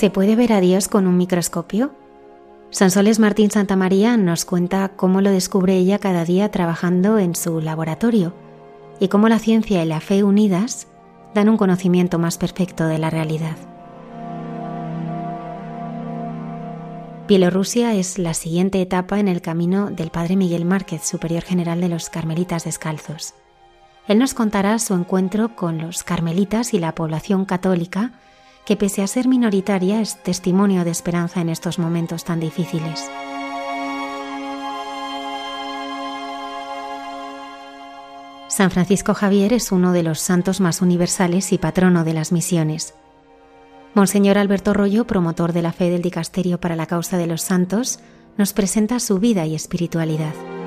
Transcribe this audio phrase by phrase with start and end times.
[0.00, 1.90] ¿Se puede ver a Dios con un microscopio?
[2.70, 8.32] Sansoles Martín Santamaría nos cuenta cómo lo descubre ella cada día trabajando en su laboratorio
[8.98, 10.86] y cómo la ciencia y la fe unidas
[11.34, 13.58] dan un conocimiento más perfecto de la realidad.
[17.28, 21.90] Bielorrusia es la siguiente etapa en el camino del padre Miguel Márquez, superior general de
[21.90, 23.34] los Carmelitas Descalzos.
[24.08, 28.14] Él nos contará su encuentro con los carmelitas y la población católica
[28.70, 33.10] que pese a ser minoritaria es testimonio de esperanza en estos momentos tan difíciles.
[38.46, 42.94] San Francisco Javier es uno de los santos más universales y patrono de las misiones.
[43.94, 47.98] Monseñor Alberto Rollo, promotor de la fe del Dicasterio para la causa de los santos,
[48.36, 50.59] nos presenta su vida y espiritualidad.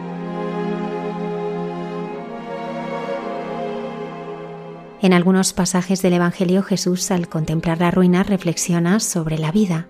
[5.04, 9.88] En algunos pasajes del Evangelio Jesús al contemplar la ruina reflexiona sobre la vida.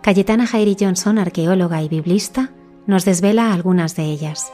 [0.00, 2.50] Cayetana Jairi Johnson, arqueóloga y biblista,
[2.86, 4.50] nos desvela algunas de ellas.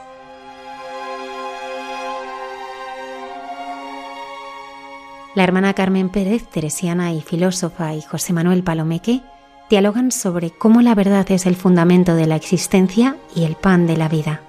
[5.33, 9.21] La hermana Carmen Pérez, teresiana y filósofa, y José Manuel Palomeque
[9.69, 13.95] dialogan sobre cómo la verdad es el fundamento de la existencia y el pan de
[13.95, 14.41] la vida.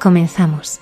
[0.00, 0.80] Comenzamos.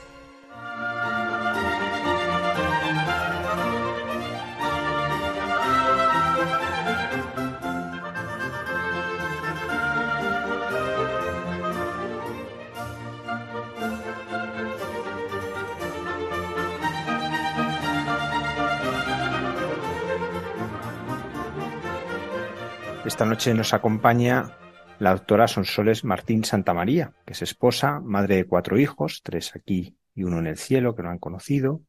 [23.18, 24.56] Esta noche nos acompaña
[25.00, 30.22] la doctora Sonsoles Martín Santamaría, que es esposa, madre de cuatro hijos, tres aquí y
[30.22, 31.82] uno en el cielo, que no han conocido.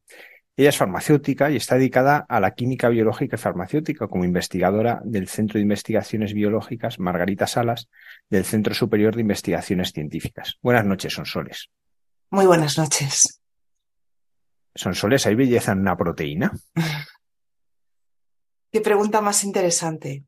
[0.56, 5.28] Ella es farmacéutica y está dedicada a la química biológica y farmacéutica como investigadora del
[5.28, 7.88] Centro de Investigaciones Biológicas Margarita Salas
[8.28, 10.58] del Centro Superior de Investigaciones Científicas.
[10.60, 11.70] Buenas noches, Sonsoles.
[12.30, 13.40] Muy buenas noches.
[14.74, 16.50] Sonsoles, ¿hay belleza en una proteína?
[18.72, 20.24] Qué pregunta más interesante.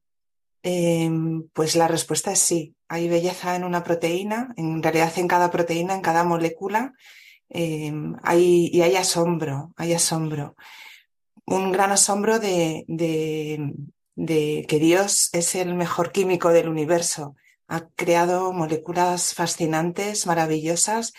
[0.62, 2.74] Em, pues la respuesta es sí.
[2.88, 6.94] Hay belleza en una proteína, en realidad en cada proteína, en cada molécula,
[7.48, 10.56] em, hay, y hay asombro, hay asombro.
[11.46, 12.84] Un gran asombro de,
[14.14, 17.36] de que Dios es el mejor químico del universo.
[17.68, 21.12] Ha creado moléculas fascinantes, maravillosas,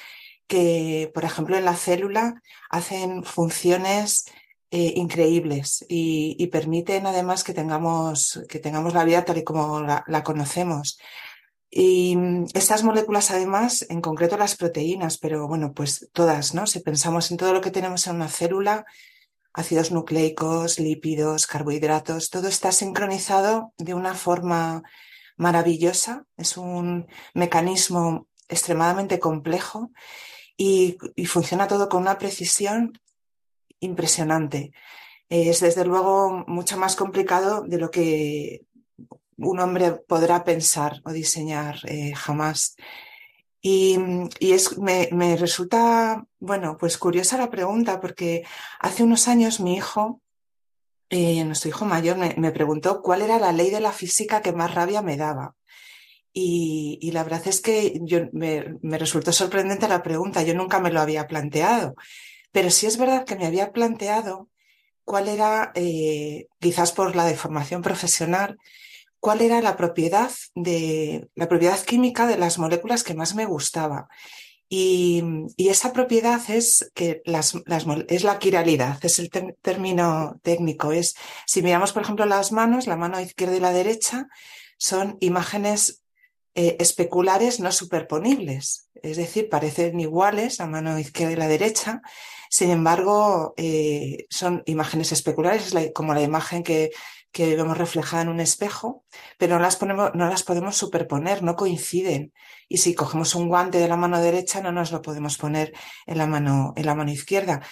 [0.48, 4.26] que, por ejemplo, en la célula hacen funciones
[4.76, 10.24] eh, increíbles y, permiten además que tengamos, que tengamos la vida tal y como la,
[10.24, 10.98] conocemos.
[11.70, 16.66] Y mm, estas moléculas, además, en concreto las proteínas, pero bueno, pues todas, ¿no?
[16.66, 18.88] Si pensamos en todo lo que tenemos en una célula,
[19.54, 24.82] ácidos nucleicos, lípidos, carbohidratos, todo está sincronizado de una forma
[25.38, 26.26] maravillosa.
[26.36, 27.06] Es un
[27.36, 29.92] mecanismo extremadamente complejo
[30.58, 33.00] y, y funciona todo con una precisión
[33.84, 34.72] impresionante.
[35.30, 38.66] Es desde luego mucho más complicado de lo que
[39.38, 42.76] un hombre podrá pensar o diseñar eh, jamás.
[43.62, 43.98] Y,
[44.42, 48.44] es, me, resulta, bueno, pues curiosa la pregunta, porque
[48.80, 50.22] hace unos años mi hijo,
[51.10, 54.74] eh, nuestro hijo mayor, me, preguntó cuál era la ley de la física que más
[54.74, 55.56] rabia me daba.
[56.34, 60.92] Y, la verdad es que yo, me, me resultó sorprendente la pregunta, yo nunca me
[60.92, 61.96] lo había planteado.
[62.54, 64.50] Pero sí es verdad que me había planteado
[65.04, 68.58] cuál era, eh, quizás por la deformación profesional,
[69.20, 74.08] cuál era la propiedad de la propiedad química de las moléculas que más me gustaba.
[74.70, 75.24] Y,
[75.58, 77.54] esa propiedad es que las,
[78.08, 79.30] es la quiralidad, es el
[79.62, 80.92] término técnico.
[80.92, 81.16] Es,
[81.46, 84.28] si miramos, por ejemplo, las manos, la mano izquierda y la derecha,
[84.78, 86.04] son imágenes
[86.56, 92.02] eh, especulares no superponibles, es decir, parecen iguales la mano izquierda y la derecha,
[92.54, 96.92] sin embargo, eh, son imágenes especulares, como la imagen que,
[97.32, 99.04] que, vemos reflejada en un espejo,
[99.40, 102.32] pero no las, ponemos, no las podemos superponer, no coinciden.
[102.70, 105.74] Y si cogemos un guante de la mano derecha, no nos lo podemos poner
[106.06, 107.64] en la mano, en la mano izquierda.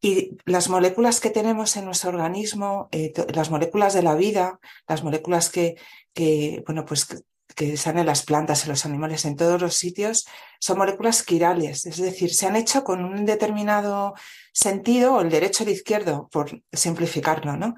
[0.00, 4.58] Y las moléculas que tenemos en nuestro organismo, eh, las moléculas de la vida,
[4.88, 5.76] las moléculas que,
[6.14, 7.06] que bueno, pues
[7.54, 10.26] que están en las plantas, en los animales, en todos los sitios,
[10.58, 14.14] son moléculas quirales, es decir, se han hecho con un determinado
[14.52, 17.74] sentido, o el derecho o el izquierdo, por simplificarlo, ¿no?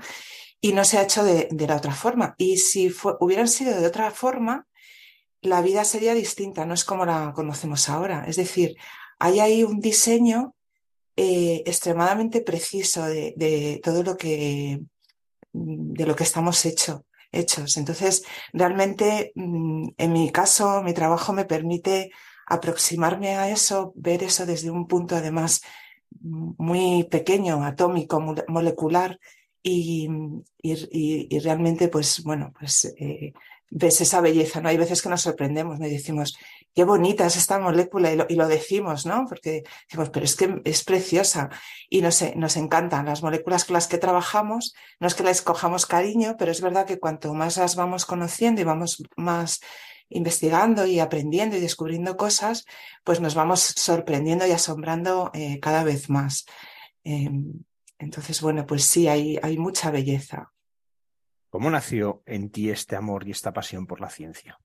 [0.60, 2.34] Y no se ha hecho de, la otra forma.
[2.38, 4.66] Y si hubieran sido de otra forma,
[5.40, 8.24] la vida sería distinta, no es como la conocemos ahora.
[8.28, 8.76] Es decir,
[9.18, 10.54] hay ahí un diseño
[11.16, 14.80] eh, extremadamente preciso de, de, todo lo que
[15.52, 17.02] de lo que estamos hechos
[17.32, 17.76] hechos.
[17.76, 22.10] Entonces, realmente, mm, en mi caso, mi trabajo me permite
[22.46, 25.62] aproximarme a eso, ver eso desde un punto además
[26.20, 29.18] muy pequeño, atómico, molecular,
[29.62, 30.08] y,
[30.60, 33.32] y, realmente, pues bueno, pues eh,
[33.70, 34.68] ves esa belleza, ¿no?
[34.68, 35.86] Hay veces que nos sorprendemos, ¿no?
[35.86, 36.36] Y decimos,
[36.74, 39.26] qué bonita es esta molécula, y lo, decimos, ¿no?
[39.28, 41.50] Porque decimos, pero es que es preciosa
[41.88, 45.86] y nos, nos encantan las moléculas con las que trabajamos, no es que las cojamos
[45.86, 49.60] cariño, pero es verdad que cuanto más las vamos conociendo y vamos más
[50.08, 52.64] investigando y aprendiendo y descubriendo cosas,
[53.04, 56.44] pues nos vamos sorprendiendo y asombrando eh, cada vez más.
[57.04, 57.64] Em,
[57.98, 60.52] entonces, bueno, pues sí, hay, hay mucha belleza.
[61.50, 64.58] ¿Cómo nació en ti este amor y esta pasión por la ciencia?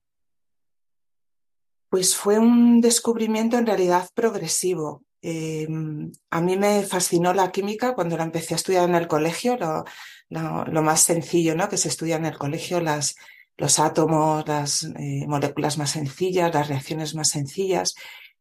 [1.88, 5.04] Pues fue un descubrimiento en realidad progresivo.
[5.22, 9.56] Em, a mí me fascinó la química cuando la empecé a estudiar en el colegio,
[9.56, 11.68] lo, más sencillo ¿no?
[11.68, 13.16] que se estudia en el colegio, las,
[13.56, 17.94] los átomos, las eh, moléculas más sencillas, las reacciones más sencillas.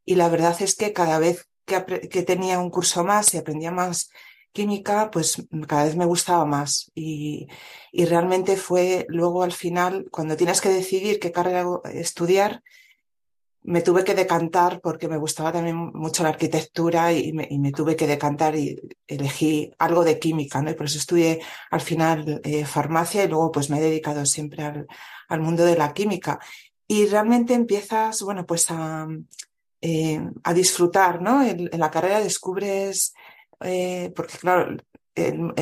[0.05, 4.09] Y la verdad es que cada vez que, tenía un curso más y aprendía más
[4.53, 6.91] química, pues cada vez me gustaba más.
[6.95, 7.47] Y,
[7.91, 12.63] y, realmente fue luego al final, cuando tienes que decidir qué carrera estudiar,
[13.67, 18.07] me tuve que decantar porque me gustaba también mucho la arquitectura y me, tuve que
[18.07, 20.71] decantar y elegí algo de química, ¿no?
[20.71, 24.63] Y por eso estudié al final eh, farmacia y luego pues me he dedicado siempre
[25.27, 26.39] al, mundo de la química.
[26.87, 29.05] Y realmente empiezas, bueno, pues a,
[29.81, 31.43] eh, a disfrutar, ¿no?
[31.43, 33.13] En, en, la carrera descubres
[33.59, 34.77] eh, porque claro,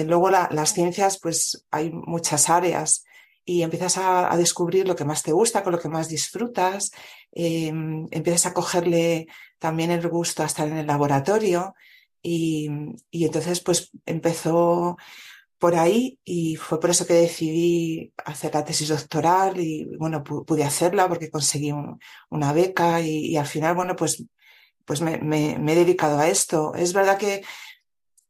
[0.05, 3.03] luego las ciencias, pues hay muchas áreas
[3.45, 6.91] y empiezas a, descubrir lo que más te gusta, con lo que más disfrutas,
[7.31, 9.27] em, empiezas a cogerle
[9.59, 11.75] también el gusto a estar en el laboratorio
[12.21, 12.69] y,
[13.11, 14.97] y entonces pues empezó
[15.57, 20.63] por ahí y fue por eso que decidí hacer la tesis doctoral y bueno, pude
[20.63, 21.73] hacerla porque conseguí
[22.29, 24.23] una beca y, al final, bueno, pues,
[24.85, 25.15] pues me,
[25.53, 26.73] he dedicado a esto.
[26.75, 27.43] Es verdad que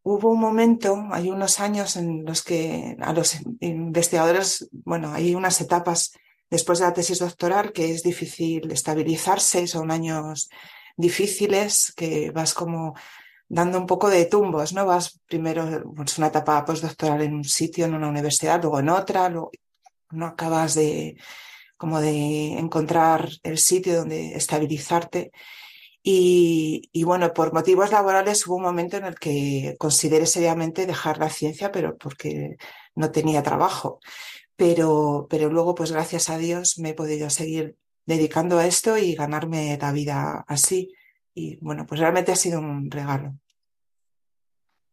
[0.06, 5.60] hubo un momento, hay unos años en los que a los investigadores, bueno, hay unas
[5.62, 6.14] etapas
[6.48, 10.48] después de la tesis doctoral que es difícil estabilizarse, son años
[10.96, 12.94] difíciles que vas como
[13.50, 14.86] dando un poco de tumbos, ¿no?
[14.86, 15.66] Vas primero,
[15.96, 19.50] pues una etapa postdoctoral en un sitio, en una universidad, luego en otra, luego
[20.12, 21.18] no acabas de
[21.78, 25.32] como de encontrar el sitio donde estabilizarte.
[26.08, 31.32] Y, bueno, por motivos laborales hubo un momento en el que consideré seriamente dejar la
[31.32, 32.58] ciencia, pero porque
[32.94, 34.00] no tenía trabajo.
[34.56, 39.16] Pero, pero luego, pues gracias a Dios, me he podido seguir dedicando a esto y
[39.16, 40.94] ganarme la vida así.
[41.34, 43.40] Y bueno, pues realmente ha sido un regalo.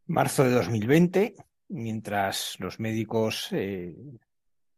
[0.06, 1.34] Marzo de 2020,
[1.68, 3.94] mientras los médicos eh,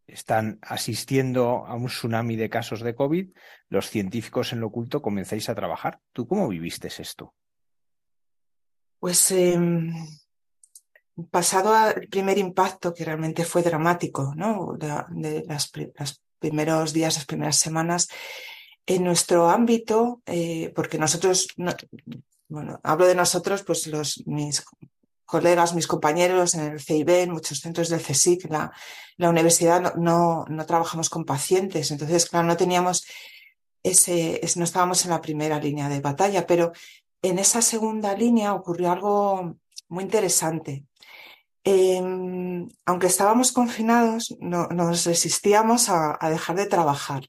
[0.07, 3.31] están asistiendo a un tsunami de casos de COVID,
[3.69, 6.01] los científicos en lo oculto comenzáis a trabajar.
[6.13, 7.35] ¿Tú cómo viviste esto?
[8.99, 9.93] Pues em,
[11.31, 14.77] pasado el primer impacto, que realmente fue dramático, ¿no?
[14.77, 18.09] De, los primeros días, las primeras semanas,
[18.87, 21.49] en nuestro ámbito, eh, porque nosotros,
[22.49, 24.63] bueno, hablo de nosotros, pues los, mis
[25.25, 28.73] colegas, mis compañeros en el CIB, en muchos centros del CSIC, la,
[29.16, 33.07] la universidad no, no, trabajamos con pacientes, entonces, claro, no teníamos
[33.83, 36.73] ese, no estábamos en la primera línea de batalla, pero
[37.23, 39.57] en esa segunda línea ocurrió algo
[39.88, 40.85] muy interesante.
[41.64, 47.28] Em, aunque estábamos confinados, no, nos resistíamos a, dejar de trabajar.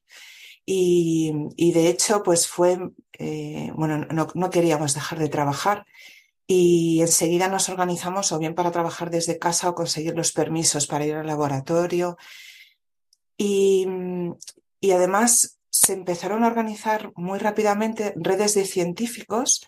[0.65, 2.77] Y, y, de hecho, pues fue,
[3.19, 5.85] eh, bueno, no, no, queríamos dejar de trabajar
[6.47, 11.05] y enseguida nos organizamos o bien para trabajar desde casa o conseguir los permisos para
[11.05, 12.17] ir al laboratorio.
[13.37, 13.87] Y,
[14.79, 19.67] y además se empezaron a organizar muy rápidamente redes de científicos,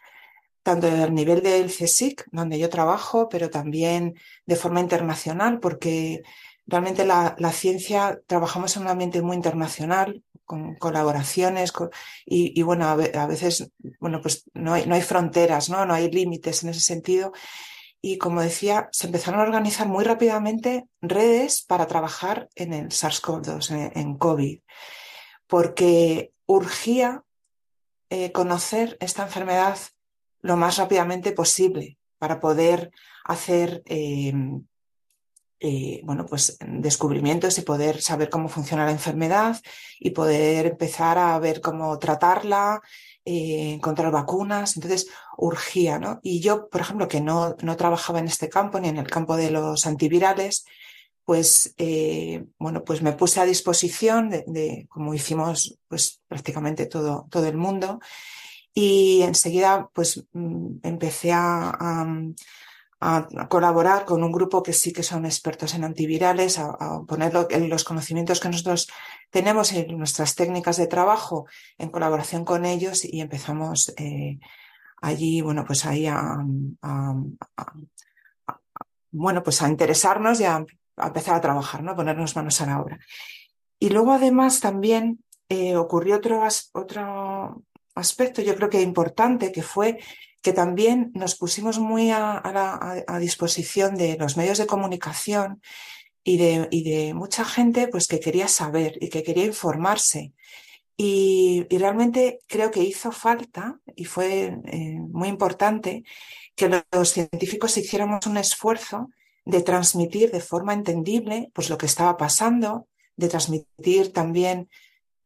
[0.63, 4.15] tanto a nivel del CSIC, donde yo trabajo, pero también
[4.45, 6.23] de forma internacional, porque
[6.67, 11.71] realmente la, ciencia trabajamos en un ambiente muy internacional, con colaboraciones
[12.25, 12.95] y, bueno, a,
[13.27, 15.85] veces, bueno, pues no hay, no hay fronteras, ¿no?
[15.85, 17.33] No hay límites en ese sentido.
[18.01, 23.91] Y como decía, se empezaron a organizar muy rápidamente redes para trabajar en el SARS-CoV-2,
[23.93, 24.59] en, COVID,
[25.47, 27.23] porque urgía
[28.09, 29.77] eh, conocer esta enfermedad
[30.41, 32.91] lo más rápidamente posible para poder
[33.25, 34.33] hacer eh,
[35.59, 39.59] eh, bueno, pues descubrimientos y poder saber cómo funciona la enfermedad
[39.99, 42.81] y poder empezar a ver cómo tratarla,
[43.25, 44.75] eh, encontrar vacunas.
[44.77, 46.19] Entonces, urgía, ¿no?
[46.21, 49.35] Y yo, por ejemplo, que no, no trabajaba en este campo ni en el campo
[49.35, 50.65] de los antivirales,
[51.25, 57.47] pues, eh, bueno, pues me puse a disposición de, como hicimos, pues prácticamente todo, todo
[57.47, 57.99] el mundo.
[58.73, 62.05] Y enseguida, pues, mm, empecé a a,
[63.47, 68.39] colaborar con un grupo que sí que son expertos en antivirales, a, poner los conocimientos
[68.39, 68.87] que nosotros
[69.29, 71.45] tenemos en nuestras técnicas de trabajo
[71.77, 74.39] en colaboración con ellos y empezamos eh,
[75.01, 76.43] allí, bueno, pues ahí a,
[79.11, 80.65] bueno, pues a interesarnos y a,
[80.97, 81.95] empezar a trabajar, ¿no?
[81.95, 82.99] Ponernos manos a la obra.
[83.79, 87.63] Y luego además también eh, ocurrió otro, otro
[87.93, 89.99] aspecto, yo creo que importante, que fue
[90.47, 95.61] que también nos pusimos muy a, disposición de los medios de comunicación
[96.23, 100.31] y de, mucha gente pues, que quería saber y que quería informarse.
[100.95, 106.05] Y, realmente creo que hizo falta, y fue eh, muy importante,
[106.55, 109.09] que los científicos hiciéramos un esfuerzo
[109.43, 112.87] de transmitir de forma entendible pues, lo que estaba pasando,
[113.17, 114.69] de transmitir también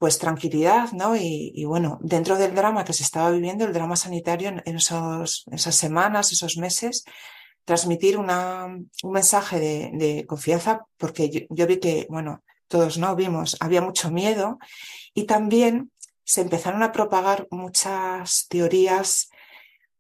[0.02, 1.16] pues tranquilidad, ¿no?
[1.16, 6.32] Y, bueno, dentro del drama que se estaba viviendo, el drama sanitario en, esas semanas,
[6.32, 7.04] esos meses,
[7.66, 13.84] transmitir una, un mensaje de, confianza, porque yo, vi que, bueno, todos no vimos, había
[13.84, 14.58] mucho miedo
[15.14, 15.92] y también
[16.24, 19.30] se empezaron a propagar muchas teorías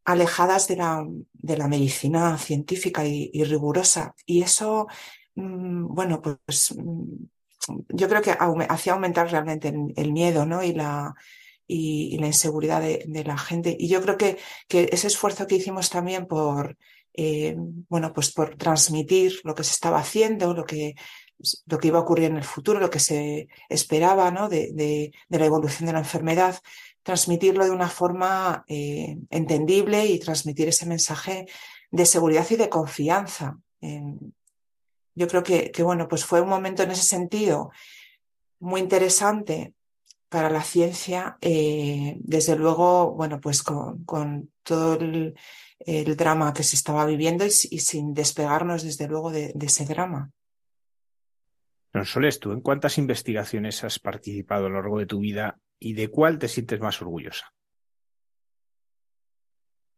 [0.03, 4.15] alejadas de la, de la medicina científica y, rigurosa.
[4.25, 4.87] Y eso,
[5.35, 7.25] mm, bueno, pues mm,
[7.89, 8.35] yo creo que
[8.69, 10.63] hacía aumentar realmente el, miedo ¿no?
[10.63, 11.13] y, la,
[11.67, 13.75] y, la inseguridad de, la gente.
[13.79, 14.37] Y yo creo que,
[14.67, 16.77] que ese esfuerzo que hicimos también por,
[17.13, 20.95] eh, bueno, pues por transmitir lo que se estaba haciendo, lo que,
[21.65, 24.49] lo que iba a ocurrir en el futuro, lo que se esperaba ¿no?
[24.49, 26.59] de, de, la evolución de la enfermedad,
[27.03, 31.47] transmitirlo de una forma eh, entendible y transmitir ese mensaje
[31.89, 34.33] de seguridad y de confianza en,
[35.15, 37.71] yo creo que, bueno, pues fue un momento en ese sentido
[38.59, 39.73] muy interesante
[40.29, 44.05] para la ciencia, eh, desde luego, bueno, pues con,
[44.63, 45.35] todo el,
[46.15, 50.31] drama que se estaba viviendo y, sin despegarnos, desde luego, de, ese drama.
[52.05, 56.07] Soles, ¿tú en cuántas investigaciones has participado a lo largo de tu vida y de
[56.07, 57.53] cuál te sientes más orgullosa?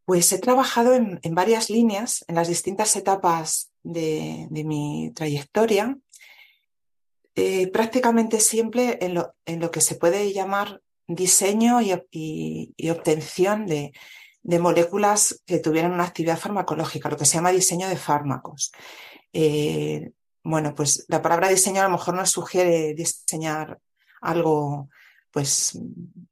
[0.06, 5.98] Pues he trabajado en, varias líneas, en las distintas etapas de, mi trayectoria,
[7.36, 13.92] eh, prácticamente siempre en lo, que se puede llamar diseño y, obtención de,
[14.60, 18.72] moléculas que tuvieran una actividad farmacológica, lo que se llama diseño de fármacos.
[19.32, 20.12] Eh,
[20.44, 23.80] bueno, pues la palabra diseño a lo mejor nos sugiere diseñar
[24.22, 24.90] algo
[25.34, 25.80] pues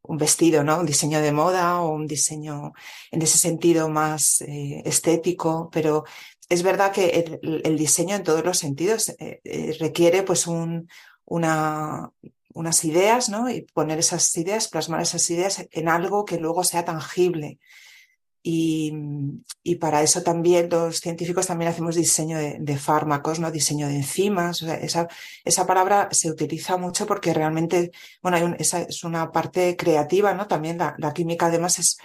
[0.04, 0.80] un vestido, ¿no?
[0.80, 2.74] Un diseño de moda o un diseño
[3.10, 6.06] en ese sentido más eh, estético, pero
[6.52, 10.90] es verdad que el, diseño en todos los sentidos eh, eh, requiere pues un,
[11.24, 12.12] una,
[12.54, 13.50] unas ideas, ¿no?
[13.50, 17.58] Y poner esas ideas, plasmar esas ideas en algo que luego sea tangible.
[18.44, 18.92] Y,
[19.80, 23.50] para eso también los científicos también hacemos diseño de, fármacos, ¿no?
[23.50, 24.62] Diseño de enzimas.
[24.62, 25.08] esa,
[25.46, 27.92] esa, palabra se utiliza mucho porque realmente,
[28.22, 30.48] bueno, esa es una parte creativa, ¿no?
[30.48, 31.98] También la, química además es,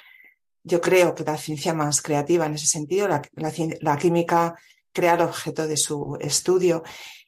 [0.67, 3.09] yo creo que la ciencia más creativa en ese sentido.
[3.09, 4.57] La, química
[4.93, 6.83] crea el objeto de su estudio.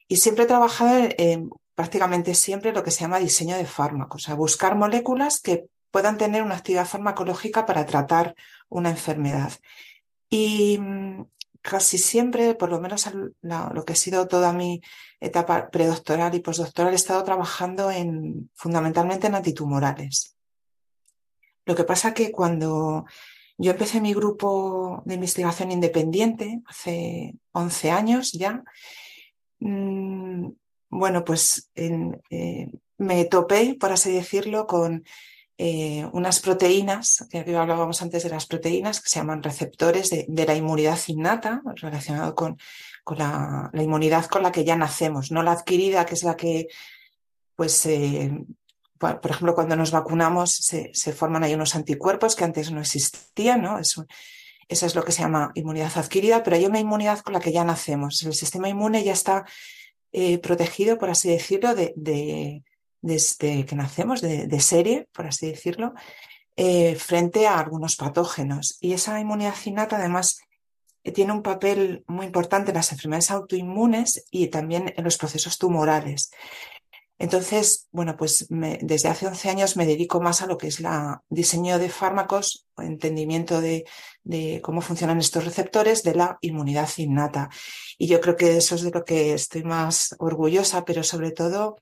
[0.09, 4.25] Y siempre he trabajado en, prácticamente siempre lo que se llama diseño de fármacos, o
[4.25, 8.35] sea, buscar moléculas que puedan tener una actividad farmacológica para tratar
[8.67, 9.53] una enfermedad.
[10.29, 11.25] Y mm,
[11.61, 13.09] casi siempre, por lo menos
[13.41, 14.81] lo que ha sido toda mi
[15.21, 20.35] etapa predoctoral y postdoctoral, he estado trabajando en, fundamentalmente en antitumorales.
[21.69, 23.05] Lo que pasa que cuando
[23.59, 28.63] yo empecé mi grupo de investigación independiente, hace 11 años ya,
[29.59, 30.47] mm,
[30.89, 35.03] bueno, pues en, eh, me topé, por así decirlo, con
[35.59, 40.55] eh, unas proteínas, que hablábamos antes de las proteínas, que se llaman receptores de, la
[40.55, 42.57] inmunidad innata, relacionado con,
[43.15, 46.67] la, inmunidad con la que ya nacemos, no la adquirida, que es la que,
[47.55, 48.31] pues, eh,
[48.99, 53.79] por, ejemplo, cuando nos vacunamos se, forman ahí unos anticuerpos que antes no existían, ¿no?
[53.79, 54.05] Eso,
[54.67, 57.53] eso es lo que se llama inmunidad adquirida, pero hay una inmunidad con la que
[57.53, 58.21] ya nacemos.
[58.23, 59.45] El sistema inmune ya está
[60.11, 62.63] eh, protegido, por así decirlo, de,
[63.01, 65.93] desde que nacemos, de, serie, por así decirlo,
[66.57, 68.77] eh, frente a algunos patógenos.
[68.81, 70.41] Y esa inmunidad innata, además,
[71.03, 75.57] eh, tiene un papel muy importante en las enfermedades autoinmunes y también en los procesos
[75.57, 76.31] tumorales.
[77.19, 80.87] Entonces, bueno, pues desde hace 11 años me dedico más a lo que es el
[81.29, 83.83] diseño de fármacos, entendimiento de,
[84.63, 87.49] cómo funcionan estos receptores de la inmunidad innata.
[87.97, 91.75] Y yo creo que eso es de lo que estoy más orgullosa, pero sobre todo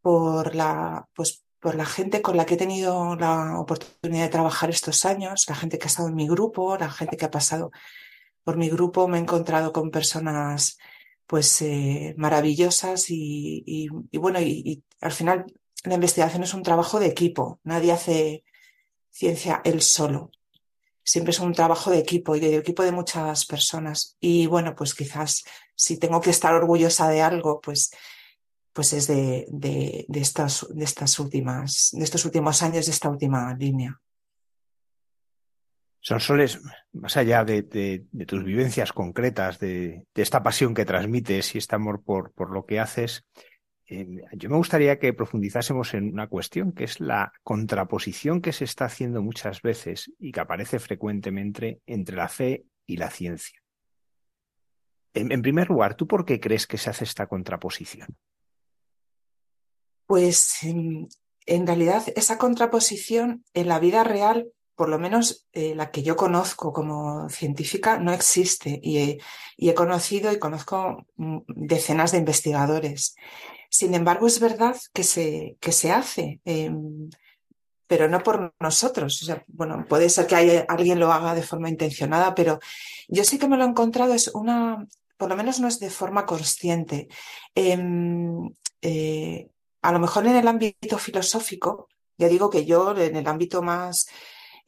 [0.00, 4.70] por la, pues, por la gente con la que he tenido la oportunidad de trabajar
[4.70, 7.72] estos años, la gente que ha estado en mi grupo, la gente que ha pasado
[8.42, 10.78] por mi grupo, me he encontrado con personas
[11.30, 15.46] pues eh, maravillosas y, bueno, y, al final
[15.84, 18.42] la investigación es un trabajo de equipo, nadie hace
[19.10, 20.32] ciencia él solo.
[21.04, 24.16] Siempre es un trabajo de equipo y de equipo de muchas personas.
[24.18, 25.44] Y bueno, pues quizás
[25.76, 27.92] si tengo que estar orgullosa de algo, pues
[28.72, 33.54] pues es de, de, estas, de estas últimas, de estos últimos años, de esta última
[33.54, 34.00] línea.
[36.00, 36.60] Son soles,
[36.92, 37.62] más allá de,
[38.26, 43.24] tus vivencias concretas, de, esta pasión que transmites y este amor por, lo que haces,
[43.86, 48.64] eh, yo me gustaría que profundizásemos en una cuestión que es la contraposición que se
[48.64, 53.60] está haciendo muchas veces y que aparece frecuentemente entre la fe y la ciencia.
[55.12, 58.16] en primer lugar, ¿tú por qué crees que se hace esta contraposición?
[60.10, 61.08] Pues en,
[61.68, 66.72] realidad esa contraposición en la vida real, por lo menos eh, la que yo conozco
[66.72, 69.20] como científica, no existe y
[69.58, 73.14] he, conocido y conozco mm, decenas de investigadores.
[73.68, 76.40] Sin embargo, es verdad que se, que se hace.
[76.46, 77.10] Em,
[77.86, 79.30] pero no por nosotros.
[79.48, 82.58] bueno, puede ser que alguien lo haga de forma intencionada, pero
[83.06, 84.86] yo sí que me lo he encontrado, es una,
[85.18, 87.06] por lo menos no es de forma consciente.
[87.54, 88.48] Em,
[88.80, 89.50] eh,
[89.82, 94.06] a lo mejor en el ámbito filosófico, ya digo que yo en el ámbito más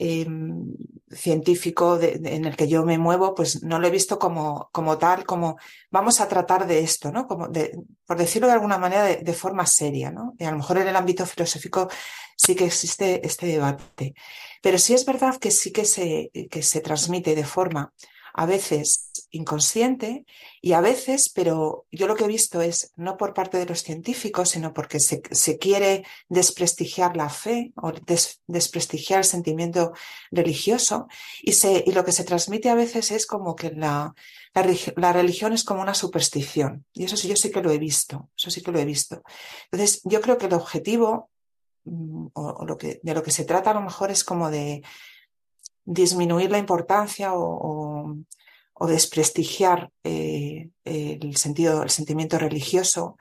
[0.02, 0.74] em,
[1.10, 5.24] científico en el que yo me muevo, pues no lo he visto como, como tal,
[5.24, 5.58] como
[5.90, 7.28] vamos a tratar de esto, ¿no?
[7.28, 10.34] Como de, por decirlo de alguna manera, de, forma seria, ¿no?
[10.38, 11.88] Y a lo mejor en el ámbito filosófico
[12.36, 14.14] sí que existe este debate.
[14.62, 17.92] Pero sí es verdad que sí que se, que se transmite de forma
[18.34, 20.26] a veces inconsciente
[20.60, 23.82] y a veces, pero yo lo que he visto es no por parte de los
[23.82, 25.22] científicos, sino porque se,
[25.58, 27.92] quiere desprestigiar la fe o
[28.46, 29.92] desprestigiar el sentimiento
[30.30, 31.08] religioso
[31.42, 34.14] y, se, y lo que se transmite a veces es como que la,
[34.54, 38.30] la, religión es como una superstición y eso sí, yo sí que lo he visto,
[38.36, 39.22] eso sí que lo he visto.
[39.70, 41.30] Entonces, yo creo que el objetivo
[41.84, 44.82] mm, o, lo que, de lo que se trata a lo mejor es como de
[45.84, 48.16] disminuir la importancia o,
[48.80, 53.16] desprestigiar eh, el sentido, el sentimiento religioso.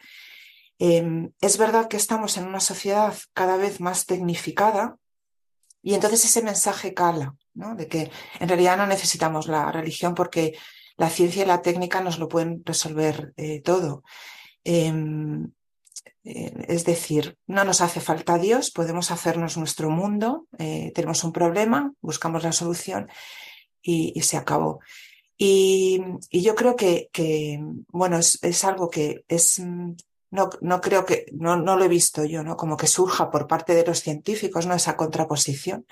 [0.79, 4.97] Em, es verdad que estamos en una sociedad cada vez más tecnificada
[5.83, 7.75] y entonces ese mensaje cala, ¿no?
[7.75, 10.57] de que en realidad no necesitamos la religión porque
[10.97, 14.03] la ciencia y la técnica nos lo pueden resolver eh, todo.
[14.63, 15.51] Em,
[16.23, 21.93] es decir, no nos hace falta Dios, podemos hacernos nuestro mundo, eh, tenemos un problema,
[22.01, 23.09] buscamos la solución
[23.81, 24.79] y, se acabó.
[25.37, 25.99] Y,
[26.31, 27.09] yo creo que,
[27.87, 32.43] bueno, es, algo que es, no, no creo que, no, no, lo he visto yo,
[32.43, 32.55] ¿no?
[32.55, 34.75] Como que surja por parte de los científicos, ¿no?
[34.75, 35.87] Esa contraposición.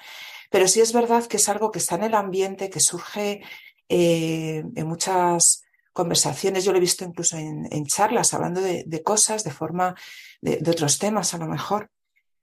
[0.52, 3.42] Pero sí es verdad que es algo que está en el ambiente, que surge
[3.88, 5.64] eh, en muchas
[6.00, 9.96] conversaciones, yo lo he visto incluso en, charlas, hablando de, cosas, de forma,
[10.40, 11.92] de, otros temas a lo mejor,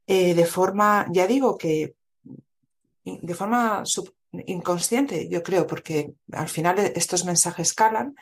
[0.07, 1.95] eh, de forma, ya digo que,
[3.03, 3.83] de forma
[4.47, 8.15] inconsciente, yo creo, porque al final estos mensajes calan,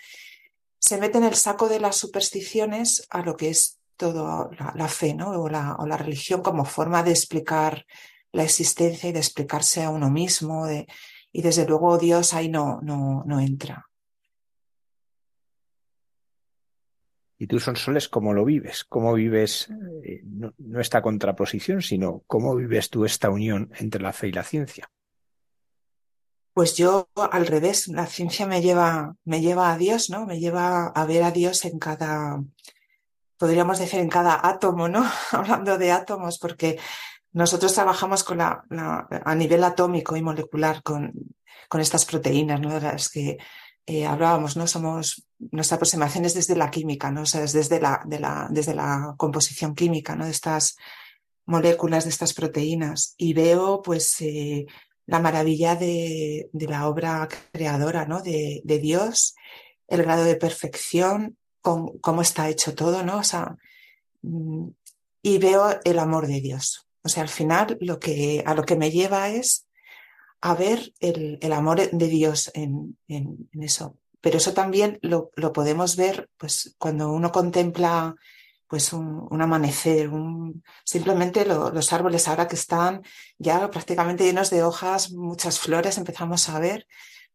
[0.78, 5.14] se mete en el saco de las supersticiones a lo que es todo la, fe,
[5.14, 5.30] ¿no?
[5.30, 7.84] O la, religión como forma de explicar
[8.30, 10.68] la existencia y de explicarse a uno mismo,
[11.32, 13.88] y desde luego Dios ahí no, no, no entra.
[17.44, 18.87] Y tú, Sonsoles, ¿cómo lo vives?
[18.88, 19.68] ¿Cómo vives
[20.02, 24.44] eh, no, esta contraposición, sino cómo vives tú esta unión entre la fe y la
[24.44, 24.90] ciencia?
[26.54, 30.24] Pues yo al revés, la ciencia me lleva, me lleva a Dios, ¿no?
[30.24, 32.42] Me lleva a ver a Dios en cada,
[33.37, 35.04] podríamos decir en cada átomo, ¿no?
[35.33, 36.78] Hablando de átomos, porque
[37.35, 41.12] nosotros trabajamos con la, a nivel atómico y molecular con,
[41.68, 42.80] con estas proteínas, ¿no?
[42.80, 43.37] las que
[43.86, 44.66] eh, hablábamos, ¿no?
[44.66, 47.22] Somos, nuestra aproximación es desde la química, ¿no?
[47.22, 50.24] O sea, es desde la, de la, desde la composición química, ¿no?
[50.24, 50.76] De estas
[51.46, 53.14] moléculas, de estas proteínas.
[53.18, 54.66] Y veo, pues, eh,
[55.06, 58.22] la maravilla de, de, la obra creadora, ¿no?
[58.22, 59.34] De, de, Dios,
[59.86, 63.18] el grado de perfección, con, cómo está hecho todo, ¿no?
[63.18, 63.56] O sea,
[64.22, 64.68] mm,
[65.22, 66.86] y veo el amor de Dios.
[67.02, 69.63] O sea, al final lo que, a lo que me lleva es
[70.44, 72.98] a ver el, amor de Dios en,
[73.52, 73.96] eso.
[74.20, 78.14] Pero eso también lo, podemos ver pues, cuando uno contempla
[78.66, 80.11] pues un, amanecer,
[80.85, 83.02] simplemente lo, los árboles ahora que están
[83.38, 86.87] ya prácticamente llenos de hojas, muchas flores, empezamos a ver,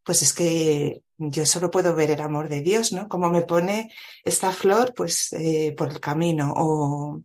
[0.04, 3.10] pues es que yo solo puedo ver el amor de Dios, ¿no?
[3.10, 3.92] Como me pone
[4.24, 7.24] esta flor, pues eh, por el camino, o,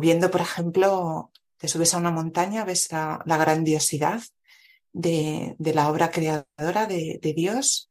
[0.00, 4.22] viendo, por ejemplo, te subes a una montaña, ves la grandiosidad
[4.92, 7.90] de, de la obra creadora de, de, Dios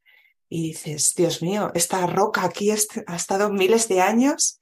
[0.49, 4.59] y dices, Dios mío, esta roca aquí ha estado miles de años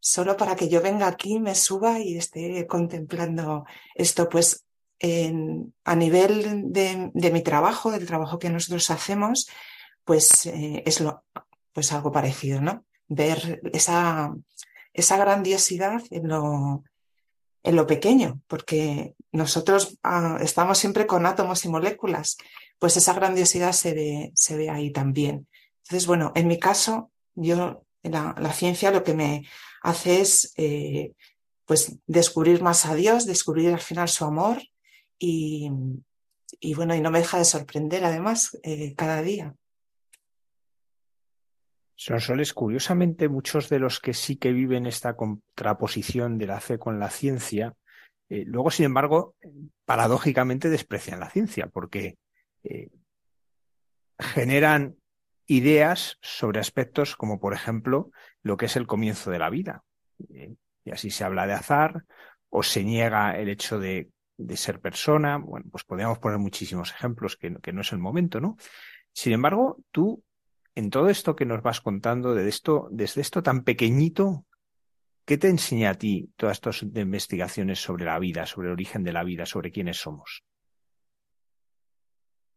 [0.00, 4.28] solo para que yo venga aquí, me suba y esté contemplando esto.
[4.28, 4.64] Pues
[4.98, 9.48] en, a nivel de, de, mi trabajo, del trabajo que nosotros hacemos,
[10.04, 11.24] pues eh, es lo,
[11.72, 12.84] pues algo parecido, ¿no?
[13.08, 14.34] Ver esa,
[14.92, 16.84] esa grandiosidad en lo,
[17.62, 22.36] en lo pequeño, porque nosotros ah, estamos siempre con átomos y moléculas,
[22.78, 25.46] pues esa grandiosidad se ve, se ve ahí también.
[25.84, 29.46] Entonces, bueno, en mi caso, yo, la, la ciencia lo que me
[29.82, 31.12] hace es, eh,
[31.66, 34.62] pues, descubrir más a Dios, descubrir al final su amor
[35.18, 35.70] y,
[36.58, 39.54] y bueno, y no me deja de sorprender además eh, cada día.
[42.02, 46.98] Sonsoles, curiosamente, muchos de los que sí que viven esta contraposición de la fe con
[46.98, 47.74] la ciencia,
[48.30, 49.34] eh, luego, sin embargo,
[49.84, 52.16] paradójicamente desprecian la ciencia, porque
[52.62, 52.88] eh,
[54.18, 54.96] generan
[55.44, 59.84] ideas sobre aspectos como, por ejemplo, lo que es el comienzo de la vida.
[60.32, 60.54] Eh,
[60.86, 62.06] y así se habla de azar,
[62.48, 64.08] o se niega el hecho de,
[64.38, 65.36] de ser persona.
[65.36, 68.56] Bueno, pues podríamos poner muchísimos ejemplos que, que no es el momento, ¿no?
[69.12, 70.24] Sin embargo, tú
[70.74, 74.44] en todo esto que nos vas contando, desde esto tan pequeñito,
[75.24, 79.12] ¿qué te enseña a ti todas estas investigaciones sobre la vida, sobre el origen de
[79.12, 80.44] la vida, sobre quiénes somos?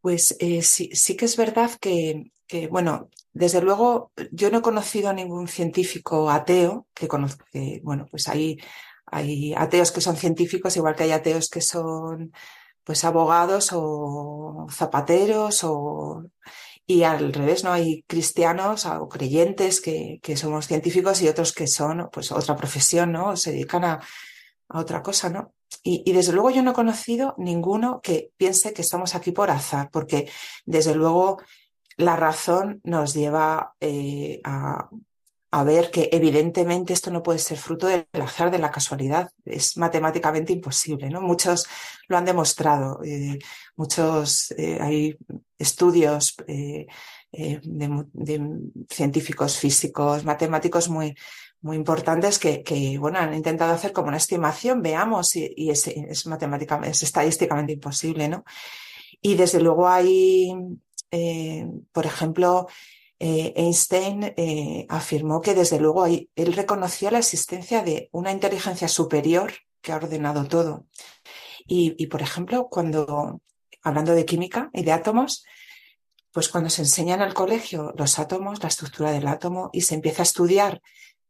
[0.01, 4.61] Pues eh, sí, sí, que es verdad que, que, bueno, desde luego yo no he
[4.61, 7.45] conocido a ningún científico ateo que conozca,
[7.81, 8.59] bueno, pues hay,
[9.05, 12.33] hay ateos que son científicos, igual que hay ateos que son
[12.83, 16.25] pues abogados o zapateros o
[16.85, 17.71] y al revés, ¿no?
[17.71, 23.11] Hay cristianos o creyentes que, que somos científicos y otros que son, pues, otra profesión,
[23.11, 23.37] ¿no?
[23.37, 23.99] Se dedican a,
[24.69, 25.53] otra cosa, ¿no?
[25.83, 29.49] Y, y, desde luego yo no he conocido ninguno que piense que estamos aquí por
[29.51, 30.29] azar, porque
[30.65, 31.39] desde luego
[31.97, 34.89] la razón nos lleva eh, a,
[35.55, 39.29] a ver que evidentemente esto no puede ser fruto del azar, de la casualidad.
[39.45, 41.21] Es matemáticamente imposible, ¿no?
[41.21, 41.67] Muchos
[42.07, 42.99] lo han demostrado.
[43.03, 43.37] Eh,
[43.75, 45.15] muchos, eh, hay
[45.59, 46.87] estudios eh,
[47.31, 48.49] de,
[48.89, 51.13] científicos físicos, matemáticos muy,
[51.61, 57.03] muy importantes que, bueno, han intentado hacer como una estimación, veamos, y, es, matemáticamente, es
[57.03, 58.43] estadísticamente imposible, ¿no?
[59.21, 60.51] Y desde luego hay,
[61.91, 62.67] por ejemplo,
[63.25, 69.53] eh, Einstein eh, afirmó que desde luego él reconoció la existencia de una inteligencia superior
[69.79, 70.87] que ha ordenado todo.
[71.65, 73.41] Y, por ejemplo, cuando,
[73.81, 75.45] hablando de química y de átomos,
[76.33, 79.95] pues cuando se enseña en el colegio los átomos, la estructura del átomo, y se
[79.95, 80.81] empieza a estudiar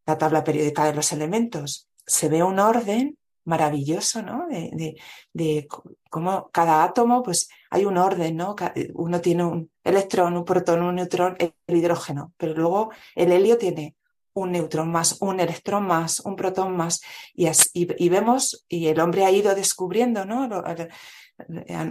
[0.07, 4.47] la tabla periódica de los elementos, se ve un orden maravilloso, ¿no?
[4.47, 4.95] De, de,
[5.31, 5.67] de,
[6.09, 8.55] cómo cada átomo, pues hay un orden, ¿no?
[8.95, 13.95] Uno tiene un electrón, un protón, un neutrón, el hidrógeno, pero luego el helio tiene
[14.33, 17.01] un neutrón más, un electrón más, un protón más,
[17.33, 20.49] y, y, vemos, y el hombre ha ido descubriendo, ¿no?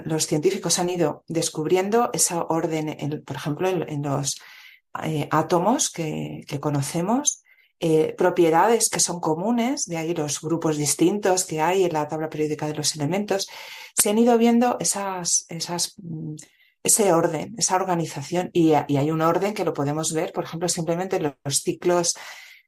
[0.05, 4.41] Los científicos han ido descubriendo esa orden, en, por ejemplo, en, los
[5.05, 7.43] eh, átomos que, que conocemos,
[7.85, 12.31] eh, propiedades que son comunes, de ahí los grupos distintos que hay en la tabla
[12.31, 13.49] periódica de los elementos,
[13.95, 16.37] se han ido viendo esas, esas, mm,
[16.83, 21.17] ese orden, esa organización, y, hay un orden que lo podemos ver, por ejemplo, simplemente
[21.17, 22.15] en los ciclos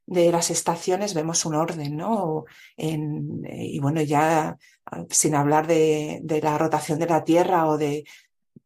[0.07, 2.45] de las estaciones vemos un orden, ¿no?
[2.77, 4.55] En, y bueno, ya
[5.09, 8.05] sin hablar de, de, la rotación de la Tierra o de,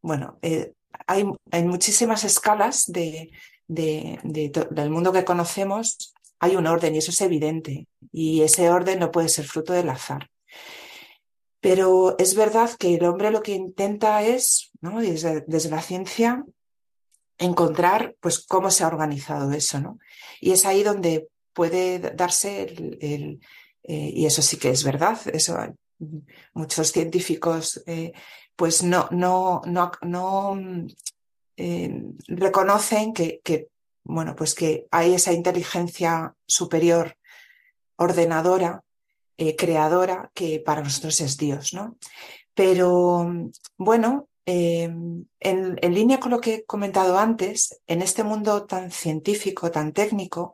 [0.01, 0.73] bueno, eh,
[1.07, 3.31] hay, hay muchísimas escalas de,
[3.67, 4.19] de,
[4.71, 7.87] del mundo que conocemos hay un orden y eso es evidente.
[8.11, 10.29] Y ese orden no puede ser fruto del azar.
[11.61, 15.01] Pero es verdad que el hombre lo que intenta es, ¿no?
[15.01, 16.43] desde, la ciencia,
[17.37, 19.99] encontrar pues cómo se ha organizado eso, ¿no?
[20.39, 23.39] Y es ahí donde puede darse el,
[23.83, 25.57] eh, y eso sí que es verdad, eso
[26.53, 28.13] muchos científicos eh,
[28.55, 30.59] pues no, no, no, no
[31.55, 33.69] eh, reconocen que,
[34.03, 37.15] bueno, pues que hay esa inteligencia superior
[37.95, 38.83] ordenadora,
[39.57, 41.97] creadora, que para nosotros es Dios, ¿no?
[42.53, 43.31] Pero
[43.77, 49.71] bueno, en, en, línea con lo que he comentado antes, en este mundo tan científico,
[49.71, 50.53] tan técnico,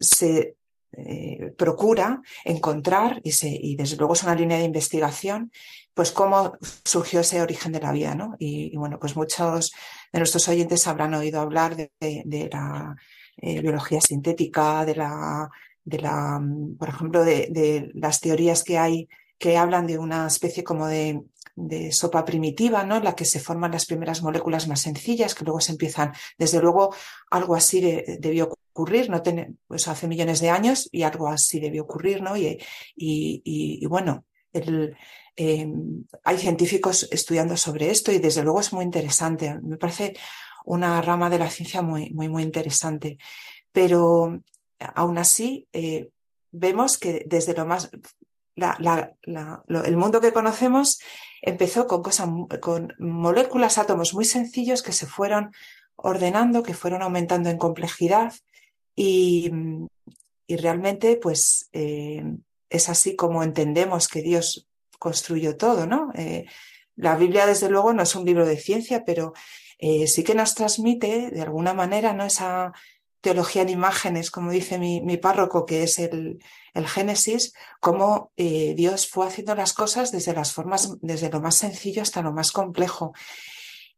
[0.00, 0.56] se
[0.92, 5.50] eh, procura encontrar, y, se, y, desde luego es una línea de investigación,
[5.92, 8.36] pues cómo surgió ese origen de la vida, ¿no?
[8.38, 9.72] Y, bueno, pues muchos
[10.12, 12.96] de nuestros oyentes habrán oído hablar de, la
[13.36, 15.50] eh, biología sintética, de la,
[15.84, 16.40] de la,
[16.78, 21.20] por ejemplo, de, de las teorías que hay que hablan de una especie como de
[21.56, 22.96] de sopa primitiva, ¿no?
[22.96, 26.60] En la que se forman las primeras moléculas más sencillas, que luego se empiezan, desde
[26.60, 26.94] luego,
[27.30, 29.22] algo así debió ocurrir, no
[29.66, 32.36] pues hace millones de años, y algo así debió ocurrir, ¿no?
[32.36, 32.58] Y,
[32.96, 34.96] y, bueno, el,
[35.36, 39.58] em, hay científicos estudiando sobre esto y desde luego es muy interesante.
[39.62, 40.16] Me parece
[40.64, 43.18] una rama de la ciencia muy, muy, muy interesante.
[43.72, 44.40] Pero
[44.78, 46.10] aún así, eh,
[46.50, 47.90] vemos que desde lo más
[48.56, 51.00] el mundo que conocemos
[51.42, 52.28] empezó con, cosas,
[52.60, 55.52] con moléculas, átomos muy sencillos que se fueron
[55.96, 58.32] ordenando, que fueron aumentando en complejidad
[58.94, 59.50] y,
[60.46, 62.22] realmente pues eh,
[62.68, 66.12] es así como entendemos que Dios construyó todo, ¿no?
[66.14, 66.44] Eh,
[66.96, 69.32] la Biblia desde luego no es un libro de ciencia, pero
[69.78, 72.24] eh, sí que nos transmite de alguna manera ¿no?
[72.24, 72.72] esa
[73.24, 76.38] teología en imágenes, como dice mi, párroco, que es el,
[76.74, 82.02] Génesis, cómo eh, Dios fue haciendo las cosas desde las formas, desde lo más sencillo
[82.02, 83.14] hasta lo más complejo.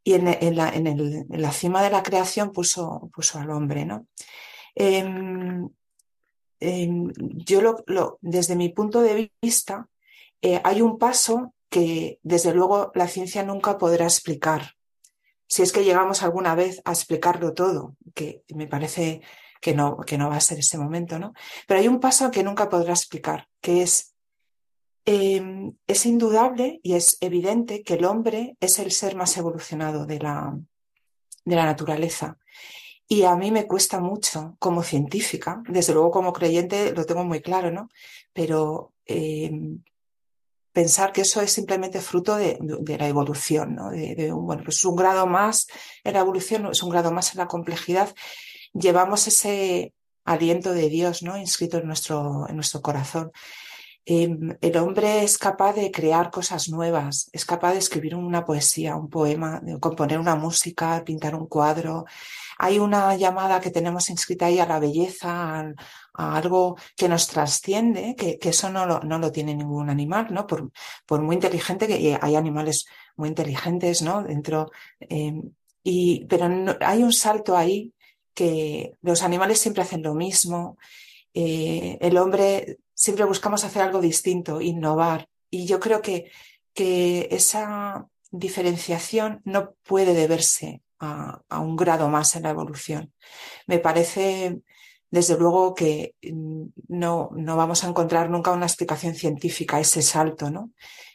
[0.03, 4.07] Y en, la, cima de la creación puso, puso al hombre, ¿no?
[4.73, 5.67] Em,
[6.61, 9.89] em, yo lo, desde mi punto de vista,
[10.41, 14.76] eh, hay un paso que desde luego la ciencia nunca podrá explicar
[15.47, 19.21] si es que llegamos alguna vez a explicarlo todo, que me parece
[19.61, 21.33] que no, que no va a ser ese momento, ¿no?
[21.67, 24.13] Pero hay un paso que nunca podrá explicar, que es,
[25.05, 30.19] em, es indudable y es evidente que el hombre es el ser más evolucionado de
[30.19, 30.57] la,
[31.45, 32.37] de la naturaleza.
[33.07, 37.41] Y a mí me cuesta mucho como científica, desde luego como creyente lo tengo muy
[37.41, 37.89] claro, ¿no?
[38.33, 39.81] Pero em,
[40.77, 42.59] pensar que eso es simplemente fruto de,
[42.99, 43.89] la evolución, ¿no?
[43.89, 45.65] De, bueno, pues un grado más
[46.03, 48.13] en la evolución, es un grado más en la complejidad.
[48.75, 51.35] Llevamos ese aliento de Dios, ¿no?
[51.35, 53.31] Inscrito en nuestro, en nuestro corazón.
[54.09, 58.95] Em, el hombre es capaz de crear cosas nuevas, es capaz de escribir una poesía,
[58.95, 62.05] un poema, de componer una música, pintar un cuadro.
[62.57, 65.73] Hay una llamada que tenemos inscrita ahí a la belleza,
[66.13, 70.47] a algo que nos trasciende, que, eso no lo, no tiene ningún animal, ¿no?
[70.47, 70.71] Por,
[71.21, 72.85] muy inteligente que hay animales
[73.17, 74.23] muy inteligentes, ¿no?
[74.23, 75.51] Dentro, em,
[75.83, 76.47] y, pero
[76.79, 77.93] hay un salto ahí
[78.33, 80.77] que los animales siempre hacen lo mismo,
[81.33, 85.29] eh, el hombre siempre buscamos hacer algo distinto, innovar.
[85.49, 86.31] Y yo creo que,
[86.73, 93.13] que esa diferenciación no puede deberse a, un grado más en la evolución.
[93.67, 94.61] Me parece
[95.09, 100.01] desde luego que mm, no, no vamos a encontrar nunca una explicación científica a ese
[100.01, 100.71] salto, ¿no?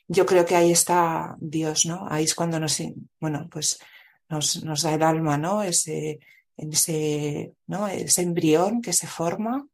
[0.09, 2.07] Yo creo que ahí está Dios, ¿no?
[2.09, 2.83] Ahí es cuando nos,
[3.20, 3.79] bueno, pues
[4.29, 5.62] nos, nos da el alma, ¿no?
[5.62, 6.20] Ese,
[6.57, 7.88] ese, ¿no?
[7.88, 9.66] ese embrión que se forma,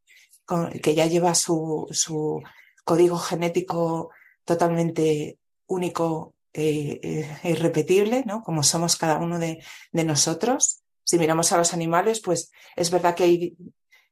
[0.82, 2.42] que ya lleva su, su
[2.84, 4.10] código genético
[4.44, 8.42] totalmente único e, irrepetible, ¿no?
[8.42, 10.82] Como somos cada uno de, nosotros.
[11.04, 13.56] Si miramos a los animales, pues es verdad que hay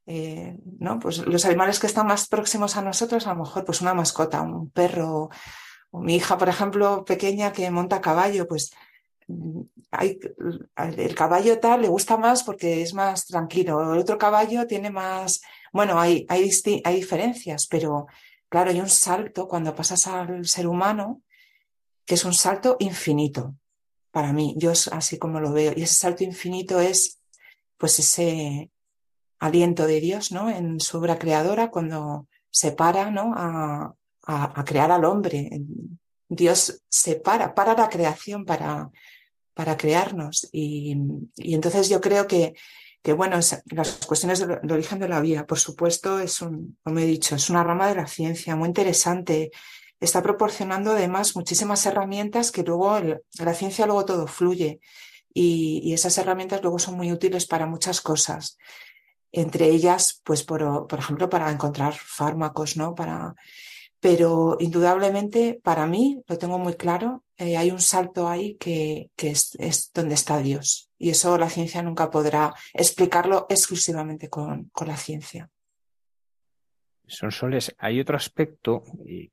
[0.05, 0.99] eh, ¿no?
[0.99, 4.41] Pues los animales que están más próximos a nosotros, a lo mejor pues una mascota,
[4.41, 5.29] un perro,
[5.91, 8.71] o mi hija, por ejemplo, pequeña que monta caballo, pues
[9.27, 10.19] mm, hay,
[10.97, 15.41] el caballo tal le gusta más porque es más tranquilo, el otro caballo tiene más,
[15.73, 16.49] bueno, hay, hay,
[16.83, 18.07] hay diferencias, pero
[18.49, 21.21] claro, hay un salto cuando pasas al ser humano,
[22.05, 23.55] que es un salto infinito
[24.11, 27.19] para mí, yo es así como lo veo, y ese salto infinito es
[27.77, 28.71] pues ese,
[29.39, 30.49] aliento de Dios, ¿no?
[30.49, 33.33] En su obra creadora cuando se para, ¿no?
[33.35, 33.93] A,
[34.65, 35.49] crear al hombre.
[36.27, 38.89] Dios se para, para la creación para,
[39.53, 40.49] para crearnos.
[40.51, 40.97] Y
[41.35, 42.53] entonces yo creo que,
[43.13, 47.35] bueno, las cuestiones de, origen de la vida, por supuesto, es un, como he dicho,
[47.35, 49.51] es una rama de la ciencia muy interesante.
[49.99, 52.99] Está proporcionando además muchísimas herramientas que luego
[53.39, 54.79] la ciencia luego todo fluye
[55.33, 58.57] y, esas herramientas luego son muy útiles para muchas cosas.
[59.31, 62.95] Entre ellas, pues por, por ejemplo, para encontrar fármacos, ¿no?
[62.95, 63.35] Para,
[63.99, 69.91] pero indudablemente para mí, lo tengo muy claro, eh, hay un salto ahí que, es,
[69.93, 70.89] donde está Dios.
[70.97, 75.49] Y eso la ciencia nunca podrá explicarlo exclusivamente con, la ciencia.
[77.05, 77.75] Son soles.
[77.77, 79.29] Hay otro aspecto eh,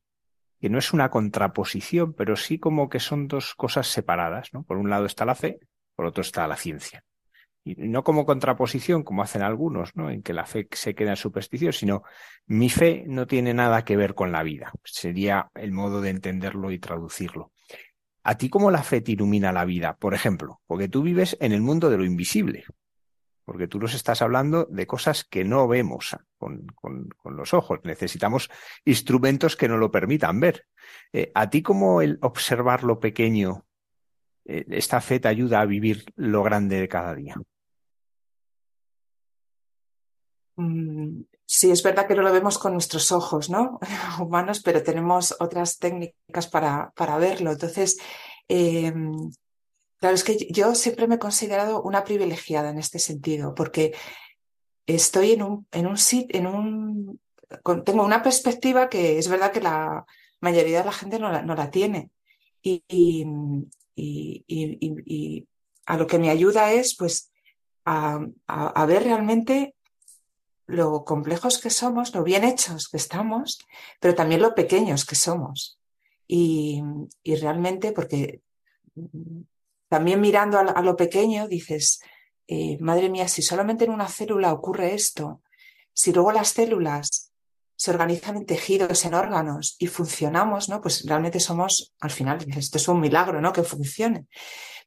[0.60, 4.52] que no es una contraposición, pero sí como que son dos cosas separadas.
[4.52, 4.62] ¿no?
[4.62, 5.58] Por un lado está la fe,
[5.96, 7.04] por otro está la ciencia
[7.64, 10.10] y no como contraposición, como hacen algunos, ¿no?
[10.10, 12.02] En que la fe se queda en superstición, sino
[12.46, 14.70] mi fe no tiene nada que ver con la vida.
[14.84, 17.52] Sería el modo de entenderlo y traducirlo.
[18.22, 19.96] ¿A ti cómo la fe te ilumina la vida?
[19.96, 22.64] Por ejemplo, porque tú vives en el mundo de lo invisible,
[23.46, 26.66] porque tú nos estás hablando de cosas que no vemos con,
[27.24, 27.80] los ojos.
[27.84, 28.50] Necesitamos
[28.84, 30.66] instrumentos que nos lo permitan ver.
[31.14, 33.64] Eh, ¿A ti cómo el observar lo pequeño,
[34.44, 37.36] eh, esta fe te ayuda a vivir lo grande de cada día?
[41.46, 43.78] Sí, es verdad que no lo vemos con nuestros ojos, ¿no?
[44.20, 47.52] Humanos, pero tenemos otras técnicas para, para verlo.
[47.52, 47.98] Entonces,
[48.48, 49.30] em,
[49.98, 53.94] claro, es que yo siempre me he considerado una privilegiada en este sentido, porque
[54.86, 57.20] estoy en un, en un sitio, en un,
[57.84, 60.04] tengo una perspectiva que es verdad que la
[60.40, 62.10] mayoría de la gente no la, no la tiene.
[62.62, 63.24] Y, y,
[63.94, 65.48] y, y,
[65.86, 67.30] a lo que me ayuda es, pues,
[67.84, 69.73] a, a ver realmente
[70.66, 73.58] lo complejos que somos, lo bien hechos que estamos,
[74.00, 75.78] pero también lo pequeños que somos.
[76.26, 76.82] Y,
[77.24, 78.40] realmente, porque
[78.94, 79.42] mm,
[79.88, 82.00] también mirando a, lo pequeño, dices,
[82.48, 85.42] eh, madre mía, si solamente en una célula ocurre esto,
[85.92, 87.32] si luego las células
[87.76, 90.80] se organizan en tejidos, en órganos y funcionamos, ¿no?
[90.80, 93.52] Pues realmente somos, al final, dices, esto es un milagro, ¿no?
[93.52, 94.26] Que funcione.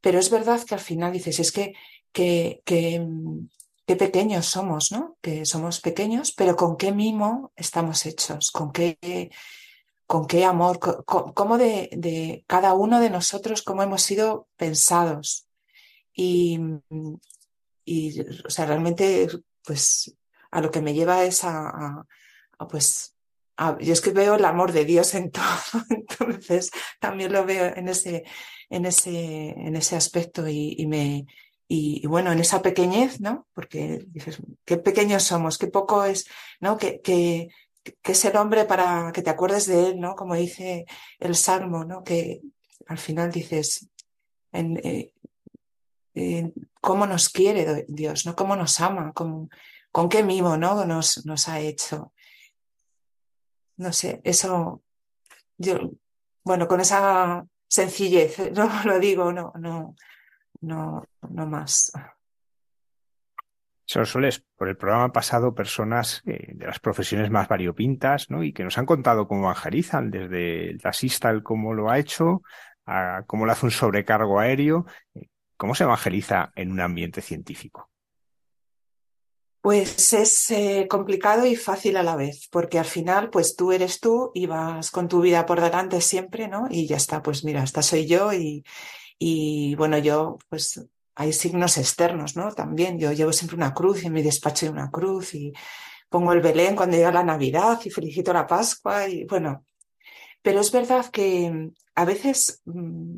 [0.02, 1.74] Pero es verdad que al final dices, es que,
[2.12, 3.48] que, que, mm,
[3.88, 5.18] qué pequeños somos, ¿no?
[5.22, 9.32] Que somos pequeños, pero con qué mimo estamos hechos, con qué,
[10.06, 15.48] con qué amor, cómo de, cada uno de nosotros, cómo hemos sido pensados.
[16.14, 16.60] Y,
[17.86, 19.30] y o sea, realmente,
[19.64, 20.14] pues,
[20.52, 22.06] a lo que me lleva es a,
[22.70, 23.16] pues,
[23.80, 25.46] yo es que veo el amor de Dios en todo,
[25.90, 28.26] entonces también lo veo en ese,
[28.70, 31.26] en ese, en ese aspecto y me,
[31.68, 33.48] y, bueno, en esa pequeñez, ¿no?
[33.54, 36.26] Porque dices, qué pequeños somos, qué poco es,
[36.62, 36.78] ¿no?
[36.78, 37.50] Que, que,
[38.04, 40.16] es el hombre para que te acuerdes de él, ¿no?
[40.16, 40.86] Como dice
[41.20, 42.04] el Salmo, ¿no?
[42.04, 42.42] Que
[42.88, 43.90] al final dices,
[44.54, 45.12] eh,
[46.82, 48.36] cómo nos quiere Dios, ¿no?
[48.36, 49.50] Cómo nos ama, con,
[49.92, 50.86] con qué mimo, ¿no?
[50.86, 52.14] Nos, nos ha hecho.
[53.76, 54.82] No sé, eso,
[55.58, 55.92] yo,
[56.44, 59.96] bueno, con esa sencillez, no lo digo, no, no,
[60.62, 61.92] no, no más.
[63.86, 68.44] Son soles por el programa pasado personas eh, de las profesiones más variopintas, ¿no?
[68.44, 72.42] Y que nos han contado cómo evangelizan, desde el taxista, el cómo lo ha hecho,
[72.86, 74.86] a cómo le hace un sobrecargo aéreo.
[75.56, 77.90] ¿Cómo se evangeliza en un ambiente científico?
[79.62, 84.00] Pues es eh, complicado y fácil a la vez, porque al final, pues tú eres
[84.00, 86.68] tú y vas con tu vida por delante siempre, ¿no?
[86.70, 88.64] Y ya está, pues mira, esta soy yo y,
[89.20, 90.82] y bueno, yo, pues
[91.16, 92.52] hay signos externos, ¿no?
[92.54, 95.54] También yo llevo siempre una cruz y en mi despacho hay una cruz y
[96.10, 99.66] pongo el Belén cuando llega la Navidad y felicito la Pascua y bueno,
[100.42, 103.16] pero es verdad que a veces mm,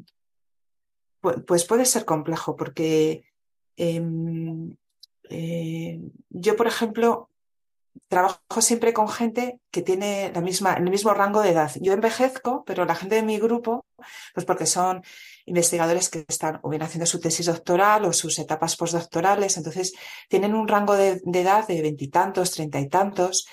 [1.45, 3.25] pues puede ser complejo porque
[3.75, 4.75] em,
[5.29, 7.28] eh, yo, por ejemplo,
[8.07, 11.71] trabajo siempre con gente que tiene la misma, el mismo rango de edad.
[11.79, 13.85] Yo envejezco, pero la gente de mi grupo,
[14.33, 15.03] pues porque son
[15.45, 19.93] investigadores que están o bien haciendo su tesis doctoral o sus etapas postdoctorales, entonces
[20.27, 23.47] tienen un rango de, edad de veintitantos, treinta y tantos.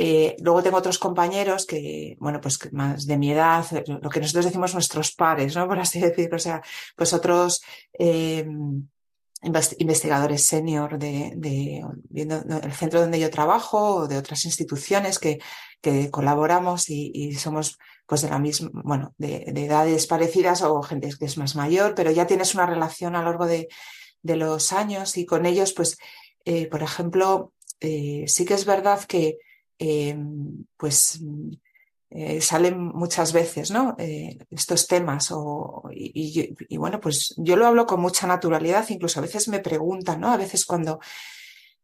[0.00, 4.44] Eh, luego tengo otros compañeros que, bueno, pues más de mi edad, lo que nosotros
[4.44, 5.66] decimos nuestros pares, ¿no?
[5.68, 6.62] Por así decirlo, o sea,
[6.96, 7.62] pues otros
[7.98, 8.46] eh,
[9.42, 11.82] investigadores senior de,
[12.14, 15.38] el centro donde yo trabajo o de otras instituciones que,
[15.80, 21.10] que colaboramos y, somos pues de la misma, bueno, de, de, edades parecidas o gente
[21.18, 23.68] que es más mayor, pero ya tienes una relación a lo largo de,
[24.22, 25.98] de los años y con ellos, pues,
[26.44, 29.38] eh, por ejemplo, eh, sí que es verdad que
[29.78, 30.16] eh,
[30.76, 31.20] pues
[32.10, 33.94] eh, salen muchas veces, ¿no?
[33.98, 39.22] Eh, estos temas o, y, bueno, pues yo lo hablo con mucha naturalidad, incluso a
[39.22, 40.30] veces me preguntan, ¿no?
[40.32, 41.00] A veces cuando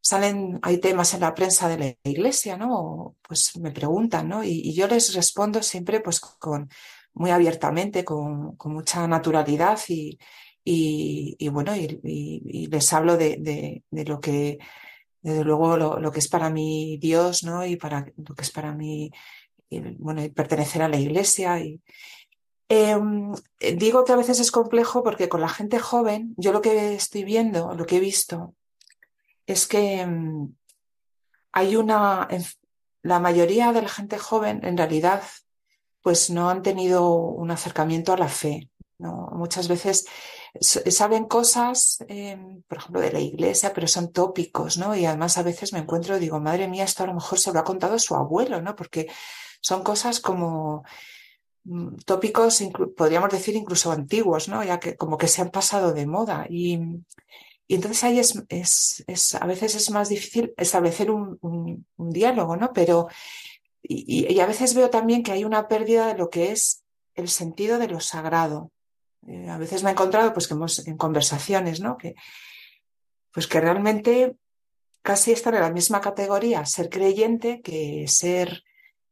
[0.01, 3.17] salen, hay temas en la prensa de la iglesia, ¿no?
[3.27, 4.43] Pues me preguntan, ¿no?
[4.43, 6.71] Y, yo les respondo siempre, pues, con
[7.13, 10.19] muy abiertamente, con, mucha naturalidad y,
[10.65, 14.59] y, bueno, y, les hablo de, lo que,
[15.23, 17.67] desde luego, lo, que es para mí Dios, ¿no?
[17.67, 19.11] Y para lo que es para mí,
[19.99, 21.81] bueno, pertenecer a la iglesia y,
[22.69, 23.33] em,
[23.77, 27.25] digo que a veces es complejo porque con la gente joven, yo lo que estoy
[27.25, 28.55] viendo, lo que he visto,
[29.47, 30.55] es que em,
[31.53, 32.29] hay una,
[33.03, 35.23] la mayoría de la gente joven en realidad
[36.03, 38.69] pues no han tenido un acercamiento a la fe.
[38.99, 39.31] ¿no?
[39.33, 40.05] Muchas veces
[40.61, 44.95] saben cosas, em, por ejemplo, de la iglesia, pero son tópicos, ¿no?
[44.95, 47.59] Y además a veces me encuentro, digo, madre mía, esto a lo mejor se lo
[47.59, 48.77] ha contado su abuelo, ¿no?
[48.77, 49.09] Porque
[49.65, 50.85] son cosas como
[51.65, 52.63] mm, tópicos,
[52.95, 54.63] podríamos decir incluso antiguos, ¿no?
[54.63, 56.47] Ya que como que se han pasado de moda.
[56.51, 56.79] Y,
[57.67, 62.75] entonces ahí es, es, a veces es más difícil establecer un, diálogo, ¿no?
[62.75, 63.09] Pero,
[63.83, 66.85] y, y, a veces veo también que hay una pérdida de lo que es
[67.15, 68.71] el sentido de lo sagrado.
[69.27, 71.97] Eh, a veces me he encontrado, pues, que hemos, en conversaciones, ¿no?
[71.97, 72.15] Que,
[73.33, 74.37] pues que realmente
[75.01, 78.63] casi están en la misma categoría ser creyente que ser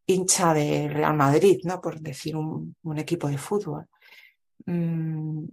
[0.06, 1.80] hincha de Real Madrid, ¿no?
[1.80, 3.86] Por decir un, equipo de fútbol.
[4.66, 5.44] Mm,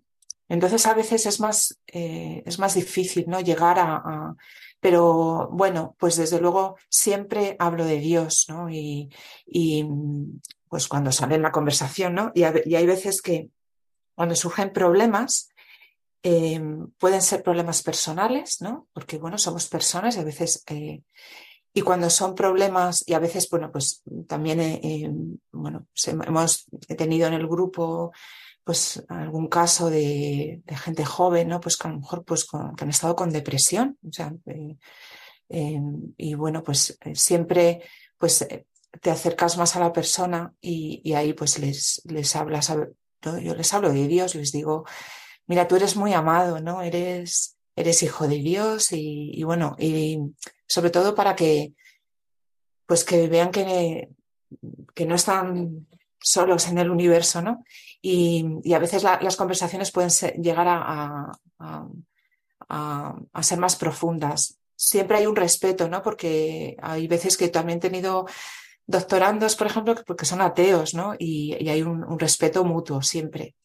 [0.49, 3.39] entonces a veces es más, eh, es más difícil, ¿no?
[3.39, 4.35] Llegar a,
[4.79, 8.69] Pero bueno, pues desde luego siempre hablo de Dios, ¿no?
[8.69, 9.09] Y,
[10.69, 12.31] pues cuando sale en la conversación, ¿no?
[12.33, 13.49] Y, hay veces que
[14.15, 15.49] cuando surgen problemas,
[16.23, 18.87] em, pueden ser problemas personales, ¿no?
[18.93, 20.63] Porque bueno, somos personas y a veces...
[20.67, 21.01] Eh,
[21.73, 25.11] y cuando son problemas, y a veces, bueno, pues también, eh,
[25.51, 26.65] bueno, hemos
[26.97, 28.11] tenido en el grupo
[28.69, 31.59] pues algún caso de, gente joven, ¿no?
[31.59, 33.97] Pues que a lo mejor pues que han estado con depresión.
[34.07, 34.77] O sea, eh,
[35.49, 37.81] em, y bueno, pues eh, siempre
[38.15, 38.67] pues eh,
[39.01, 42.71] te acercas más a la persona y, ahí pues les, les hablas,
[43.23, 44.85] yo les hablo de Dios, les digo,
[45.47, 46.83] mira, tú eres muy amado, ¿no?
[46.83, 50.19] Eres, eres hijo de Dios y, bueno, y
[50.67, 51.73] sobre todo para que
[52.85, 54.09] pues que vean que,
[54.95, 55.87] que no están
[56.19, 57.63] solos en el universo, ¿no?
[58.01, 60.09] Y, a veces las conversaciones pueden
[60.41, 61.31] llegar a,
[62.69, 64.59] a, ser más profundas.
[64.75, 66.01] Siempre hay un respeto, ¿no?
[66.01, 68.25] Porque hay veces que también he tenido
[68.85, 71.13] doctorandos, por ejemplo, porque son ateos, ¿no?
[71.17, 73.55] Y, hay un, respeto mutuo siempre.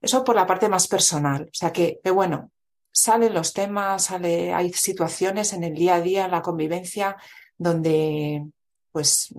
[0.00, 1.44] Eso por la parte más personal.
[1.44, 2.50] O sea que, bueno,
[2.92, 7.16] salen los temas, sale, hay situaciones en el día a día, en la convivencia,
[7.56, 8.46] donde
[8.92, 9.34] pues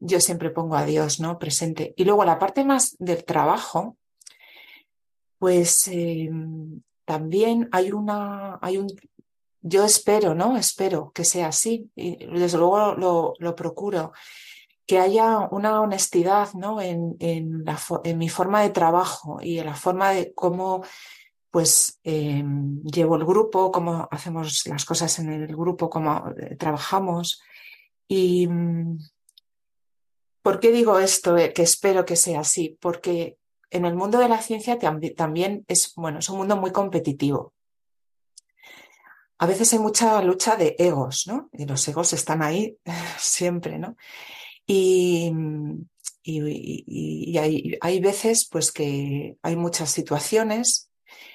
[0.00, 1.38] yo siempre pongo a Dios, ¿no?
[1.38, 1.94] Presente.
[1.96, 3.96] Y luego la parte más del trabajo,
[5.38, 8.88] pues em, también hay una, hay un,
[9.62, 10.56] yo espero, ¿no?
[10.56, 11.90] Espero que sea así.
[11.94, 12.94] Y desde luego
[13.38, 14.12] lo, procuro.
[14.86, 16.80] Que haya una honestidad, ¿no?
[16.82, 20.84] En, en, la, en, mi forma de trabajo y en la forma de cómo,
[21.54, 27.40] pues, em, llevo el grupo, cómo hacemos las cosas en el grupo, cómo eh, trabajamos.
[28.08, 28.48] Y,
[30.42, 32.76] ¿Por qué digo esto, que espero que sea así?
[32.80, 33.38] Porque
[33.70, 34.80] en el mundo de la ciencia
[35.14, 37.54] también es, bueno, es un mundo muy competitivo.
[39.38, 41.50] A veces hay mucha lucha de egos, ¿no?
[41.52, 42.78] Y los egos están ahí
[43.16, 43.94] siempre, ¿no?
[44.66, 45.32] Y,
[47.80, 50.90] hay, veces, pues, que hay muchas situaciones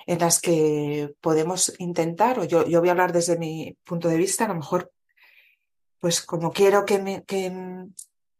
[0.10, 4.18] en las que podemos intentar, o yo, yo voy a hablar desde mi punto de
[4.18, 4.92] vista, a lo mejor,
[6.00, 7.86] pues como quiero que, que,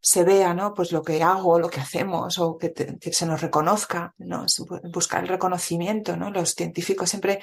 [0.02, 0.74] se vea, ¿no?
[0.74, 2.74] Pues lo que hago, lo que hacemos, o que,
[3.12, 4.48] se nos reconozca, ¿no?
[4.92, 6.32] Buscar el reconocimiento, ¿no?
[6.32, 7.40] Los científicos siempre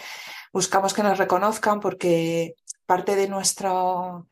[0.52, 4.26] buscamos que nos reconozcan porque parte de nuestro,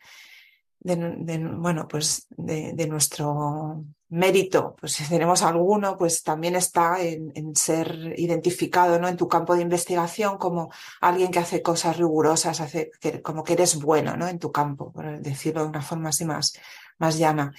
[0.80, 3.84] bueno, pues de, nuestro
[4.14, 9.08] mérito, pues si tenemos alguno, pues también está en, ser identificado, ¿no?
[9.08, 12.90] En tu campo de investigación como alguien que hace cosas rigurosas, hace,
[13.22, 14.28] como que eres bueno, ¿no?
[14.28, 16.54] En tu campo, por decirlo de una forma así más,
[16.98, 17.52] más llana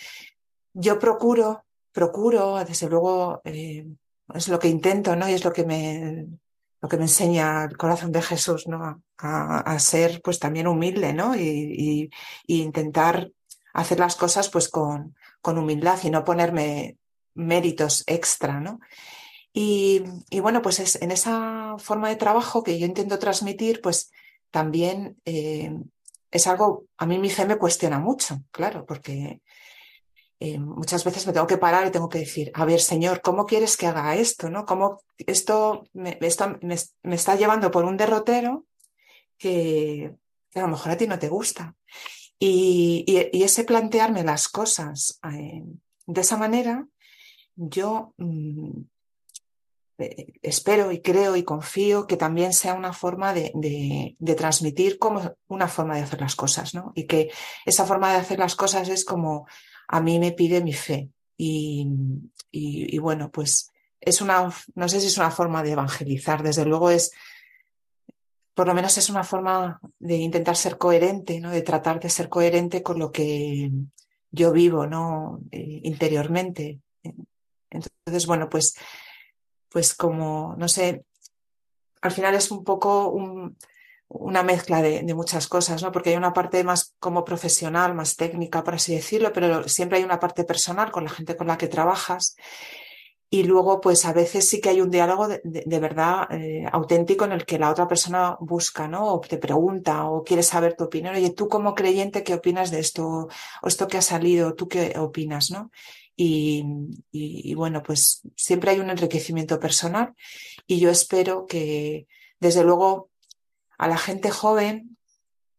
[0.75, 3.87] yo procuro, procuro, desde luego, eh,
[4.33, 5.27] es lo que intento, ¿no?
[5.27, 6.27] Y es lo que me,
[6.81, 9.01] lo que me enseña el corazón de Jesús, ¿no?
[9.17, 11.35] A, ser, pues, también humilde, ¿no?
[11.35, 12.11] Y,
[12.47, 13.31] intentar
[13.73, 15.15] hacer las cosas, pues, con,
[15.45, 16.97] con humildad y no ponerme
[17.35, 18.79] méritos extra, ¿no?
[19.53, 20.03] Y,
[20.41, 24.11] bueno, pues es en esa forma de trabajo que yo intento transmitir, pues
[24.49, 25.71] también eh,
[26.31, 29.41] es algo, a mí mi fe me cuestiona mucho, claro, porque
[30.39, 33.45] eh, muchas veces me tengo que parar y tengo que decir, a ver, Señor, ¿cómo
[33.45, 34.49] quieres que haga esto?
[34.49, 34.65] ¿no?
[34.65, 38.65] ¿Cómo esto me, está llevando por un derrotero
[39.37, 40.11] que,
[40.49, 41.75] que a lo mejor a ti no te gusta.
[42.39, 45.63] Y, ese plantearme las cosas eh,
[46.05, 46.85] de esa manera,
[47.55, 48.81] yo mm,
[49.97, 55.67] eh, espero y creo y confío que también sea una forma de, transmitir como una
[55.67, 56.91] forma de hacer las cosas, ¿no?
[56.95, 57.31] Y que
[57.65, 59.47] esa forma de hacer las cosas es como
[59.87, 61.09] a mí me pide mi fe.
[61.37, 61.87] Y,
[62.51, 66.89] y, bueno, pues es una, no sé si es una forma de evangelizar, desde luego
[66.89, 67.11] es,
[68.55, 71.51] por lo menos es una forma de intentar ser coherente, ¿no?
[71.51, 73.69] De tratar de ser coherente con lo que
[74.31, 75.41] yo vivo, ¿no?
[75.51, 76.79] Eh, interiormente.
[77.69, 78.75] Entonces, bueno, pues
[79.75, 81.03] pues como, no sé,
[81.99, 83.13] al final es un poco
[84.07, 85.91] una mezcla de, muchas cosas, ¿no?
[85.91, 90.05] Porque hay una parte más como profesional, más técnica, por así decirlo, pero siempre hay
[90.05, 92.37] una parte personal con la gente con la que trabajas.
[93.29, 97.31] Y luego, pues a veces sí que hay un diálogo de, verdad eh, auténtico en
[97.33, 99.13] el que la otra persona busca, ¿no?
[99.13, 101.15] O te pregunta o quiere saber tu opinión.
[101.15, 103.27] Oye, tú como creyente, ¿qué opinas de esto?
[103.61, 105.71] O esto que ha salido, ¿tú qué opinas, no?
[106.15, 110.13] Y, bueno, pues siempre hay un enriquecimiento personal
[110.65, 112.07] y yo espero que,
[112.39, 113.09] desde luego,
[113.77, 114.97] a la gente joven,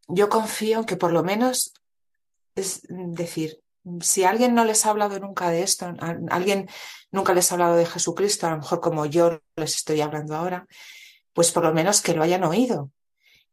[0.08, 1.74] yo confío que por lo menos
[2.56, 3.60] es decir,
[4.00, 5.92] si alguien no les ha hablado nunca de esto,
[6.30, 6.68] alguien
[7.10, 10.66] nunca les ha hablado de Jesucristo, a lo mejor como yo les estoy hablando ahora,
[11.32, 12.90] pues por lo menos que lo hayan oído.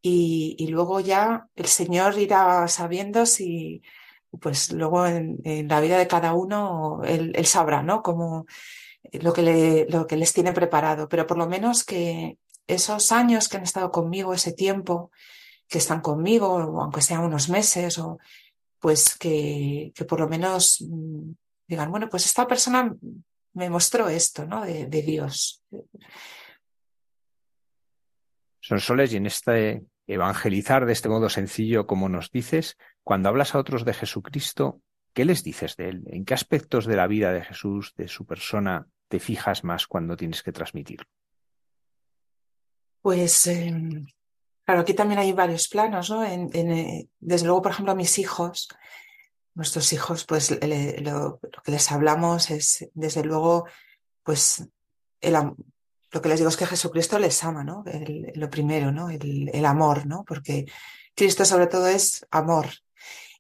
[0.02, 3.82] Y, luego ya el Señor irá sabiendo si,
[4.42, 8.04] pues luego en, la vida de cada uno él, sabrá, ¿no?
[8.04, 8.46] Como
[9.14, 13.48] lo que, le, lo que les tiene preparado, pero por lo menos que esos años
[13.48, 15.12] que han estado conmigo, ese tiempo
[15.70, 18.20] que están conmigo, aunque sean unos meses, o
[18.84, 21.32] pues que, que por lo menos mm,
[21.66, 22.94] digan, bueno, pues esta persona
[23.54, 24.66] me mostró esto, ¿no?
[24.66, 25.64] De, de Dios.
[28.60, 33.56] Son soles y en este evangelizar de este modo sencillo como nos dices, cuando hablas
[33.56, 34.82] a otros de Jesucristo,
[35.14, 36.04] ¿qué les dices de él?
[36.08, 40.18] ¿En qué aspectos de la vida de Jesús, de su persona, te fijas más cuando
[40.18, 41.08] tienes que transmitirlo?
[43.02, 44.06] Pues, em,
[44.66, 46.24] claro, aquí también hay varios planos, ¿no?
[46.24, 48.68] Eh, desde luego, por ejemplo, a mis hijos,
[49.56, 53.66] nuestros hijos, pues lo, que les hablamos es, desde luego,
[54.24, 54.68] pues
[55.22, 57.84] lo que les digo es que Jesucristo les ama, ¿no?
[58.36, 59.10] lo primero, ¿no?
[59.10, 60.24] El, amor, ¿no?
[60.26, 60.66] Porque
[61.16, 62.68] Cristo sobre todo es amor.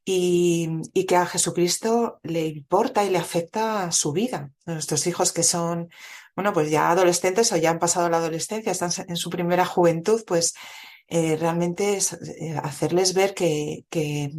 [0.05, 4.51] Y, que a Jesucristo le importa y le afecta su vida.
[4.65, 5.89] Nuestros hijos que son,
[6.35, 10.23] bueno, pues ya adolescentes o ya han pasado la adolescencia, están en su primera juventud,
[10.25, 10.55] pues
[11.15, 14.31] eh, realmente es eh, hacerles ver que, que,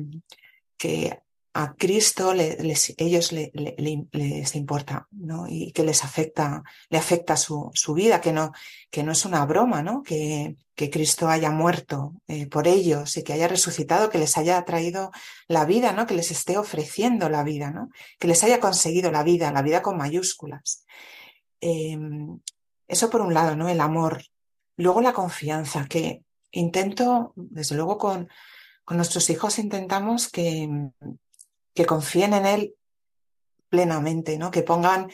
[1.56, 5.46] a Cristo les, ellos les importa, ¿no?
[5.48, 8.50] Y que les afecta, le afecta su, su, vida, que no,
[8.90, 10.02] que no es una broma, ¿no?
[10.02, 14.64] Que, que Cristo haya muerto eh, por ellos y que haya resucitado, que les haya
[14.64, 15.12] traído
[15.46, 16.08] la vida, ¿no?
[16.08, 17.90] Que les esté ofreciendo la vida, ¿no?
[18.18, 20.84] Que les haya conseguido la vida, la vida con mayúsculas.
[21.60, 22.40] Em,
[22.88, 23.68] eso por un lado, ¿no?
[23.68, 24.24] El amor.
[24.76, 26.23] Luego la confianza, que
[26.54, 28.28] intento, desde luego con,
[28.90, 30.68] nuestros hijos intentamos que,
[31.74, 32.74] que confíen en Él
[33.68, 34.50] plenamente, ¿no?
[34.50, 35.10] Que pongan,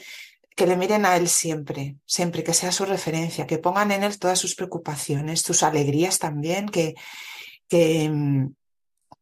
[0.55, 4.19] que le miren a Él siempre, siempre, que sea su referencia, que pongan en Él
[4.19, 6.95] todas sus preocupaciones, sus alegrías también, que,
[7.69, 8.11] que,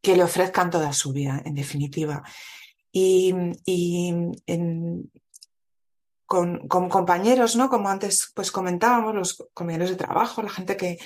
[0.02, 2.24] que le ofrezcan toda su vida, en definitiva.
[2.92, 3.34] Y,
[3.66, 4.14] y
[6.26, 7.70] con, con, compañeros, ¿no?
[7.70, 10.98] Como antes pues comentábamos, los compañeros de trabajo, la gente que,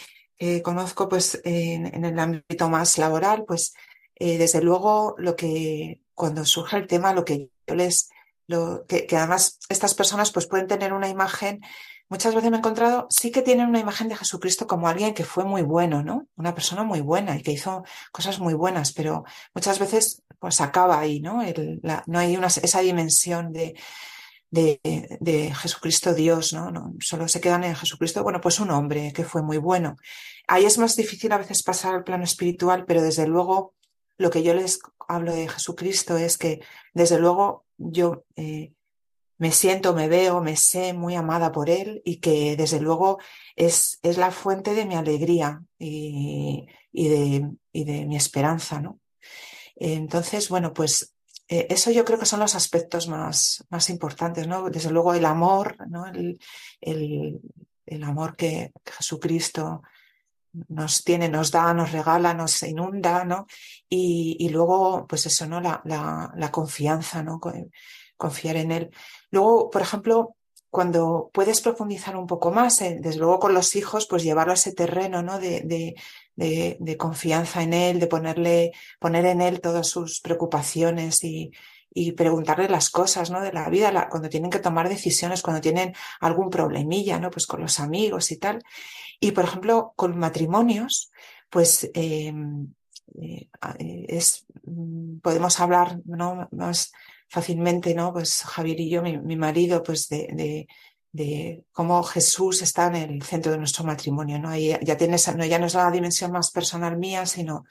[0.63, 3.73] conozco pues en, en, el ámbito más laboral, pues
[4.15, 8.09] eh, desde luego lo que cuando surge el tema, lo que yo les,
[8.47, 11.61] lo, que, además estas personas pues pueden tener una imagen,
[12.09, 15.23] muchas veces me he encontrado, sí que tienen una imagen de Jesucristo como alguien que
[15.23, 16.27] fue muy bueno, ¿no?
[16.35, 19.23] Una persona muy buena y que hizo cosas muy buenas, pero
[19.53, 21.41] muchas veces pues acaba ahí, ¿no?
[22.05, 23.75] no hay una, esa dimensión de,
[24.53, 24.79] de,
[25.19, 26.93] de, Jesucristo Dios, ¿no?
[26.99, 29.97] Solo se quedan en Jesucristo, bueno, pues un hombre que fue muy bueno.
[30.47, 33.73] Ahí es más difícil a veces pasar al plano espiritual, pero desde luego
[34.17, 36.61] lo que yo les hablo de Jesucristo es que,
[36.93, 38.73] desde luego, yo eh,
[39.39, 43.17] me siento, me veo, me sé muy amada por Él y que, desde luego,
[43.55, 48.99] es, es la fuente de mi alegría y, de, y de, mi esperanza, ¿no?
[49.75, 51.12] Entonces, bueno, pues
[51.53, 54.71] eh, eso yo creo que son los aspectos más, más importantes, ¿no?
[54.71, 56.07] Desde luego el amor, ¿no?
[56.07, 56.39] El,
[56.81, 59.83] el, amor que Jesucristo
[60.69, 63.45] nos tiene, nos da, nos regala, nos inunda, ¿no?
[63.87, 65.61] Y, luego, pues eso, ¿no?
[65.61, 67.39] La, la, confianza, ¿no?
[68.17, 68.89] Confiar en él.
[69.29, 70.35] Luego, por ejemplo,
[70.71, 74.55] cuando puedes profundizar un poco más, eh, desde luego con los hijos, pues llevarlo a
[74.55, 75.37] ese terreno, ¿no?
[75.37, 75.93] De,
[76.35, 81.51] de, confianza en él, de ponerle, poner en él todas sus preocupaciones y,
[81.93, 83.41] y preguntarle las cosas, ¿no?
[83.41, 87.29] De la vida, la, cuando tienen que tomar decisiones, cuando tienen algún problemilla, ¿no?
[87.29, 88.63] Pues con los amigos y tal.
[89.19, 91.11] Y, por ejemplo, con matrimonios,
[91.49, 92.73] pues em,
[93.21, 93.47] eh,
[93.79, 96.47] eh, es, mm, podemos hablar, ¿no?
[96.51, 96.91] Más,
[97.33, 98.13] fácilmente, ¿no?
[98.13, 100.67] Pues Javier y yo, mi, mi marido, pues de, de,
[101.13, 104.49] de, cómo Jesús está en el centro de nuestro matrimonio, ¿no?
[104.49, 107.65] Ahí ya tienes, no, ya no es la dimensión más personal mía, sino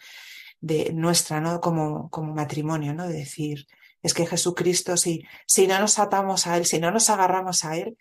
[0.61, 1.61] de nuestra, ¿no?
[1.61, 3.07] Como, como matrimonio, ¿no?
[3.07, 3.67] De decir,
[4.03, 7.77] es que Jesucristo, si, si no nos atamos a Él, si no nos agarramos a
[7.77, 7.99] Él,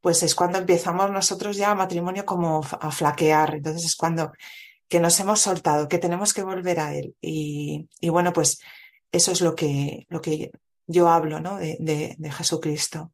[0.00, 3.56] pues es cuando empezamos nosotros ya matrimonio como a flaquear.
[3.56, 4.32] Entonces es cuando
[4.88, 7.16] que nos hemos soltado, que tenemos que volver a Él.
[7.20, 8.60] Y, y bueno, pues
[9.10, 10.50] eso es lo que, lo que
[10.86, 11.56] yo hablo ¿no?
[11.56, 13.10] de, de, de Jesucristo.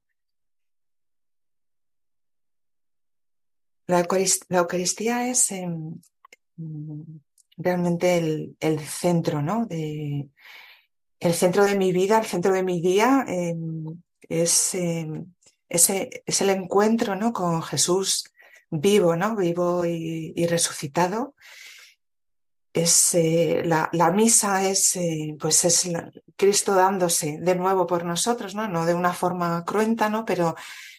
[3.88, 5.68] La Eucaristía, es eh,
[7.56, 9.66] realmente el, centro, ¿no?
[9.66, 10.28] De,
[11.18, 13.56] el centro de mi vida, el centro de mi día, eh,
[14.28, 15.24] es, eh,
[15.68, 17.32] ese, es el encuentro ¿no?
[17.32, 18.24] con Jesús
[18.70, 19.36] vivo, ¿no?
[19.36, 21.34] Vivo y, resucitado
[22.74, 25.90] es eh, la, la, misa es eh, pues es
[26.36, 28.68] Cristo dándose de nuevo por nosotros, ¿no?
[28.68, 30.24] No de una forma cruenta, ¿no?
[30.24, 30.54] Pero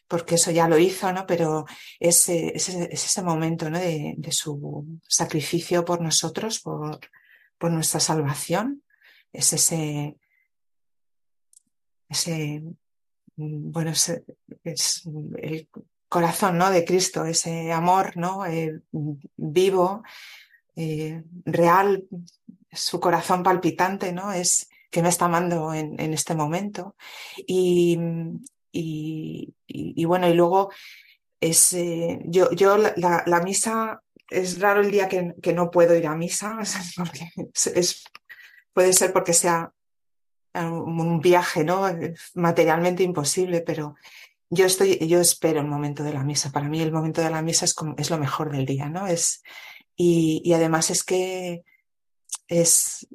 [0.09, 1.25] porque eso ya lo hizo, ¿no?
[1.27, 1.65] Pero
[1.99, 3.77] es, es, es ese momento, ¿no?
[3.77, 6.99] De, su sacrificio por nosotros, por,
[7.59, 8.83] por nuestra salvación.
[9.31, 10.17] Es ese,
[12.09, 12.63] ese,
[13.35, 14.19] bueno, es,
[14.63, 15.03] es
[15.37, 15.69] el
[16.09, 16.71] corazón, ¿no?
[16.71, 18.47] De Cristo, ese amor, ¿no?
[18.47, 18.81] Eh,
[19.37, 20.01] vivo,
[20.75, 22.07] eh, real,
[22.71, 24.31] su corazón palpitante, ¿no?
[24.33, 26.95] Es que me está amando en, en este momento.
[27.45, 27.99] Y,
[28.71, 29.53] y,
[30.05, 30.71] bueno, y luego
[31.39, 31.75] es,
[32.25, 36.59] yo, yo la, misa, es raro el día que, no puedo ir a misa,
[37.75, 38.03] es,
[38.73, 39.71] puede ser porque sea
[40.53, 41.85] un viaje, ¿no?
[42.33, 43.95] Materialmente imposible, pero
[44.49, 46.51] yo estoy, yo espero el momento de la misa.
[46.51, 49.07] Para mí el momento de la misa es, como, es lo mejor del día, ¿no?
[49.07, 49.43] Es,
[49.95, 51.63] y además es que
[52.47, 53.07] es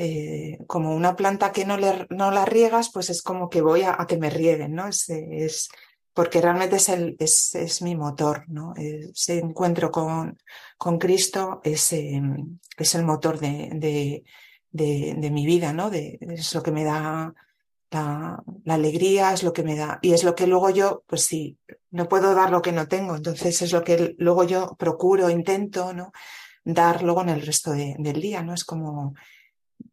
[0.00, 3.82] eh, como una planta que no, le, no la riegas, pues es como que voy
[3.82, 4.86] a, que me rieguen, ¿no?
[4.86, 5.68] Es, es,
[6.14, 8.74] porque realmente es, el, es, es mi motor, ¿no?
[8.76, 10.38] Ese encuentro con,
[10.76, 12.22] con Cristo es, eh,
[12.76, 14.22] es el motor de,
[14.70, 15.90] de, mi vida, ¿no?
[15.92, 17.34] Es lo que me da
[17.90, 19.98] la, la, alegría, es lo que me da.
[20.00, 21.58] Y es lo que luego yo, pues sí,
[21.90, 23.16] no puedo dar lo que no tengo.
[23.16, 26.12] Entonces es lo que luego yo procuro, intento, ¿no?
[26.64, 28.54] Dar luego en el resto de, del día, ¿no?
[28.54, 29.14] Es como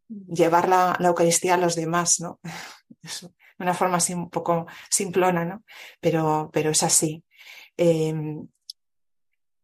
[0.08, 2.40] llevar la, la, Eucaristía a los demás, ¿no?
[3.02, 3.28] Es
[3.58, 5.64] una forma así un poco simplona, ¿no?
[6.00, 7.24] Pero, pero es así.
[7.78, 8.12] Eh,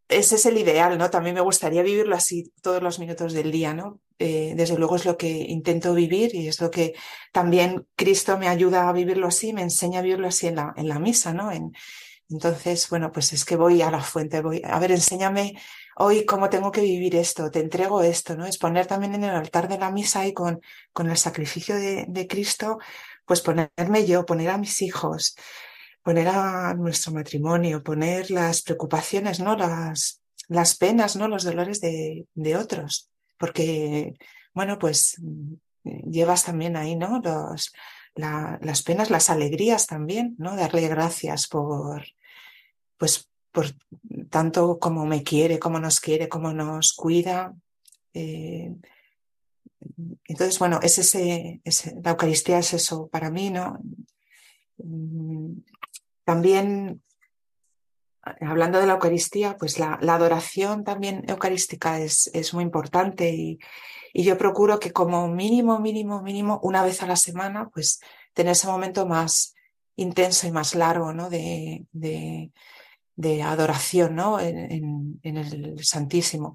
[0.09, 1.11] ese es el ideal, ¿no?
[1.11, 4.01] También me gustaría vivirlo así todos los minutos del día, ¿no?
[4.19, 6.95] Eh, desde luego es lo que intento vivir y es lo que
[7.33, 10.89] también Cristo me ayuda a vivirlo así, me enseña a vivirlo así en la, en
[10.89, 11.51] la misa, ¿no?
[11.51, 11.73] En,
[12.29, 15.55] entonces, bueno, pues es que voy a la fuente, voy, a ver, enséñame
[15.97, 18.47] hoy cómo tengo que vivir esto, te entrego esto, ¿no?
[18.47, 20.61] Es poner también en el altar de la misa y con,
[20.93, 22.79] con el sacrificio de, de Cristo,
[23.25, 25.37] pues ponerme yo, poner a mis hijos,
[26.03, 29.57] poner a nuestro matrimonio, poner las preocupaciones, ¿no?
[29.57, 31.29] Las, las penas, ¿no?
[31.29, 33.11] Los dolores de, de otros.
[33.39, 34.15] Porque,
[34.55, 35.17] bueno, pues
[35.85, 37.21] llevas también ahí, ¿no?
[37.23, 37.73] Los,
[38.15, 40.57] la, las penas, las alegrías también, ¿no?
[40.57, 42.05] Darle gracias por,
[42.99, 43.67] pues, por
[44.31, 47.55] tanto como me quiere, como nos quiere, como nos cuida.
[48.15, 48.75] Eh,
[50.25, 51.61] entonces, bueno, es ese,
[52.03, 53.79] la Eucaristía es eso para mí, ¿no?
[56.25, 57.03] También,
[58.41, 63.59] hablando de la Eucaristía, pues la, adoración también eucarística es, es muy importante y,
[64.13, 68.01] y, yo procuro que como mínimo, mínimo, mínimo, una vez a la semana, pues
[68.33, 69.55] tener ese momento más
[69.97, 71.29] intenso y más largo, ¿no?
[71.29, 71.87] De,
[73.17, 74.41] de adoración, ¿no?
[74.41, 76.55] En, el Santísimo.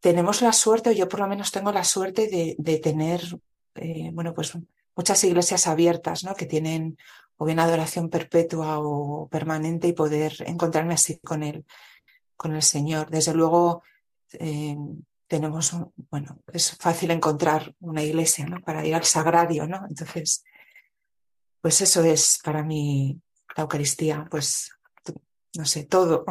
[0.00, 3.22] Tenemos la suerte, o yo por lo menos tengo la suerte de, de tener,
[3.74, 4.52] eh, bueno, pues
[4.94, 6.34] muchas iglesias abiertas, ¿no?
[6.34, 6.96] Que tienen
[7.38, 11.64] o bien adoración perpetua o permanente y poder encontrarme así con él,
[12.36, 13.08] con el Señor.
[13.10, 13.82] Desde luego,
[14.32, 14.76] eh,
[15.28, 18.60] tenemos, un, bueno, es fácil encontrar una iglesia, ¿no?
[18.60, 19.86] Para ir al sagrario, ¿no?
[19.88, 20.44] Entonces,
[21.60, 23.20] pues eso es para mí
[23.56, 24.70] la Eucaristía, pues,
[25.58, 26.24] no sé, todo.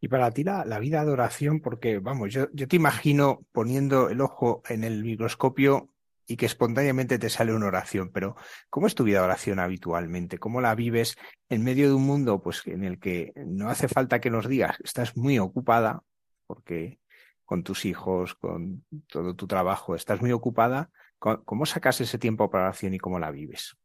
[0.00, 4.08] Y para ti la, la vida de adoración, porque, vamos, yo, yo te imagino poniendo
[4.08, 5.90] el ojo en el microscopio
[6.26, 8.34] y que espontáneamente te sale una oración, pero
[8.70, 10.38] ¿cómo es tu vida de oración habitualmente?
[10.38, 11.18] ¿Cómo la vives
[11.50, 14.78] en medio de un mundo pues, en el que no hace falta que nos digas,
[14.82, 16.02] estás muy ocupada,
[16.46, 16.98] porque
[17.44, 20.90] con tus hijos, con todo tu trabajo, estás muy ocupada?
[21.18, 23.76] ¿Cómo sacas ese tiempo para oración y cómo la vives?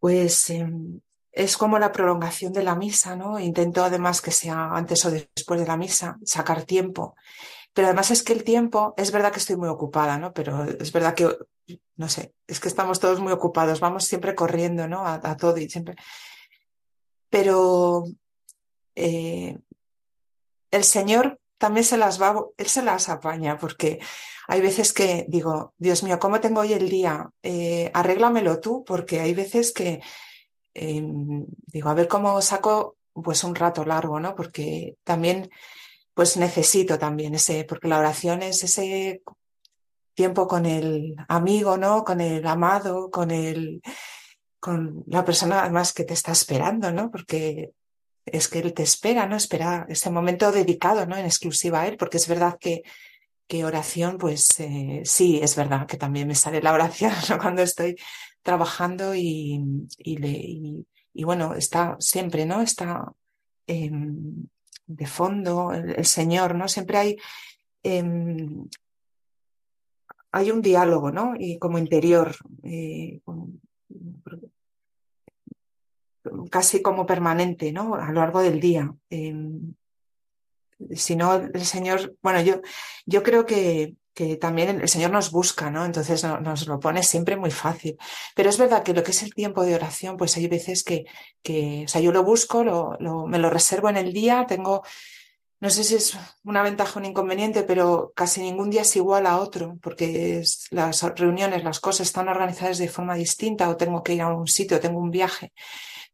[0.00, 1.00] Pues em,
[1.32, 3.38] es como la prolongación de la misa, ¿no?
[3.38, 7.14] Intento además que sea antes o después de la misa, sacar tiempo.
[7.72, 10.32] Pero además es que el tiempo, es verdad que estoy muy ocupada, ¿no?
[10.32, 11.28] Pero es verdad que,
[11.96, 15.06] no sé, es que estamos todos muy ocupados, vamos siempre corriendo, ¿no?
[15.06, 15.94] A, todo y siempre.
[17.28, 18.04] Pero
[18.96, 19.56] eh,
[20.72, 24.00] el Señor también se las va, Él se las apaña, porque
[24.48, 27.30] hay veces que digo, Dios mío, ¿cómo tengo hoy el día?
[27.42, 30.00] Eh, arréglamelo tú, porque hay veces que
[30.74, 34.34] Em, digo, a ver cómo saco pues un rato largo, ¿no?
[34.34, 35.50] Porque también
[36.14, 39.22] pues necesito también ese, porque la oración es ese
[40.14, 42.04] tiempo con el amigo, ¿no?
[42.04, 43.80] Con el amado, con el,
[44.58, 47.10] con la persona además que te está esperando, ¿no?
[47.10, 47.72] Porque
[48.26, 49.36] es que él te espera, ¿no?
[49.36, 51.16] Espera ese momento dedicado, ¿no?
[51.16, 52.82] En exclusiva a él, porque es verdad que,
[53.48, 57.96] que oración, pues eh, sí, es verdad que también me sale la oración cuando estoy
[58.42, 59.60] trabajando y,
[59.98, 62.62] y, bueno, está siempre, ¿no?
[62.62, 63.12] Está
[63.66, 64.46] em,
[64.86, 66.68] de fondo el, Señor, ¿no?
[66.68, 67.16] Siempre hay,
[67.82, 68.66] em,
[70.32, 71.34] hay un diálogo, ¿no?
[71.38, 73.20] Y como interior, eh,
[76.50, 77.94] casi como permanente, ¿no?
[77.94, 78.94] A lo largo del día.
[79.10, 79.74] Em,
[80.94, 82.60] si no, el Señor, bueno, yo,
[83.06, 85.82] yo creo que, que también el Señor nos busca, ¿no?
[85.86, 87.96] Entonces nos lo pone siempre muy fácil.
[88.34, 91.06] Pero es verdad que lo que es el tiempo de oración, pues hay veces que,
[91.86, 94.82] o sea, yo lo busco, lo, me lo reservo en el día, tengo,
[95.60, 99.24] no sé si es una ventaja o un inconveniente, pero casi ningún día es igual
[99.24, 104.12] a otro, porque las reuniones, las cosas están organizadas de forma distinta o tengo que
[104.14, 105.54] ir a un sitio, tengo un viaje,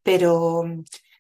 [0.05, 0.63] pero,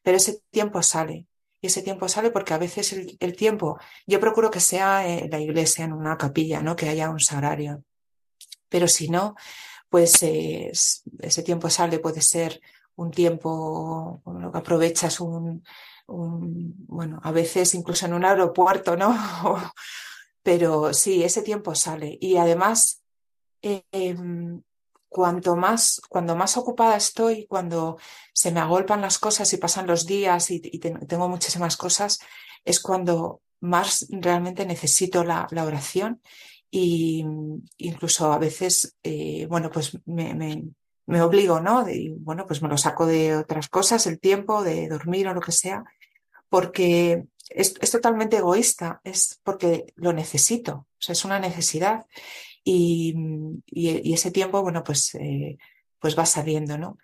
[0.04, 1.26] pero ese tiempo sale
[1.66, 5.84] ese tiempo sale porque a veces el, tiempo, yo procuro que sea en la iglesia,
[5.84, 6.76] en una capilla, ¿no?
[6.76, 7.84] que haya un sagrario.
[8.68, 9.36] Pero si no,
[9.88, 12.60] pues ese tiempo sale, puede ser
[12.96, 15.62] un tiempo, lo que aprovechas un,
[16.06, 19.14] bueno, a veces incluso en un aeropuerto, ¿no?
[20.42, 22.16] Pero sí, ese tiempo sale.
[22.20, 23.02] Y además,
[23.62, 24.62] eh, em,
[25.08, 27.98] cuanto más, cuando más ocupada estoy, cuando
[28.32, 32.18] se me agolpan las cosas y pasan los días y, tengo muchísimas cosas,
[32.64, 36.20] es cuando más realmente necesito la, oración
[36.70, 37.24] y
[37.78, 40.34] incluso a veces, eh, bueno, pues me,
[41.06, 41.88] me, obligo, ¿no?
[41.88, 45.40] y bueno, pues me lo saco de otras cosas, el tiempo de dormir o lo
[45.40, 45.84] que sea,
[46.48, 52.04] porque es, es totalmente egoísta, es porque lo necesito, o sea, es una necesidad
[52.68, 55.56] y, ese tiempo, bueno, pues, eh,
[56.00, 56.98] pues va saliendo, ¿no?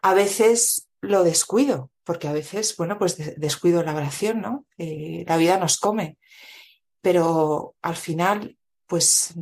[0.00, 4.64] A veces lo descuido, porque a veces, bueno, pues descuido la oración, ¿no?
[4.78, 6.18] Eh, la vida nos come,
[7.00, 9.34] pero al final, pues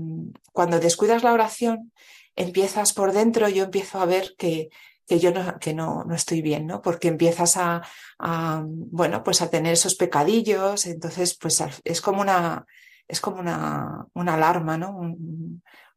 [0.52, 1.92] cuando descuidas la oración,
[2.36, 4.70] empiezas por dentro, yo empiezo a ver que,
[5.06, 6.80] que yo no, que no, no, estoy bien, ¿no?
[6.80, 7.82] Porque empiezas a,
[8.18, 12.66] a, bueno, pues a tener esos pecadillos, entonces, pues es como una,
[13.10, 15.16] es como una, una alarma, ¿no?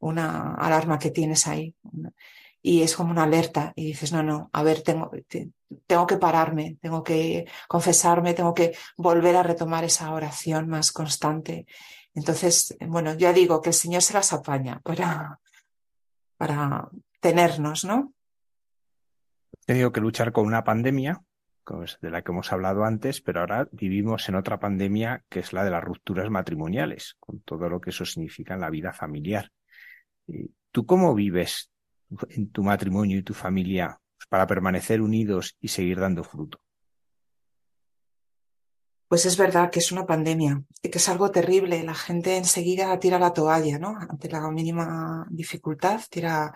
[0.00, 1.74] una alarma que tienes ahí.
[2.60, 5.10] Y es como una alerta y dices, no, no, a ver, tengo,
[5.86, 11.66] tengo que pararme, tengo que confesarme, tengo que volver a retomar esa oración más constante.
[12.14, 15.40] Entonces, bueno, ya digo que el Señor se las apaña para,
[16.36, 16.88] para
[17.20, 18.12] tenernos, ¿no?
[19.52, 21.22] He tenido que luchar con una pandemia
[22.00, 25.64] de la que hemos hablado antes, pero ahora vivimos en otra pandemia que es la
[25.64, 29.50] de las rupturas matrimoniales, con todo lo que eso significa en la vida familiar.
[30.70, 31.70] ¿Tú cómo vives
[32.30, 33.98] en tu matrimonio y tu familia
[34.28, 36.60] para permanecer unidos y seguir dando fruto?
[39.08, 41.82] Pues es verdad que es una pandemia y que es algo terrible.
[41.84, 43.96] La gente enseguida tira la toalla, ¿no?
[43.96, 46.52] Ante la mínima dificultad, tira,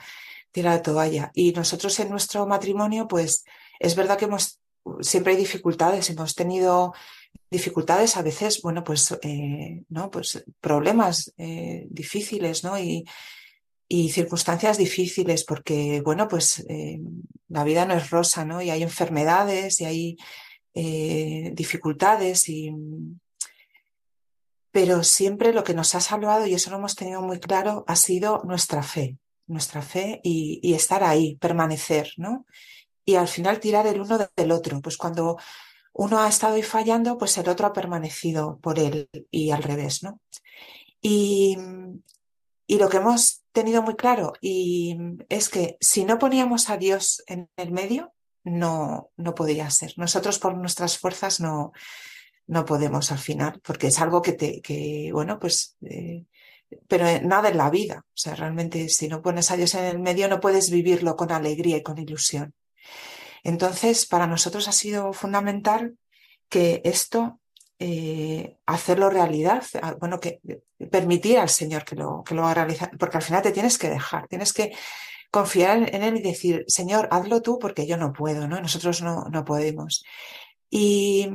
[0.50, 1.30] tira la toalla.
[1.34, 3.44] Y nosotros en nuestro matrimonio, pues
[3.78, 4.60] es verdad que hemos
[5.00, 6.92] siempre hay dificultades, hemos tenido
[7.50, 10.10] dificultades a veces, bueno, pues, eh, ¿no?
[10.10, 12.78] Pues problemas eh, difíciles, ¿no?
[12.78, 13.04] Y,
[13.88, 17.00] y, circunstancias difíciles, porque, bueno, pues eh,
[17.48, 18.60] la vida no es rosa, ¿no?
[18.60, 20.16] Y hay enfermedades y hay
[21.54, 22.70] dificultades y...
[24.70, 27.96] Pero siempre lo que nos ha salvado, y eso lo hemos tenido muy claro, ha
[27.96, 29.18] sido nuestra fe,
[29.48, 32.46] nuestra fe y, y estar ahí, permanecer, ¿no?
[33.08, 34.80] Y al final tirar el uno del otro.
[34.82, 35.38] Pues cuando
[35.92, 40.02] uno ha estado ahí fallando, pues el otro ha permanecido por él y al revés,
[40.02, 40.20] ¿no?
[41.00, 41.56] Y,
[42.70, 44.94] Y lo que hemos tenido muy claro y
[45.30, 48.12] es que si no poníamos a Dios en el medio,
[48.44, 49.94] no, no podía ser.
[49.96, 51.72] Nosotros por nuestras fuerzas no,
[52.46, 56.26] no podemos al final, porque es algo que te, que, bueno, pues, eh,
[56.86, 58.04] pero nada en la vida.
[58.06, 61.32] O sea, realmente si no pones a Dios en el medio, no puedes vivirlo con
[61.32, 62.52] alegría y con ilusión.
[63.44, 65.96] Entonces, para nosotros ha sido fundamental
[66.48, 67.40] que esto,
[67.78, 69.62] eh, hacerlo realidad,
[70.00, 70.40] bueno, que
[70.90, 73.90] permitir al Señor que lo, que lo haga realidad, porque al final te tienes que
[73.90, 74.72] dejar, tienes que
[75.30, 78.60] confiar en Él y decir, Señor, hazlo tú porque yo no puedo, ¿no?
[78.60, 80.04] Nosotros no, no podemos.
[80.70, 81.28] Y,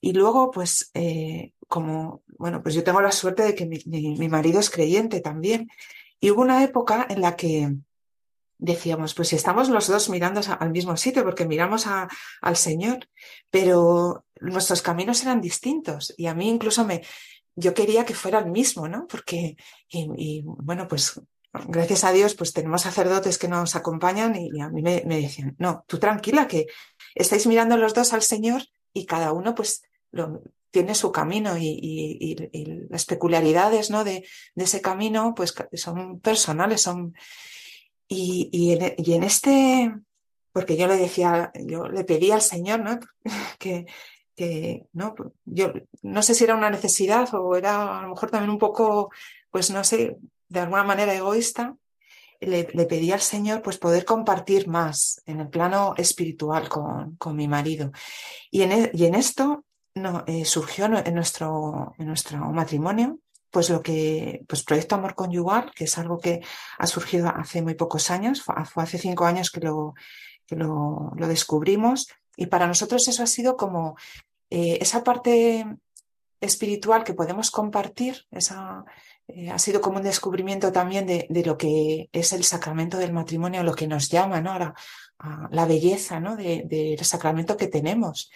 [0.00, 4.28] y luego, pues, eh, como, bueno, pues yo tengo la suerte de que mi, mi,
[4.28, 5.70] marido es creyente también.
[6.18, 7.74] Y hubo una época en la que
[8.60, 13.08] decíamos, pues estamos los dos mirando al mismo sitio, porque miramos al Señor,
[13.50, 16.14] pero nuestros caminos eran distintos.
[16.16, 17.02] Y a mí incluso me,
[17.56, 19.06] yo quería que fuera el mismo, ¿no?
[19.06, 19.56] Porque,
[19.88, 21.20] y, y bueno, pues
[21.52, 25.84] gracias a Dios, pues tenemos sacerdotes que nos acompañan y, a mí me, decían, no,
[25.86, 26.66] tú tranquila, que
[27.14, 29.82] estáis mirando los dos al Señor y cada uno pues
[30.12, 32.36] lo, tiene su camino y,
[32.88, 34.04] las peculiaridades ¿no?
[34.04, 34.24] de,
[34.56, 37.14] ese camino pues son personales, son...
[38.12, 39.94] Y, en, y en este,
[40.50, 42.98] porque yo le decía, yo le pedí al Señor, ¿no?
[43.58, 43.86] que,
[44.34, 45.14] que, ¿no?
[45.44, 49.10] Yo no sé si era una necesidad o era a lo mejor también un poco,
[49.50, 50.16] pues no sé,
[50.48, 51.76] de alguna manera egoísta,
[52.40, 57.46] le, pedí al Señor pues poder compartir más en el plano espiritual con, con mi
[57.46, 57.92] marido.
[58.50, 63.20] Y en, e, y en esto no, eh, surgió en nuestro, en nuestro matrimonio
[63.50, 66.40] pues lo que, pues Proyecto Amor Conyugal, que es algo que
[66.78, 69.94] ha surgido hace muy pocos años, fue, hace cinco años que lo,
[70.46, 73.96] que lo, descubrimos y para nosotros eso ha sido como
[74.50, 75.66] eh, esa parte
[76.40, 78.84] espiritual que podemos compartir, esa,
[79.28, 83.62] eh, ha sido como un descubrimiento también de, lo que es el sacramento del matrimonio,
[83.62, 84.52] lo que nos llama ¿no?
[84.52, 84.74] a,
[85.50, 86.36] la, belleza ¿no?
[86.36, 88.30] del sacramento que tenemos.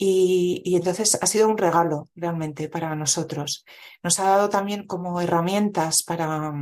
[0.00, 3.64] Y, entonces ha sido un regalo realmente para nosotros.
[4.02, 6.52] Nos ha dado también como herramientas para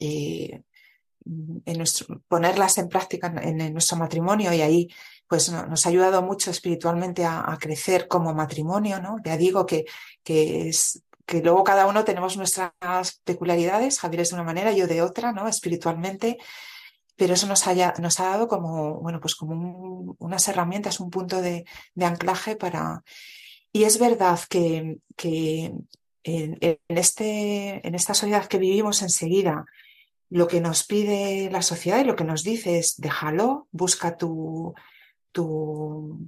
[0.00, 0.62] eh,
[2.28, 4.88] ponerlas en práctica en, nuestro matrimonio y ahí
[5.28, 9.16] pues nos ha ayudado mucho espiritualmente a, crecer como matrimonio, ¿no?
[9.24, 9.84] Ya digo que,
[10.22, 14.86] que es que luego cada uno tenemos nuestras peculiaridades, Javier es de una manera, yo
[14.86, 15.48] de otra, ¿no?
[15.48, 16.38] Espiritualmente,
[17.16, 21.40] pero eso nos, haya, nos ha dado como, bueno, pues como unas herramientas, un punto
[21.40, 21.64] de,
[22.00, 23.02] anclaje para...
[23.72, 24.98] Y es verdad que,
[26.24, 29.64] en, este, en esta sociedad que vivimos enseguida,
[30.28, 34.74] lo que nos pide la sociedad y lo que nos dice es déjalo, busca tu,
[35.30, 36.18] tu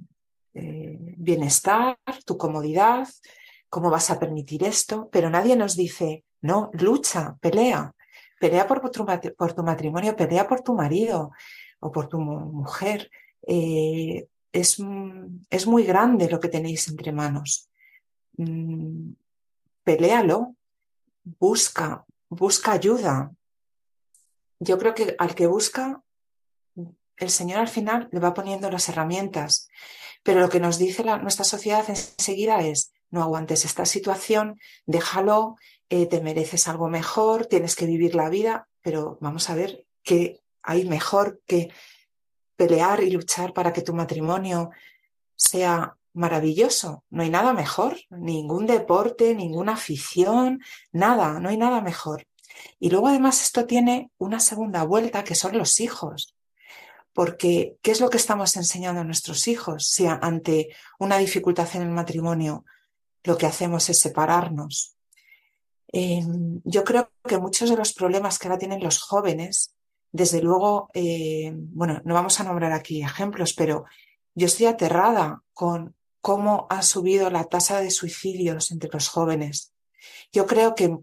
[0.53, 3.07] eh, bienestar, tu comodidad,
[3.69, 5.09] ¿Cómo vas a permitir esto?
[5.11, 7.93] Pero nadie nos dice, no, lucha, pelea,
[8.45, 11.31] pelea por tu, matrimonio, pelea por tu marido
[11.79, 13.09] o por tu mujer.
[13.47, 14.77] Eh, es,
[15.49, 17.69] es, muy grande lo que tenéis entre manos.
[18.37, 19.13] Mm,
[19.83, 20.55] peléalo,
[21.23, 23.31] busca, busca ayuda.
[24.59, 26.03] Yo creo que al que busca,
[27.17, 29.69] el Señor al final le va poniendo las herramientas.
[30.21, 35.55] Pero lo que nos dice nuestra sociedad enseguida es, no aguantes esta situación, déjalo,
[35.89, 40.41] eh, te mereces algo mejor, tienes que vivir la vida, pero vamos a ver qué
[40.63, 41.69] hay mejor que
[42.55, 44.71] pelear y luchar para que tu matrimonio
[45.35, 47.03] sea maravilloso.
[47.09, 50.61] No hay nada mejor, ningún deporte, ninguna afición,
[50.91, 52.25] nada, no hay nada mejor.
[52.79, 56.35] Y luego además esto tiene una segunda vuelta que son los hijos.
[57.13, 59.87] Porque, ¿qué es lo que estamos enseñando a nuestros hijos?
[59.87, 60.69] Si ante
[60.99, 62.65] una dificultad en el matrimonio
[63.23, 64.94] lo que hacemos es separarnos.
[65.97, 69.77] Em, yo creo que muchos de los problemas que ahora tienen los jóvenes,
[70.11, 73.85] desde luego, eh, bueno, no vamos a nombrar aquí ejemplos, pero
[74.33, 79.73] yo estoy aterrada con cómo ha subido la tasa de suicidios entre los jóvenes.
[80.33, 80.97] Yo creo que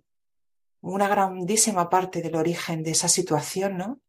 [0.83, 4.01] una grandísima parte del origen de esa situación, ¿no?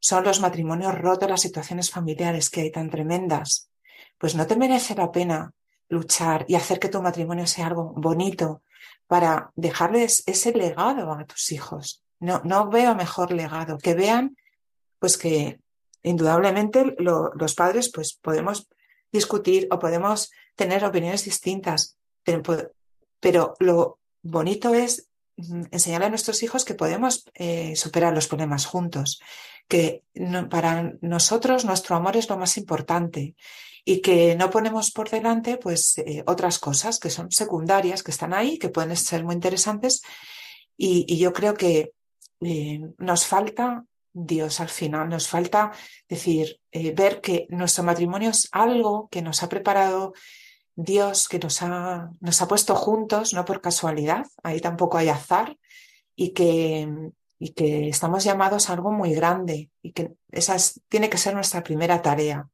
[0.00, 3.68] Son los matrimonios rotos, las situaciones familiares que hay tan tremendas.
[4.16, 5.52] Pues no te merece la pena
[5.90, 8.62] luchar y hacer que tu matrimonio sea algo bonito
[9.06, 12.02] para dejarles ese legado a tus hijos.
[12.20, 14.36] No, no veo mejor legado, que vean
[14.98, 15.60] pues que
[16.02, 18.68] indudablemente los padres pues podemos
[19.12, 21.96] discutir o podemos tener opiniones distintas,
[23.20, 29.20] pero, lo bonito es enseñarle a nuestros hijos que podemos eh, superar los problemas juntos,
[29.68, 30.02] que
[30.50, 33.34] para nosotros nuestro amor es lo más importante
[33.84, 38.32] y que no ponemos por delante pues eh, otras cosas que son secundarias, que están
[38.32, 40.02] ahí, que pueden ser muy interesantes
[40.76, 41.92] y, yo creo que
[42.40, 45.72] eh, nos falta Dios al final, nos falta
[46.08, 46.60] decir,
[46.94, 50.12] ver que nuestro matrimonio es algo que nos ha preparado
[50.76, 55.56] Dios, que nos ha, nos ha puesto juntos, no por casualidad, ahí tampoco hay azar,
[56.16, 56.88] y que,
[57.38, 60.56] y que estamos llamados a algo muy grande y que esa
[60.88, 62.48] tiene que ser nuestra primera tarea.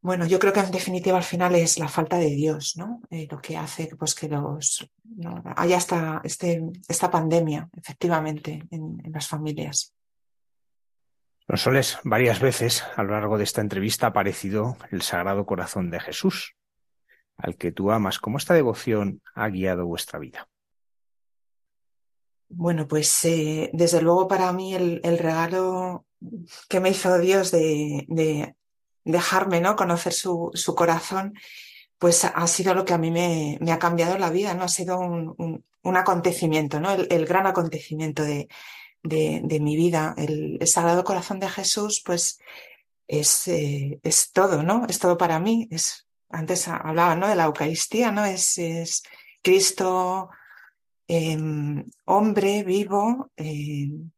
[0.00, 3.00] Bueno, yo creo que en definitiva al final es la falta de Dios, ¿no?
[3.10, 4.88] Eh, lo que hace pues, que los,
[5.56, 9.92] haya esta, este, esta pandemia, efectivamente, en, las familias.
[11.48, 15.90] Los soles, varias veces a lo largo de esta entrevista ha aparecido el Sagrado Corazón
[15.90, 16.54] de Jesús,
[17.38, 18.18] al que tú amas.
[18.18, 20.46] ¿Cómo esta devoción ha guiado vuestra vida?
[22.50, 26.04] Bueno, pues eh, desde luego para mí el, regalo
[26.68, 28.54] que me hizo Dios de,
[29.04, 29.74] dejarme ¿no?
[29.74, 31.32] conocer su, su, corazón,
[31.98, 34.64] pues ha sido lo que a mí me, ha cambiado la vida, ¿no?
[34.64, 36.92] Ha sido un, un, acontecimiento, ¿no?
[36.92, 38.48] El, gran acontecimiento de,
[39.02, 40.14] de, de, mi vida.
[40.16, 42.38] El, Sagrado Corazón de Jesús, pues
[43.06, 44.86] es, eh, es todo, ¿no?
[44.88, 45.68] Es todo para mí.
[45.70, 47.28] Es, antes hablaba, ¿no?
[47.28, 48.24] De la Eucaristía, ¿no?
[48.24, 49.02] Es, es
[49.42, 50.30] Cristo,
[51.06, 54.10] em, hombre vivo, em,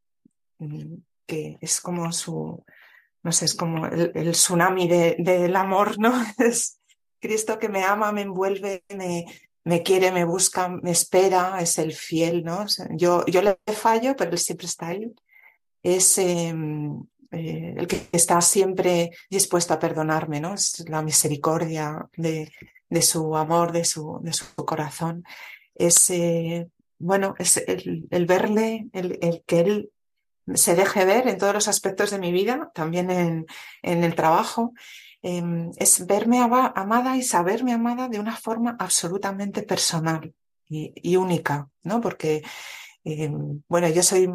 [1.27, 2.65] que es como su,
[3.23, 6.13] no sé, es como el, tsunami del amor, ¿no?
[6.39, 6.81] Es
[7.21, 9.27] Cristo que me ama, me envuelve, me,
[9.65, 12.65] me quiere, me busca, me espera, es el fiel, ¿no?
[12.91, 15.13] yo, yo le fallo, pero él siempre está ahí.
[15.83, 20.55] Es em, eh, el que está siempre dispuesto a perdonarme, ¿no?
[20.55, 22.53] Es la misericordia de,
[22.89, 25.25] de su amor, de su, de su corazón.
[25.75, 29.91] Es, eh, bueno, es el, el verle, el, el, que él
[30.55, 33.47] se deje ver en todos los aspectos de mi vida, también en,
[33.83, 34.75] en el trabajo,
[35.23, 40.35] em, es verme amada y saberme amada de una forma absolutamente personal
[40.69, 42.01] y, única, ¿no?
[42.01, 42.43] Porque,
[43.05, 44.31] em, bueno, yo soy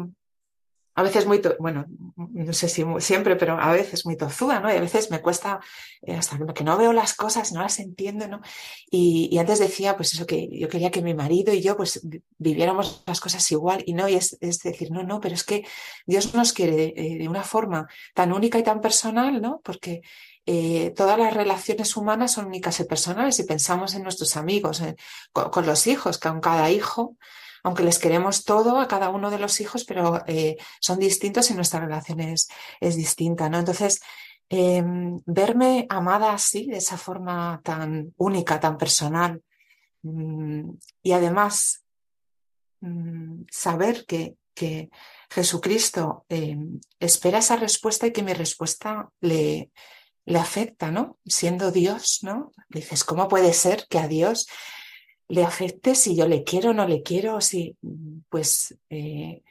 [0.96, 1.84] a veces muy, bueno,
[2.16, 4.72] no sé si siempre, pero a veces muy tozuda, ¿no?
[4.72, 5.60] Y a veces me cuesta,
[6.00, 8.40] eh, hasta que no veo las cosas, no las entiendo, ¿no?
[8.90, 12.00] Y, antes decía, pues eso, que yo quería que mi marido y yo, pues,
[12.38, 15.66] viviéramos las cosas igual, y no, y es, decir, no, no, pero es que
[16.06, 19.60] Dios nos quiere eh, de una forma tan única y tan personal, ¿no?
[19.62, 20.00] Porque
[20.46, 24.80] eh, todas las relaciones humanas son únicas y personales, y pensamos en nuestros amigos,
[25.32, 27.16] con, los hijos, que cada hijo
[27.64, 31.54] aunque les queremos todo a cada uno de los hijos, pero eh, son distintos y
[31.54, 32.46] nuestra relación es,
[32.80, 33.58] distinta, ¿no?
[33.58, 34.00] Entonces,
[34.48, 39.42] em, verme amada así, de esa forma tan única, tan personal,
[40.02, 40.70] mm,
[41.02, 41.82] y además
[42.82, 44.88] mm, saber que, que
[45.28, 49.72] Jesucristo em, espera esa respuesta y que mi respuesta le,
[50.26, 51.18] le afecta, ¿no?
[51.24, 52.52] Siendo Dios, ¿no?
[52.68, 54.48] Dices, ¿cómo puede ser que a Dios
[55.28, 57.76] le afecte si yo le quiero o no le quiero, si
[58.28, 59.42] pues, eh,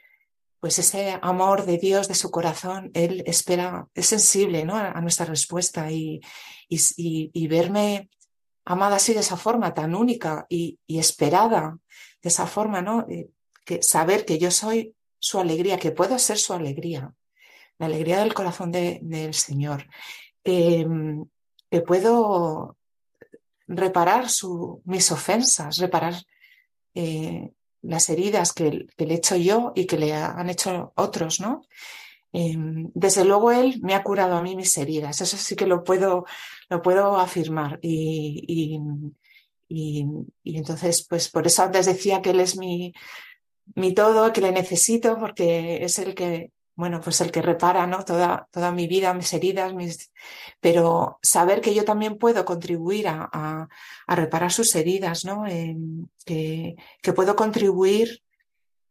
[0.59, 4.75] pues ese amor de Dios, de su corazón, Él espera, es sensible ¿no?
[4.75, 6.21] a, nuestra respuesta y,
[6.67, 8.09] y, verme
[8.65, 11.77] amada así de esa forma tan única y, esperada
[12.21, 13.05] de esa forma, ¿no?
[13.09, 13.29] Eh,
[13.81, 17.13] saber que yo soy su alegría, que puedo ser su alegría,
[17.77, 19.87] la alegría del corazón del Señor,
[20.45, 22.77] que puedo
[23.67, 24.27] reparar
[24.85, 26.13] mis ofensas, reparar
[26.93, 31.63] eh, las heridas que, le he hecho yo y que le han hecho otros, ¿no?
[32.31, 35.83] Em, desde luego él me ha curado a mí mis heridas, eso sí que lo
[35.83, 36.25] puedo,
[36.69, 37.79] lo puedo afirmar.
[37.81, 38.79] Y,
[39.67, 40.05] y,
[40.43, 42.93] y, entonces, pues por eso antes decía que él es mi,
[43.75, 48.03] mi todo, que le necesito, porque es el que bueno, pues el que repara, ¿no?
[48.03, 50.11] Toda, toda mi vida, mis heridas, mis...
[50.59, 55.43] pero saber que yo también puedo contribuir a, a, reparar sus heridas, ¿no?
[56.25, 58.21] que, que, puedo contribuir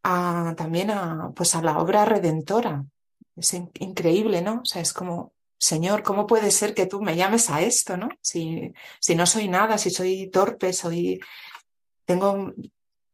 [0.03, 2.85] a, también a, pues a la obra redentora.
[3.37, 4.61] Es increíble, ¿no?
[4.63, 8.09] O sea, es como, Señor, ¿cómo puede ser que tú me llames a esto, ¿no?
[8.23, 11.21] Si, si no soy nada, si soy torpe, soy,
[12.07, 12.53] tengo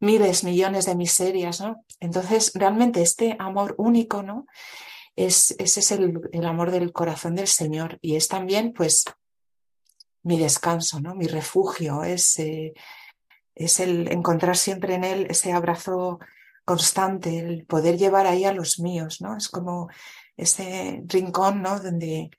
[0.00, 1.84] miles, millones de miserias, ¿no?
[2.00, 4.46] Entonces, realmente este amor único, ¿no?
[5.16, 9.04] Es, ese es el, el, amor del corazón del Señor y es también, pues,
[10.22, 11.14] mi descanso, ¿no?
[11.14, 12.72] Mi refugio, es, eh,
[13.54, 16.18] es el encontrar siempre en Él ese abrazo
[16.64, 19.36] constante, el poder llevar ahí a los míos, ¿no?
[19.36, 19.88] Es como
[20.36, 21.80] ese rincón, ¿no?
[21.80, 22.30] Donde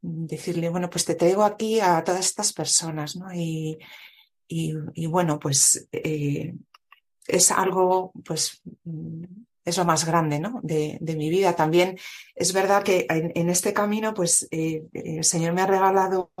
[0.00, 3.32] decirle, bueno, pues te traigo aquí a todas estas personas, ¿no?
[3.32, 3.78] Y,
[4.50, 6.54] y, bueno, pues eh,
[7.28, 9.24] es algo, pues, mm,
[9.64, 10.60] es lo más grande, ¿no?
[10.62, 11.54] De, mi vida.
[11.54, 11.98] También
[12.34, 16.32] es verdad que en, este camino, pues, eh, el Señor me ha regalado,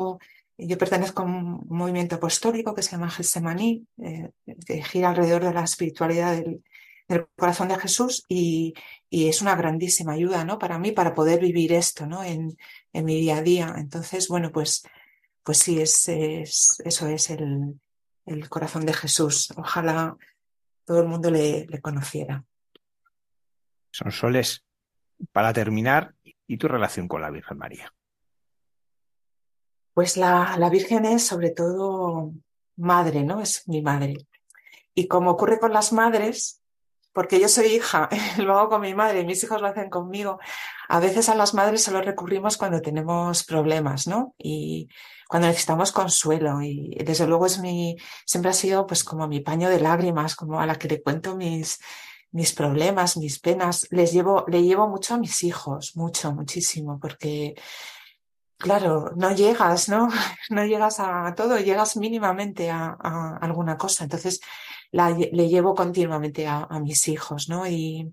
[0.56, 4.30] yo pertenezco a un movimiento apostólico que se llama Getsemaní, eh,
[4.66, 6.62] que gira alrededor de la espiritualidad del,
[7.08, 8.74] del corazón de Jesús y,
[9.10, 10.58] es una grandísima ayuda, ¿no?
[10.58, 12.22] Para mí, para poder vivir esto, ¿no?
[12.22, 12.56] En,
[12.92, 13.74] mi día a día.
[13.78, 14.82] Entonces, bueno, pues,
[15.42, 17.80] pues sí, es, eso es el,
[18.50, 19.50] corazón de Jesús.
[19.56, 20.16] Ojalá
[20.88, 22.42] todo el mundo le, le conociera.
[23.90, 24.64] Son soles,
[25.32, 26.14] para terminar,
[26.46, 27.92] ¿y tu relación con la Virgen María?
[29.92, 32.32] Pues la, la Virgen es sobre todo
[32.76, 33.42] madre, ¿no?
[33.42, 34.16] Es mi madre.
[34.94, 36.62] Y como ocurre con las madres,
[37.12, 38.08] porque yo soy hija,
[38.38, 40.38] lo hago con mi madre mis hijos lo hacen conmigo,
[40.88, 44.34] a veces a las madres solo recurrimos cuando tenemos problemas, ¿no?
[44.38, 44.88] Y
[45.28, 46.60] cuando necesitamos consuelo.
[46.62, 50.60] Y desde luego es mi, siempre ha sido pues como mi paño de lágrimas, como
[50.60, 51.78] a la que le cuento mis,
[52.32, 53.86] mis problemas, mis penas.
[53.90, 57.54] Les llevo, le llevo mucho a mis hijos, mucho, muchísimo, porque
[58.58, 60.08] Claro, no llegas, ¿no?
[60.50, 64.04] No llegas a todo, llegas mínimamente a, alguna cosa.
[64.04, 64.40] Entonces,
[64.90, 67.66] la, le llevo continuamente a, mis hijos, ¿no?
[67.68, 68.12] Y,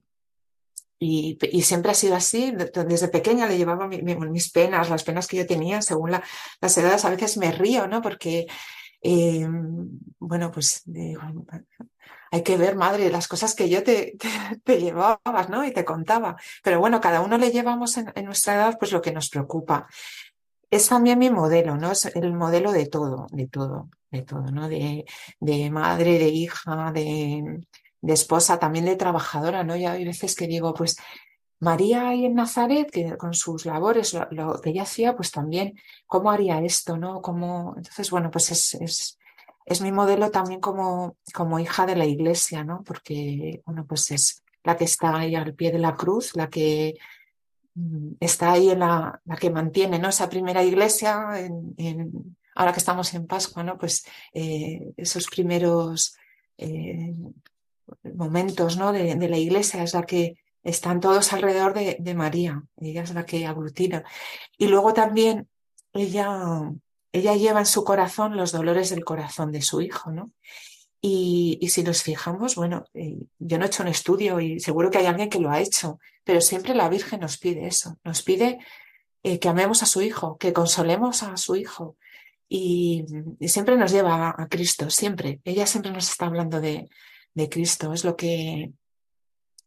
[1.00, 2.52] y, siempre ha sido así.
[2.52, 7.06] Desde pequeña le llevaba mis penas, las penas que yo tenía, según las edades.
[7.06, 8.02] A veces me río, ¿no?
[8.02, 8.48] Porque,
[9.02, 9.48] eh,
[10.20, 10.84] bueno, pues
[12.32, 14.18] hay que ver, madre, las cosas que yo te,
[14.68, 15.66] llevabas, ¿no?
[15.66, 16.38] Y te contaba.
[16.64, 19.88] Pero bueno, cada uno le llevamos en, nuestra edad, pues lo que nos preocupa
[20.72, 21.92] es también mi modelo, ¿no?
[21.92, 24.68] Es el modelo de todo, de todo, de todo, ¿no?
[24.68, 25.06] De
[25.72, 27.62] madre, de hija, de,
[28.06, 29.76] de, esposa, también de trabajadora, ¿no?
[29.76, 30.98] Ya hay veces que digo, pues
[31.60, 36.32] María ahí en Nazaret, que con sus labores, lo, que ella hacía, pues también, ¿cómo
[36.32, 37.22] haría esto, no?
[37.22, 37.74] ¿Cómo...
[37.78, 39.20] Entonces, bueno, pues es, es,
[39.66, 42.84] es mi modelo también como, como hija de la iglesia, ¿no?
[42.84, 46.96] Porque, bueno, pues es la que está ahí al pie de la cruz, la que
[47.76, 50.10] Mm, está ahí en la, la, que mantiene ¿no?
[50.10, 53.78] esa primera iglesia, en, ahora que estamos en Pascua, ¿no?
[53.78, 56.16] pues eh, esos primeros
[56.58, 57.14] eh,
[58.04, 58.92] momentos ¿no?
[58.92, 63.26] de, la iglesia es la que están todos alrededor de, de, María, ella es la
[63.26, 64.04] que aglutina.
[64.58, 65.48] Y luego también
[65.94, 66.72] ella,
[67.12, 70.32] ella lleva en su corazón los dolores del corazón de su hijo, ¿no?
[71.02, 74.90] Y, y si nos fijamos, bueno, eh, yo no he hecho un estudio y seguro
[74.90, 78.24] que hay alguien que lo ha hecho, pero siempre la Virgen nos pide eso, nos
[78.24, 78.58] pide
[79.22, 81.96] eh, que amemos a su Hijo, que consolemos a su Hijo.
[82.50, 83.06] Y,
[83.42, 85.42] siempre nos lleva a, Cristo, siempre.
[85.44, 86.90] Ella siempre nos está hablando de,
[87.36, 87.94] de Cristo.
[87.94, 88.72] Es lo que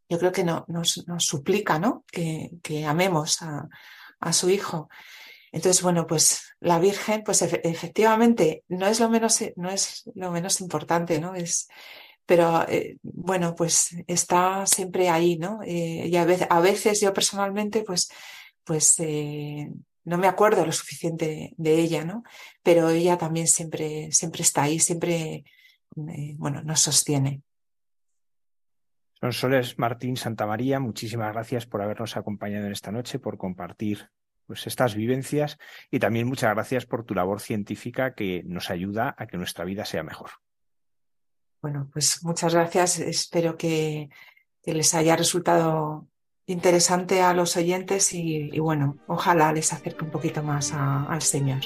[0.08, 2.04] yo creo que no, nos, suplica, ¿no?
[2.10, 3.68] Que, amemos a,
[4.32, 4.88] su Hijo.
[5.52, 10.60] Entonces, bueno, pues la Virgen, pues efectivamente, no es lo menos, no es lo menos
[10.60, 11.34] importante, ¿no?
[11.34, 11.68] Es,
[12.26, 15.60] pero eh, bueno, pues está siempre ahí, ¿no?
[15.64, 18.10] Eh, y a veces, a veces, yo personalmente, pues,
[18.64, 19.70] pues eh,
[20.04, 22.24] no me acuerdo lo suficiente de ella, ¿no?
[22.62, 25.44] Pero ella también siempre, siempre está ahí, siempre,
[25.94, 27.42] bueno, nos sostiene.
[29.30, 34.10] Soles Martín Santa María, muchísimas gracias por habernos acompañado en esta noche, por compartir
[34.46, 35.58] pues, estas vivencias
[35.90, 39.84] y también muchas gracias por tu labor científica que nos ayuda a que nuestra vida
[39.84, 40.30] sea mejor.
[41.60, 43.00] Bueno, pues muchas gracias.
[43.00, 44.08] Espero que,
[44.64, 46.06] les haya resultado
[46.44, 51.62] interesante a los oyentes y, bueno, ojalá les acerque un poquito más al Señor.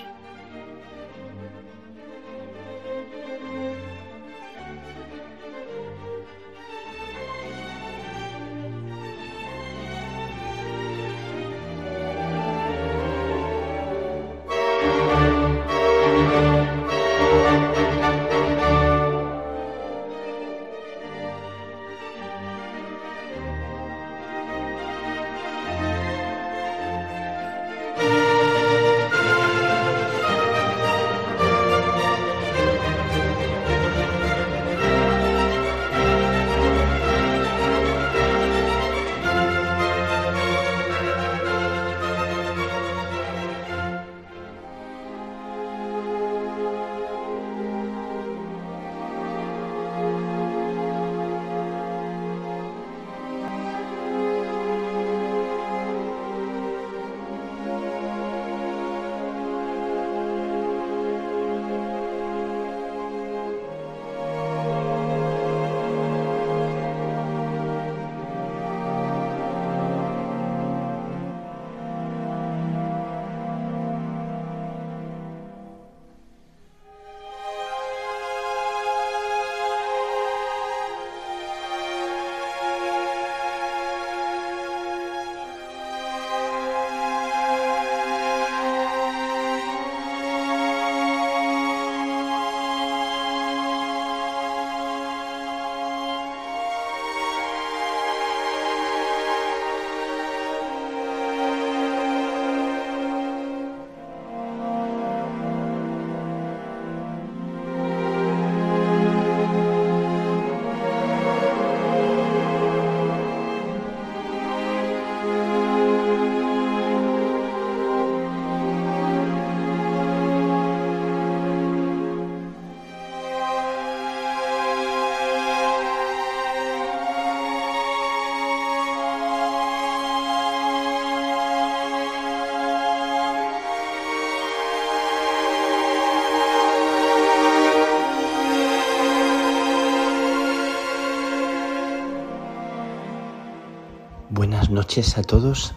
[144.72, 145.74] Noches a todos,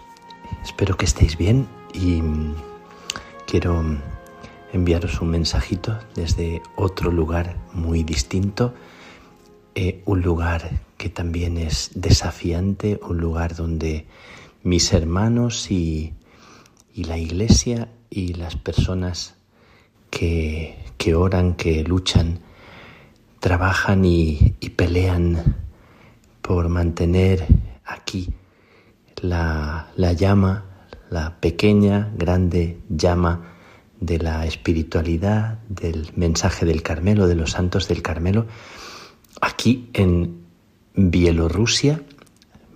[0.64, 2.22] espero que estéis bien y
[3.46, 3.84] quiero
[4.72, 8.74] enviaros un mensajito desde otro lugar muy distinto,
[9.76, 14.06] eh, un lugar que también es desafiante, un lugar donde
[14.64, 16.14] mis hermanos y,
[16.96, 19.36] la iglesia y las personas
[20.10, 20.78] que,
[21.14, 22.40] oran, que luchan,
[23.42, 25.58] trabajan y pelean
[26.42, 27.46] por mantener
[27.84, 28.34] aquí
[29.30, 30.66] la, llama,
[31.10, 33.54] la pequeña, grande llama
[34.00, 38.46] de la espiritualidad, del mensaje del Carmelo, de los santos del Carmelo,
[39.42, 40.46] aquí en
[40.94, 42.02] Bielorrusia.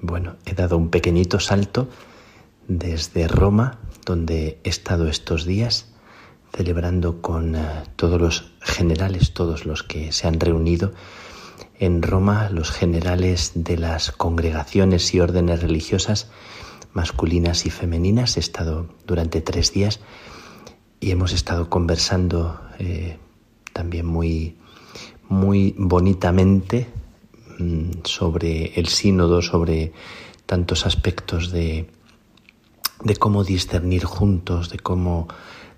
[0.01, 1.89] Bueno, he dado un pequeñito salto
[2.67, 5.87] desde Roma, donde he estado estos días
[6.55, 7.61] celebrando con eh,
[7.95, 10.93] todos los generales, todos los que se han reunido
[11.79, 16.29] en Roma los generales de las congregaciones y órdenes religiosas
[16.93, 18.35] masculinas y femeninas.
[18.35, 20.01] He estado durante tres días
[20.99, 23.17] y hemos estado conversando eh,
[23.71, 24.57] también muy,
[25.29, 26.89] muy bonitamente
[27.57, 29.93] mm, sobre el sínodo, sobre
[30.45, 31.89] tantos aspectos de,
[33.03, 35.29] de cómo discernir juntos, de cómo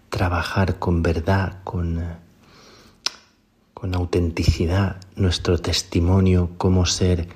[0.09, 2.01] trabajar con verdad, con
[3.81, 7.27] con autenticidad nuestro testimonio, cómo ser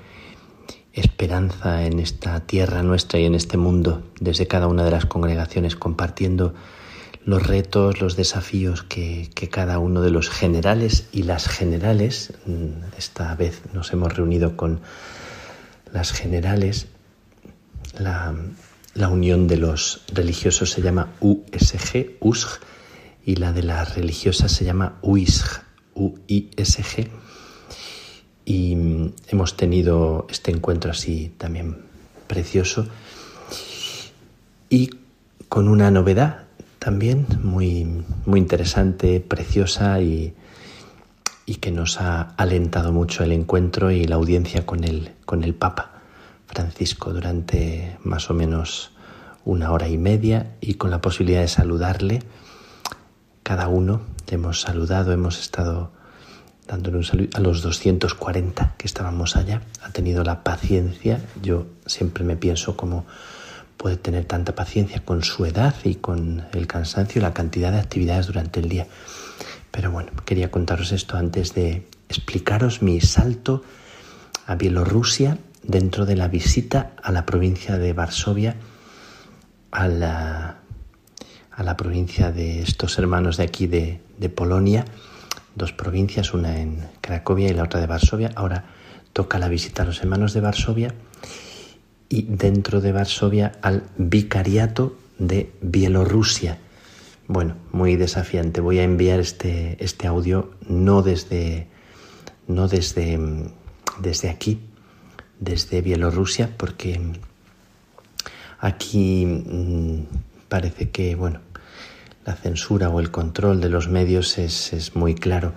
[0.94, 5.76] esperanza en esta tierra nuestra y en este mundo desde cada una de las congregaciones,
[5.76, 6.54] compartiendo
[7.26, 13.36] los retos, los desafíos que, cada uno de los generales y las generales, mm, esta
[13.36, 14.82] vez nos hemos reunido con
[15.92, 16.88] las generales,
[17.98, 18.36] la,
[18.94, 22.60] la unión de los religiosos se llama USG, USG,
[23.26, 25.64] y la de las religiosas se llama UISG,
[25.96, 27.10] UISG.
[28.46, 31.78] Y mm, hemos tenido este encuentro así también
[32.28, 32.88] precioso.
[34.70, 34.92] Y
[35.50, 36.46] con una novedad
[36.80, 40.36] también muy, muy interesante, preciosa y,
[41.46, 45.56] y, que nos ha alentado mucho el encuentro y la audiencia con el, con el
[45.56, 46.02] Papa
[46.46, 48.92] Francisco durante más o menos
[49.46, 52.24] una hora y media y con la posibilidad de saludarle.
[53.44, 55.92] Cada uno hemos saludado, hemos estado
[56.68, 59.62] dándole un saludo a los 240 que estábamos allá.
[59.84, 61.22] Ha tenido la paciencia.
[61.42, 63.06] Yo siempre me pienso cómo
[63.78, 67.80] puede tener tanta paciencia con su edad y con el cansancio y la cantidad de
[67.80, 68.88] actividades durante el día.
[69.72, 73.64] Pero bueno, quería contaros esto antes de explicaros mi salto
[74.48, 78.56] a Bielorrusia dentro de la visita a la provincia de Varsovia,
[79.72, 80.58] a la,
[81.52, 84.86] a la provincia de estos hermanos de aquí de, de Polonia,
[85.56, 88.32] dos provincias, una en Cracovia y la otra de Varsovia.
[88.36, 88.66] Ahora
[89.14, 90.94] toca la visita a los hermanos de Varsovia
[92.10, 96.60] y dentro de Varsovia al vicariato de Bielorrusia.
[97.28, 98.62] Bueno, muy desafiante.
[98.62, 101.68] Voy a enviar este, este audio no desde,
[102.48, 103.20] no desde,
[104.00, 104.60] desde aquí,
[105.40, 107.00] desde Bielorrusia, porque
[108.60, 110.04] aquí mm,
[110.48, 111.40] parece que, bueno,
[112.26, 115.54] la censura o el control de los medios es, muy claro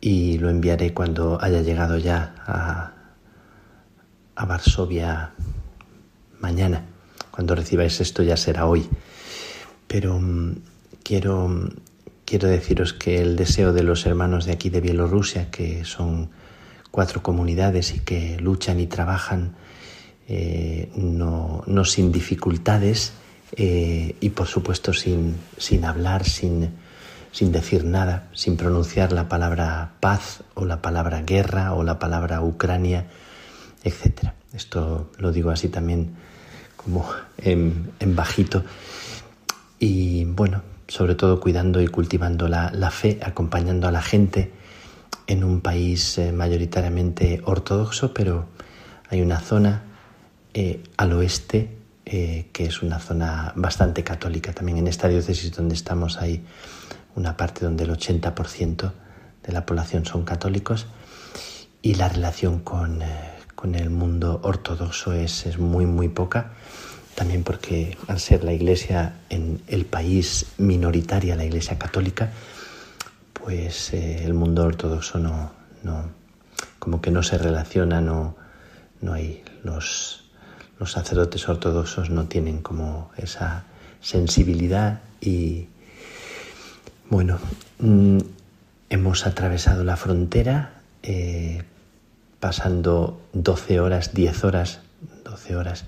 [0.00, 2.92] y lo enviaré cuando haya llegado ya a,
[4.36, 5.32] a Varsovia
[6.40, 6.84] mañana.
[7.30, 8.86] Cuando recibáis esto ya será hoy.
[9.88, 10.56] Pero mm,
[11.02, 11.70] quiero,
[12.26, 16.30] quiero deciros que el deseo de los hermanos de aquí de Bielorrusia, que son
[16.90, 19.56] cuatro comunidades y que luchan y trabajan
[20.28, 23.14] eh, no, no sin dificultades,
[23.56, 26.70] eh, y por supuesto sin, sin hablar, sin,
[27.30, 32.42] sin decir nada, sin pronunciar la palabra paz o la palabra guerra o la palabra
[32.42, 33.06] Ucrania,
[33.84, 34.32] etc.
[34.52, 36.16] Esto lo digo así también
[36.76, 37.08] como
[37.38, 38.64] en, bajito.
[39.78, 44.50] Y bueno, sobre todo cuidando y cultivando la, fe, acompañando a la gente
[45.26, 48.46] en un país eh, mayoritariamente ortodoxo, pero
[49.10, 49.82] hay una zona
[50.54, 54.52] eh, al oeste eh, que es una zona bastante católica.
[54.52, 56.44] También en esta diócesis donde estamos hay
[57.14, 58.92] una parte donde el 80%
[59.42, 60.86] de la población son católicos
[61.80, 63.06] y la relación con, eh,
[63.54, 66.52] con el mundo ortodoxo es, es, muy, muy poca.
[67.14, 72.32] También porque al ser la iglesia en el país minoritaria, la iglesia católica,
[73.32, 75.52] pues eh, el mundo ortodoxo no,
[75.82, 76.10] no,
[76.78, 78.36] como que no se relaciona, no,
[79.00, 80.23] no hay los
[80.78, 83.64] los sacerdotes ortodoxos no tienen como esa
[84.00, 85.68] sensibilidad y
[87.08, 87.38] bueno,
[87.78, 88.18] mm,
[88.90, 91.62] hemos atravesado la frontera eh,
[92.40, 94.80] pasando 12 horas, 10 horas,
[95.24, 95.84] 12 horas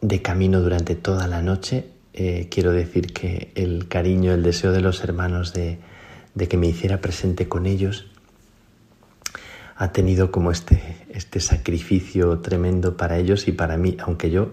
[0.00, 1.86] de camino durante toda la noche.
[2.12, 5.78] Eh, quiero decir que el cariño, el deseo de los hermanos de,
[6.34, 8.06] de que me hiciera presente con ellos
[9.76, 14.52] ha tenido como este, este sacrificio tremendo para ellos y para mí, aunque yo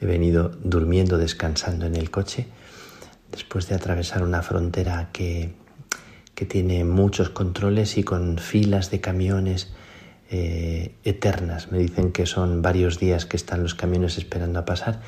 [0.00, 2.48] he venido durmiendo, descansando en el coche,
[3.30, 5.54] después de atravesar una frontera que,
[6.34, 9.72] que tiene muchos controles y con filas de camiones
[10.30, 11.70] eh, eternas.
[11.70, 15.00] Me dicen que son varios días que están los camiones esperando a pasar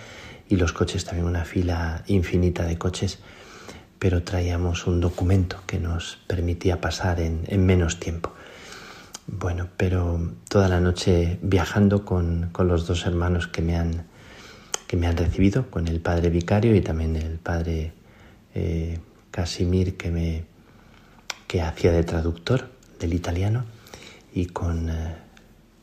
[0.49, 3.19] y los coches también una fila infinita de coches,
[3.99, 8.33] pero traíamos un documento que nos permitía pasar en, en menos tiempo.
[9.31, 14.07] Bueno, pero toda la noche viajando con, los dos hermanos que me, han,
[14.87, 17.93] que me han recibido, con el padre vicario y también el padre
[18.55, 18.99] eh,
[19.31, 20.45] Casimir que, me,
[21.47, 23.67] que hacía de traductor del italiano.
[24.33, 25.17] Y con, eh,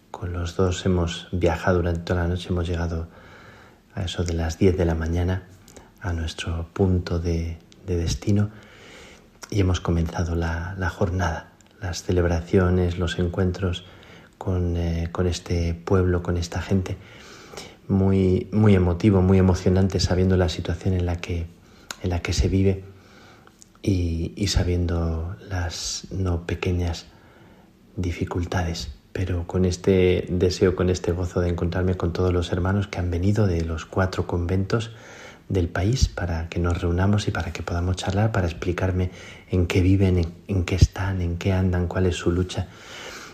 [0.09, 3.07] con los dos hemos viajado durante toda la noche, hemos llegado
[3.93, 5.43] a eso de las 10 de la mañana
[6.01, 8.49] a nuestro punto de, destino
[9.51, 11.54] y hemos comenzado la jornada
[11.85, 13.85] las celebraciones, los encuentros
[14.47, 16.97] eh, con, este pueblo, con esta gente,
[17.87, 21.45] muy, muy emotivo, muy emocionante, sabiendo la situación en la que,
[22.01, 22.83] en la que se vive
[23.83, 27.05] y, sabiendo las no pequeñas
[27.95, 32.97] dificultades, pero con este deseo, con este gozo de encontrarme con todos los hermanos que
[32.97, 34.91] han venido de los cuatro conventos
[35.49, 39.11] del país para que nos reunamos y para que podamos charlar, para explicarme
[39.49, 42.67] en qué viven, en, qué están, en qué andan, cuál es su lucha.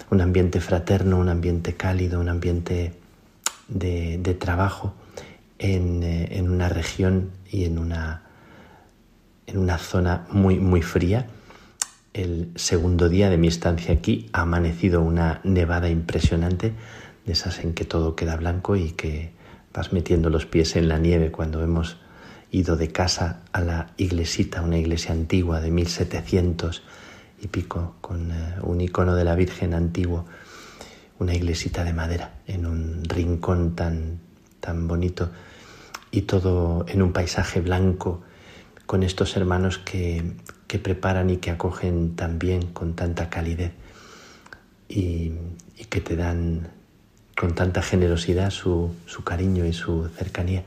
[0.09, 2.93] Un ambiente fraterno, un ambiente cálido, un ambiente
[3.69, 4.93] de, trabajo
[5.57, 8.23] en, eh, en, una región y en una,
[9.47, 11.27] en una zona muy, muy fría.
[12.13, 16.73] El segundo día de mi estancia aquí ha amanecido una nevada impresionante,
[17.25, 19.31] de esas en que todo queda blanco y que
[19.73, 22.00] vas metiendo los pies en la nieve cuando hemos
[22.51, 26.83] ido de casa a la iglesita, una iglesia antigua de 1700
[27.41, 30.25] y pico, con eh, un icono de la Virgen antiguo,
[31.17, 34.19] una iglesita de madera en un rincón tan,
[34.59, 35.29] tan bonito
[36.11, 38.21] y todo en un paisaje blanco
[38.85, 40.33] con estos hermanos que,
[40.67, 43.71] que preparan y que acogen también con tanta calidez
[44.89, 45.31] y,
[45.77, 46.69] y que te dan
[47.37, 50.63] con tanta generosidad su, su cariño y su cercanía.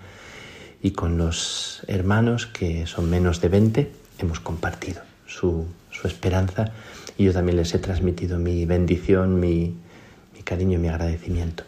[0.84, 6.72] Y con los hermanos, que son menos de 20, hemos compartido su, su esperanza.
[7.16, 9.78] Y yo también les he transmitido mi bendición, mi,
[10.34, 11.64] mi cariño y mi agradecimiento.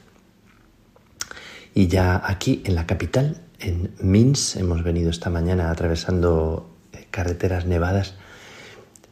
[1.72, 7.64] Y ya aquí en la capital, en Minsk, hemos venido esta mañana atravesando eh, carreteras
[7.64, 8.16] nevadas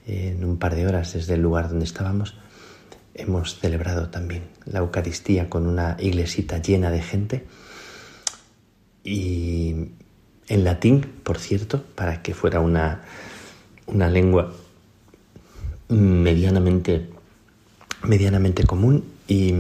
[0.07, 2.37] en un par de horas desde el lugar donde estábamos.
[3.15, 7.47] Hemos celebrado también la Eucaristía con una iglesita llena de gente
[9.05, 9.91] y
[10.49, 13.03] en latín, por cierto, para que fuera una,
[13.87, 14.53] una lengua
[15.89, 17.09] medianamente,
[18.03, 19.53] medianamente común y,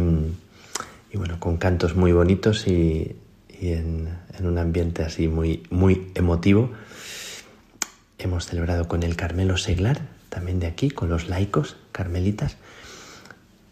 [1.13, 3.17] bueno, con cantos muy bonitos y,
[3.61, 4.09] en,
[4.39, 6.73] en, un ambiente así muy, muy emotivo.
[8.19, 10.01] Hemos celebrado con el Carmelo Seglar,
[10.31, 12.57] también de aquí, con los laicos carmelitas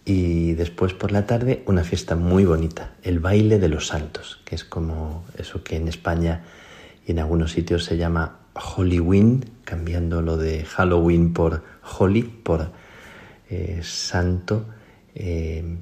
[0.05, 4.55] y después por la tarde una fiesta muy bonita, el baile de los santos, que
[4.55, 6.43] es como eso que en España
[7.07, 11.63] y en algunos sitios se llama Halloween, cambiando lo de Halloween por
[11.99, 12.71] Holy, por
[13.49, 14.67] eh, santo.
[15.15, 15.77] Eh,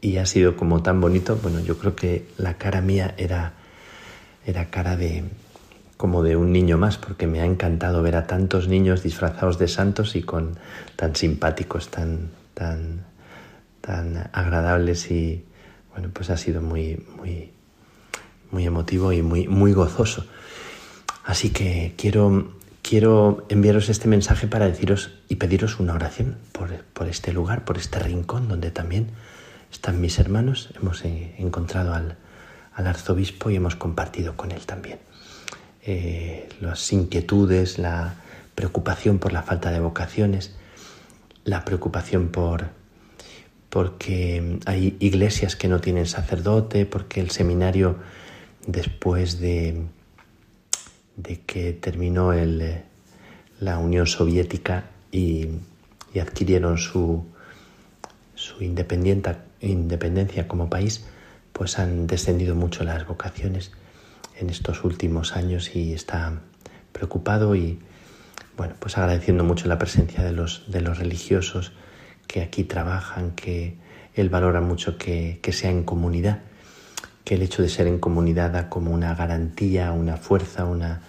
[0.00, 3.52] y ha sido como tan bonito, bueno, yo creo que la cara mía era,
[4.46, 5.24] era cara de
[5.96, 9.68] como de un niño más, porque me ha encantado ver a tantos niños disfrazados de
[9.68, 10.56] santos y con
[10.96, 13.04] tan simpáticos, tan, tan
[13.80, 15.44] tan agradables y
[15.92, 17.52] bueno, pues ha sido muy, muy,
[18.50, 20.26] muy emotivo y muy, muy gozoso.
[21.24, 27.32] Así que quiero, quiero enviaros este mensaje para deciros y pediros una oración por, este
[27.32, 29.08] lugar, por este rincón donde también
[29.70, 30.70] están mis hermanos.
[30.80, 32.16] Hemos encontrado al,
[32.74, 35.00] arzobispo y hemos compartido con él también
[35.82, 38.14] eh, las inquietudes, la
[38.54, 40.56] preocupación por la falta de vocaciones,
[41.44, 42.70] la preocupación por,
[43.70, 47.96] porque hay iglesias que no tienen sacerdote, porque el seminario
[48.66, 49.84] después de,
[51.16, 52.82] de que terminó el,
[53.60, 55.48] la Unión Soviética y,
[56.20, 57.24] adquirieron su,
[58.34, 61.04] su independencia como país,
[61.52, 63.70] pues han descendido mucho las vocaciones
[64.40, 66.40] en estos últimos años y está
[66.92, 67.78] preocupado y
[68.56, 71.72] bueno, pues agradeciendo mucho la presencia de los, de los religiosos,
[72.30, 73.74] que aquí trabajan, que
[74.14, 76.38] él valora mucho que, sea en comunidad
[77.24, 81.00] que el hecho de ser en comunidad da como una garantía, una fuerza, una,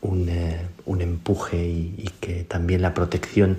[0.00, 3.58] un, eh, empuje y, que también la protección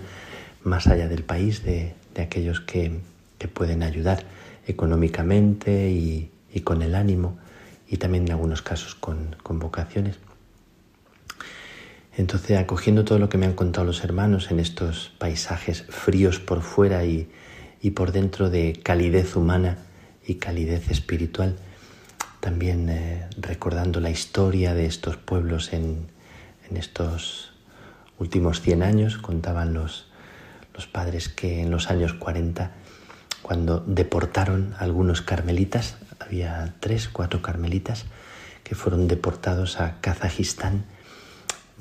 [0.66, 3.00] más allá del país de, aquellos que,
[3.54, 4.26] pueden ayudar
[4.68, 6.30] económicamente y,
[6.66, 7.40] con el ánimo
[7.88, 10.18] y también en algunos casos con, con vocaciones.
[12.18, 16.62] Entonces, acogiendo todo lo que me han contado los hermanos en estos paisajes fríos por
[16.62, 17.30] fuera y,
[17.96, 19.78] por dentro de calidez humana
[20.26, 21.56] y calidez espiritual,
[22.42, 26.10] también eh, recordando la historia de estos pueblos en,
[26.76, 27.52] estos
[28.18, 30.08] últimos 100 años, contaban los,
[30.94, 32.72] padres que en los años 40,
[33.42, 38.06] cuando deportaron algunos carmelitas, había tres, cuatro carmelitas
[38.64, 40.86] que fueron deportados a Kazajistán,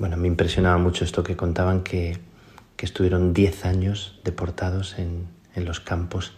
[0.01, 2.17] bueno, me impresionaba mucho esto que contaban que,
[2.81, 6.33] estuvieron 10 años deportados en, los campos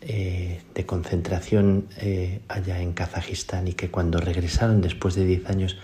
[0.00, 5.78] eh, de concentración eh, allá en Kazajistán y que cuando regresaron después de 10 años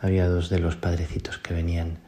[0.00, 1.98] había dos de los padrecitos que venían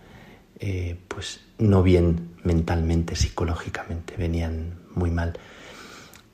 [0.59, 5.39] eh, pues no bien mentalmente, psicológicamente, venían muy mal.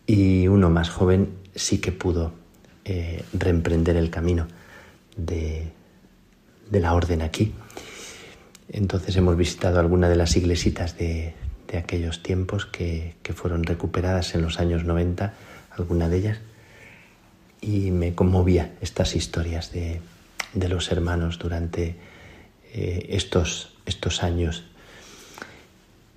[0.07, 2.33] Y uno más joven sí que pudo
[3.35, 4.49] reemprender el camino
[5.15, 5.73] de,
[6.73, 7.53] de la orden aquí.
[8.71, 11.35] Entonces hemos visitado alguna de las iglesitas de,
[11.77, 15.35] aquellos tiempos que, fueron recuperadas en los años 90,
[15.71, 16.39] alguna de ellas,
[17.61, 20.01] y me conmovía estas historias de,
[20.69, 21.97] los hermanos durante
[22.73, 24.65] eh, estos, estos años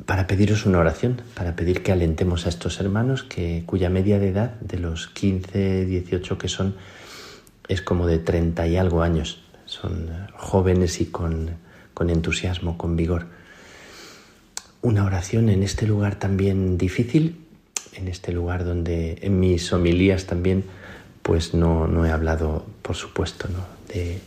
[0.06, 4.30] para pediros una oración, para pedir que alentemos a estos hermanos que, cuya media de
[4.30, 6.76] edad, de los 15, 18 que son,
[7.68, 9.45] es como de 30 y algo años
[9.76, 11.58] son jóvenes y con,
[12.00, 13.28] entusiasmo, con vigor.
[14.82, 17.46] Una oración en este lugar también difícil,
[17.94, 20.64] en este lugar donde en mis homilías también
[21.22, 23.48] pues no, he hablado, por supuesto,
[23.92, 24.20] de,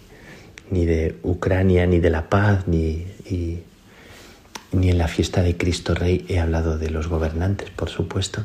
[0.70, 3.06] ni de Ucrania, ni de la paz, ni,
[4.72, 8.42] ni en la fiesta de Cristo Rey he hablado de los gobernantes, por supuesto.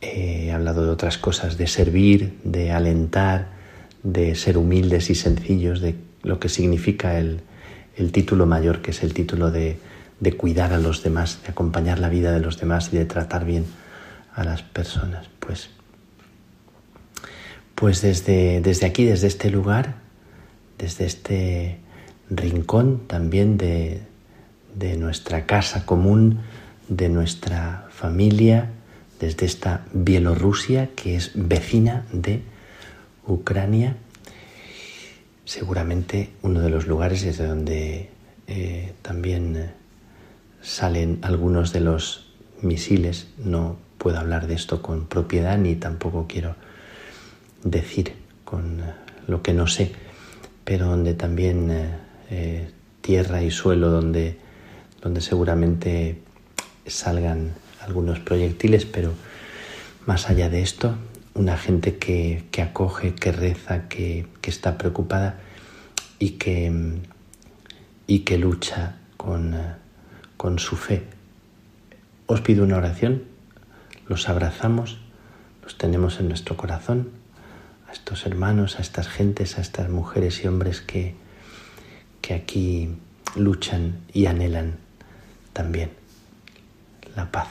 [0.00, 3.53] He hablado de otras cosas, de servir, de alentar,
[4.04, 7.42] de ser humildes y sencillos, de lo que significa el,
[8.12, 9.78] título mayor, que es el título de,
[10.36, 13.64] cuidar a los demás, de acompañar la vida de los demás y de tratar bien
[14.34, 15.26] a las personas.
[15.40, 15.70] Pues,
[17.74, 19.96] pues desde, desde aquí, desde este lugar,
[20.78, 21.78] desde este
[22.30, 24.02] rincón también de,
[24.74, 26.40] de nuestra casa común,
[26.88, 28.70] de nuestra familia,
[29.20, 32.42] desde esta Bielorrusia que es vecina de
[33.26, 33.96] Ucrania,
[35.44, 38.10] seguramente uno de los lugares desde donde
[38.46, 39.70] eh, también eh,
[40.62, 42.32] salen algunos de los
[42.62, 43.28] misiles.
[43.38, 46.56] No puedo hablar de esto con propiedad ni tampoco quiero
[47.62, 48.12] decir
[48.44, 48.94] con eh,
[49.26, 49.92] lo que no sé,
[50.64, 52.02] pero donde también
[53.00, 54.38] tierra y suelo donde,
[55.02, 56.18] donde seguramente
[56.86, 59.12] salgan algunos proyectiles, pero
[60.06, 60.96] más allá de esto,
[61.34, 65.38] una gente que, acoge, que reza, que, está preocupada
[66.18, 67.00] y que,
[68.06, 69.56] y que lucha con,
[70.36, 71.02] con su fe.
[72.26, 73.24] Os pido una oración,
[74.06, 74.98] los abrazamos,
[75.62, 77.10] los tenemos en nuestro corazón,
[77.88, 81.14] a estos hermanos, a estas gentes, a estas mujeres y hombres que,
[82.20, 82.96] que aquí
[83.34, 84.76] luchan y anhelan
[85.52, 85.90] también
[87.16, 87.48] la paz.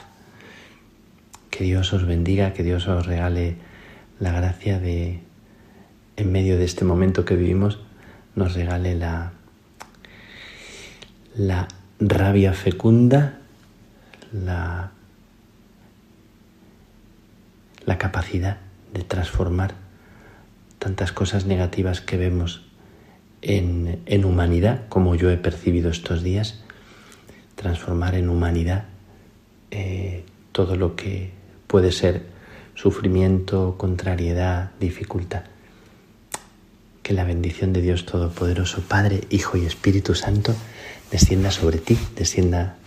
[1.49, 3.57] Que Dios os bendiga, que Dios os regale
[4.19, 5.19] la gracia de,
[6.15, 7.79] en medio de este momento que vivimos,
[8.35, 9.33] nos regale la,
[11.35, 11.67] la
[11.99, 13.39] rabia fecunda,
[14.31, 14.91] la,
[17.85, 18.57] la capacidad
[18.93, 19.75] de transformar
[20.79, 22.65] tantas cosas negativas que vemos
[23.41, 26.63] en, en, humanidad, como yo he percibido estos días,
[27.55, 28.85] transformar en humanidad
[29.71, 31.31] eh, todo lo que
[31.67, 32.32] puede ser
[32.75, 35.43] sufrimiento, contrariedad, dificultad.
[37.01, 40.55] Que la bendición de Dios Todopoderoso, Padre, Hijo y Espíritu Santo,
[41.11, 42.77] descienda sobre ti, descienda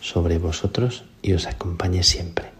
[0.00, 2.59] sobre vosotros y os acompañe siempre.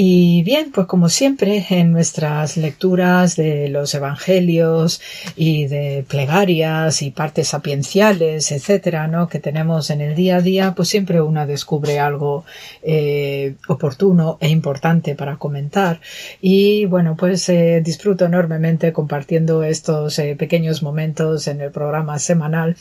[0.00, 5.00] Y bien, pues como siempre en nuestras lecturas de los evangelios
[5.34, 9.28] y de plegarias y partes sapienciales, etcétera, ¿no?
[9.28, 12.44] que tenemos en el día a día, pues siempre una descubre algo
[12.80, 16.00] eh, oportuno e importante para comentar.
[16.40, 22.76] Y bueno, pues eh, disfruto enormemente compartiendo estos eh, pequeños momentos en el programa semanal,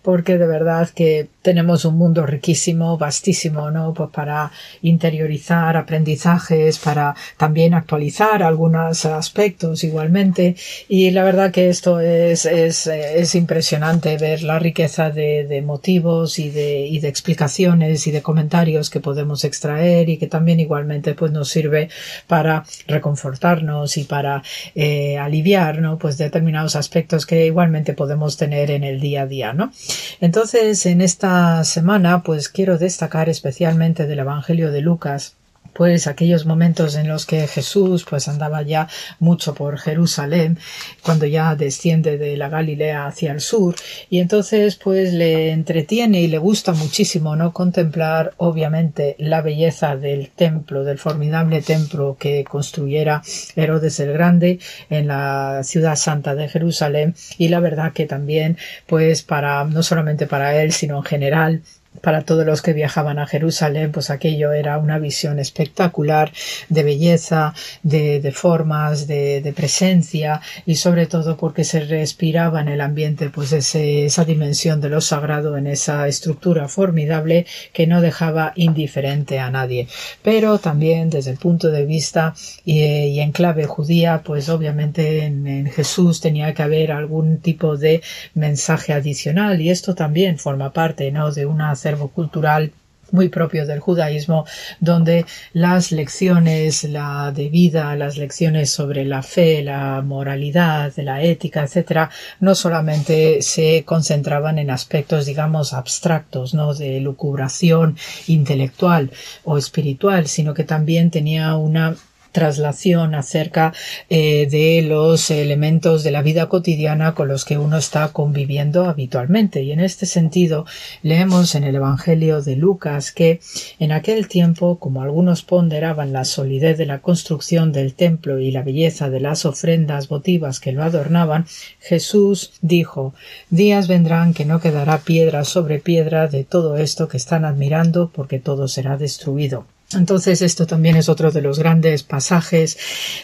[0.00, 3.92] porque de verdad que tenemos un mundo riquísimo, vastísimo, ¿no?
[3.92, 4.50] Pues para
[4.82, 10.56] interiorizar aprendizaje para también actualizar algunos aspectos igualmente.
[10.88, 16.38] Y la verdad que esto es, es, es impresionante ver la riqueza de, de motivos
[16.38, 21.14] y de, y de explicaciones y de comentarios que podemos extraer y que también igualmente
[21.14, 21.88] pues nos sirve
[22.26, 24.42] para reconfortarnos y para
[24.74, 25.98] eh, aliviar ¿no?
[25.98, 29.72] pues determinados aspectos que igualmente podemos tener en el día a día ¿no?
[30.20, 31.31] entonces en esta
[31.64, 35.36] semana pues quiero destacar especialmente del Evangelio de Lucas
[35.72, 38.88] pues aquellos momentos en los que Jesús pues andaba ya
[39.18, 40.58] mucho por Jerusalén
[41.02, 43.74] cuando ya desciende de la Galilea hacia el sur
[44.10, 50.30] y entonces pues le entretiene y le gusta muchísimo no contemplar obviamente la belleza del
[50.30, 53.22] templo del formidable templo que construyera
[53.56, 54.58] Herodes el Grande
[54.90, 60.26] en la ciudad santa de Jerusalén y la verdad que también pues para no solamente
[60.26, 61.62] para él sino en general
[62.02, 66.32] para todos los que viajaban a Jerusalén, pues aquello era una visión espectacular
[66.68, 73.30] de belleza, de, formas, de, presencia y sobre todo porque se respiraba en el ambiente
[73.30, 79.50] pues esa dimensión de lo sagrado en esa estructura formidable que no dejaba indiferente a
[79.50, 79.88] nadie.
[80.22, 82.34] Pero también desde el punto de vista
[82.64, 88.02] y, en clave judía, pues obviamente en, en Jesús tenía que haber algún tipo de
[88.34, 91.30] mensaje adicional y esto también forma parte ¿no?
[91.30, 92.72] de una cultural
[93.12, 94.46] muy propio del judaísmo,
[94.80, 101.62] donde las lecciones la de vida, las lecciones sobre la fe, la moralidad, la ética,
[101.62, 102.10] etcétera,
[102.40, 106.74] no solamente se concentraban en aspectos, digamos, abstractos, ¿no?
[106.74, 107.96] de lucubración
[108.26, 109.10] intelectual
[109.44, 111.94] o espiritual, sino que también tenía una
[112.32, 113.72] traslación acerca
[114.10, 119.62] eh, de los elementos de la vida cotidiana con los que uno está conviviendo habitualmente.
[119.62, 120.66] Y en este sentido,
[121.02, 123.40] leemos en el Evangelio de Lucas que
[123.78, 128.62] en aquel tiempo, como algunos ponderaban la solidez de la construcción del templo y la
[128.62, 131.46] belleza de las ofrendas votivas que lo adornaban,
[131.80, 133.14] Jesús dijo
[133.50, 138.38] Días vendrán que no quedará piedra sobre piedra de todo esto que están admirando, porque
[138.38, 139.66] todo será destruido.
[139.94, 142.78] Entonces, esto también es otro de los grandes pasajes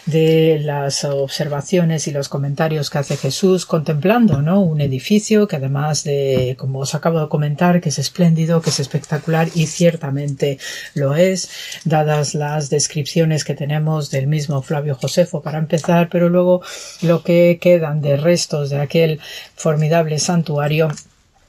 [0.05, 4.61] de las observaciones y los comentarios que hace Jesús contemplando, ¿no?
[4.61, 8.79] Un edificio que además de, como os acabo de comentar, que es espléndido, que es
[8.79, 10.59] espectacular y ciertamente
[10.93, 11.49] lo es,
[11.85, 16.61] dadas las descripciones que tenemos del mismo Flavio Josefo para empezar, pero luego
[17.01, 19.19] lo que quedan de restos de aquel
[19.55, 20.89] formidable santuario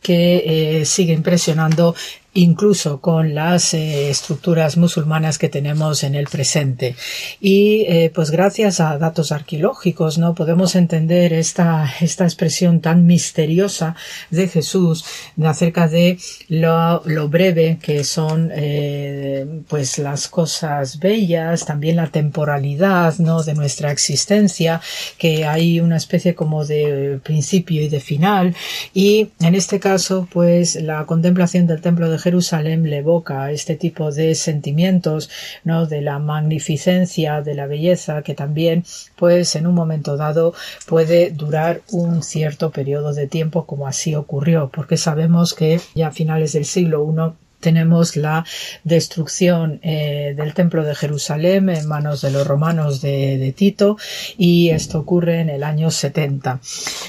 [0.02, 1.94] que eh, sigue impresionando
[2.34, 6.94] incluso con las eh, estructuras musulmanas que tenemos en el presente.
[7.40, 13.96] Y eh, pues gracias a datos arqueológicos no podemos entender esta, esta expresión tan misteriosa
[14.30, 15.04] de Jesús
[15.42, 23.18] acerca de lo, lo breve que son eh, pues las cosas bellas, también la temporalidad
[23.18, 23.42] ¿no?
[23.42, 24.80] de nuestra existencia,
[25.18, 28.54] que hay una especie como de principio y de final.
[28.94, 34.12] Y en este caso pues la contemplación del templo de Jerusalén le evoca este tipo
[34.12, 35.30] de sentimientos,
[35.64, 35.86] ¿no?
[35.86, 38.84] De la magnificencia, de la belleza, que también,
[39.16, 40.54] pues, en un momento dado
[40.86, 46.12] puede durar un cierto periodo de tiempo, como así ocurrió, porque sabemos que ya a
[46.12, 48.44] finales del siglo I tenemos la
[48.84, 53.96] destrucción eh, del templo de Jerusalén en manos de los romanos de, Tito
[54.38, 56.60] y esto ocurre en el año 70.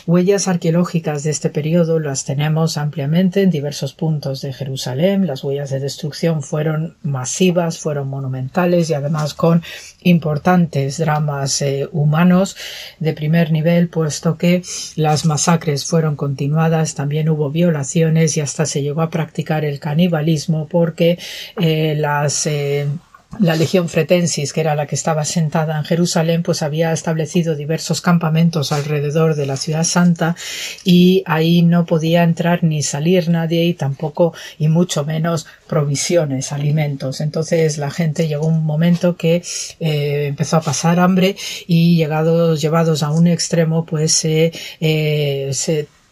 [0.07, 5.27] Huellas arqueológicas de este periodo las tenemos ampliamente en diversos puntos de Jerusalén.
[5.27, 9.63] Las huellas de destrucción fueron masivas, fueron monumentales y además con
[10.01, 12.55] importantes dramas eh, humanos
[12.99, 14.63] de primer nivel, puesto que
[14.95, 20.40] las masacres fueron continuadas, también hubo violaciones y hasta se llegó a practicar el canibalismo
[20.69, 21.19] porque
[21.59, 22.87] eh, las eh,
[23.39, 28.01] la Legión Fretensis, que era la que estaba sentada en Jerusalén, pues había establecido diversos
[28.01, 30.35] campamentos alrededor de la ciudad santa
[30.83, 37.21] y ahí no podía entrar ni salir nadie y tampoco y mucho menos provisiones, alimentos.
[37.21, 39.43] Entonces la gente llegó un momento que
[39.79, 41.35] eh, empezó a pasar hambre
[41.67, 44.51] y llegados, llevados a un extremo pues se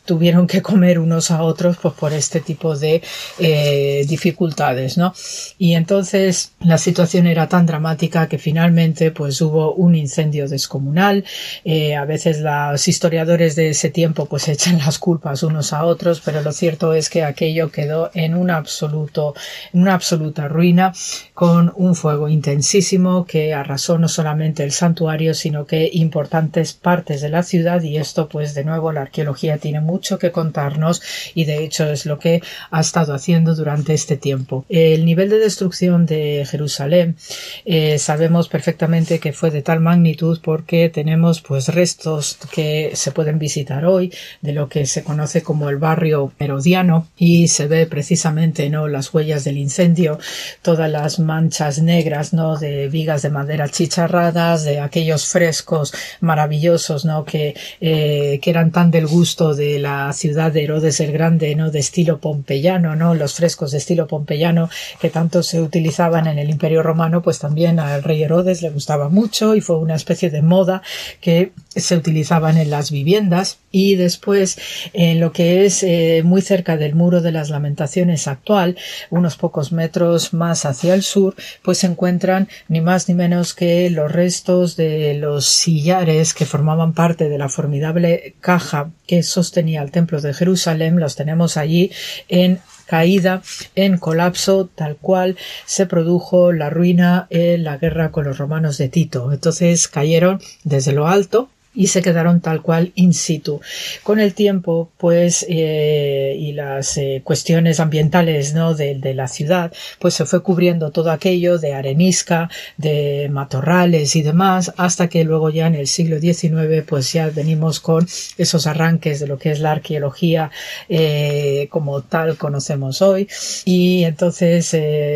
[0.05, 3.01] tuvieron que comer unos a otros pues por este tipo de
[3.37, 5.13] eh, dificultades no
[5.57, 11.23] y entonces la situación era tan dramática que finalmente pues hubo un incendio descomunal.
[11.63, 16.21] Eh, a veces los historiadores de ese tiempo pues echan las culpas unos a otros
[16.25, 19.35] pero lo cierto es que aquello quedó en un absoluto
[19.73, 20.93] en una absoluta ruina
[21.33, 27.29] con un fuego intensísimo que arrasó no solamente el santuario sino que importantes partes de
[27.29, 31.01] la ciudad y esto pues de nuevo la arqueología tiene mucho mucho que contarnos
[31.35, 34.65] y de hecho es lo que ha estado haciendo durante este tiempo.
[34.69, 37.17] El nivel de destrucción de Jerusalén
[37.65, 43.39] eh, sabemos perfectamente que fue de tal magnitud porque tenemos pues restos que se pueden
[43.39, 48.69] visitar hoy de lo que se conoce como el barrio herodiano y se ve precisamente
[48.69, 50.17] no las huellas del incendio,
[50.61, 57.25] todas las manchas negras no de vigas de madera chicharradas, de aquellos frescos maravillosos no
[57.25, 61.71] que, eh, que eran tan del gusto de la ciudad de Herodes el Grande, ¿no?
[61.71, 63.15] De estilo pompeyano, ¿no?
[63.15, 64.69] Los frescos de estilo pompeyano
[64.99, 69.09] que tanto se utilizaban en el Imperio Romano, pues también al rey Herodes le gustaba
[69.09, 70.81] mucho y fue una especie de moda
[71.21, 74.57] que se utilizaban en las viviendas y después
[74.93, 78.77] en lo que es eh, muy cerca del muro de las lamentaciones actual,
[79.09, 83.89] unos pocos metros más hacia el sur, pues se encuentran ni más ni menos que
[83.89, 89.91] los restos de los sillares que formaban parte de la formidable caja que sostenía el
[89.91, 91.91] templo de Jerusalén, los tenemos allí
[92.27, 93.43] en caída
[93.75, 98.89] en colapso tal cual se produjo la ruina en la guerra con los romanos de
[98.89, 99.31] Tito.
[99.31, 103.61] Entonces cayeron desde lo alto y se quedaron tal cual in situ.
[104.03, 108.73] Con el tiempo, pues, eh, y las eh, cuestiones ambientales ¿no?
[108.73, 114.71] de, la ciudad, pues se fue cubriendo todo aquello de arenisca, de matorrales y demás,
[114.77, 119.27] hasta que luego ya en el siglo XIX, pues ya venimos con esos arranques de
[119.27, 120.51] lo que es la arqueología
[120.87, 123.27] eh, como tal conocemos hoy.
[123.65, 124.75] Y entonces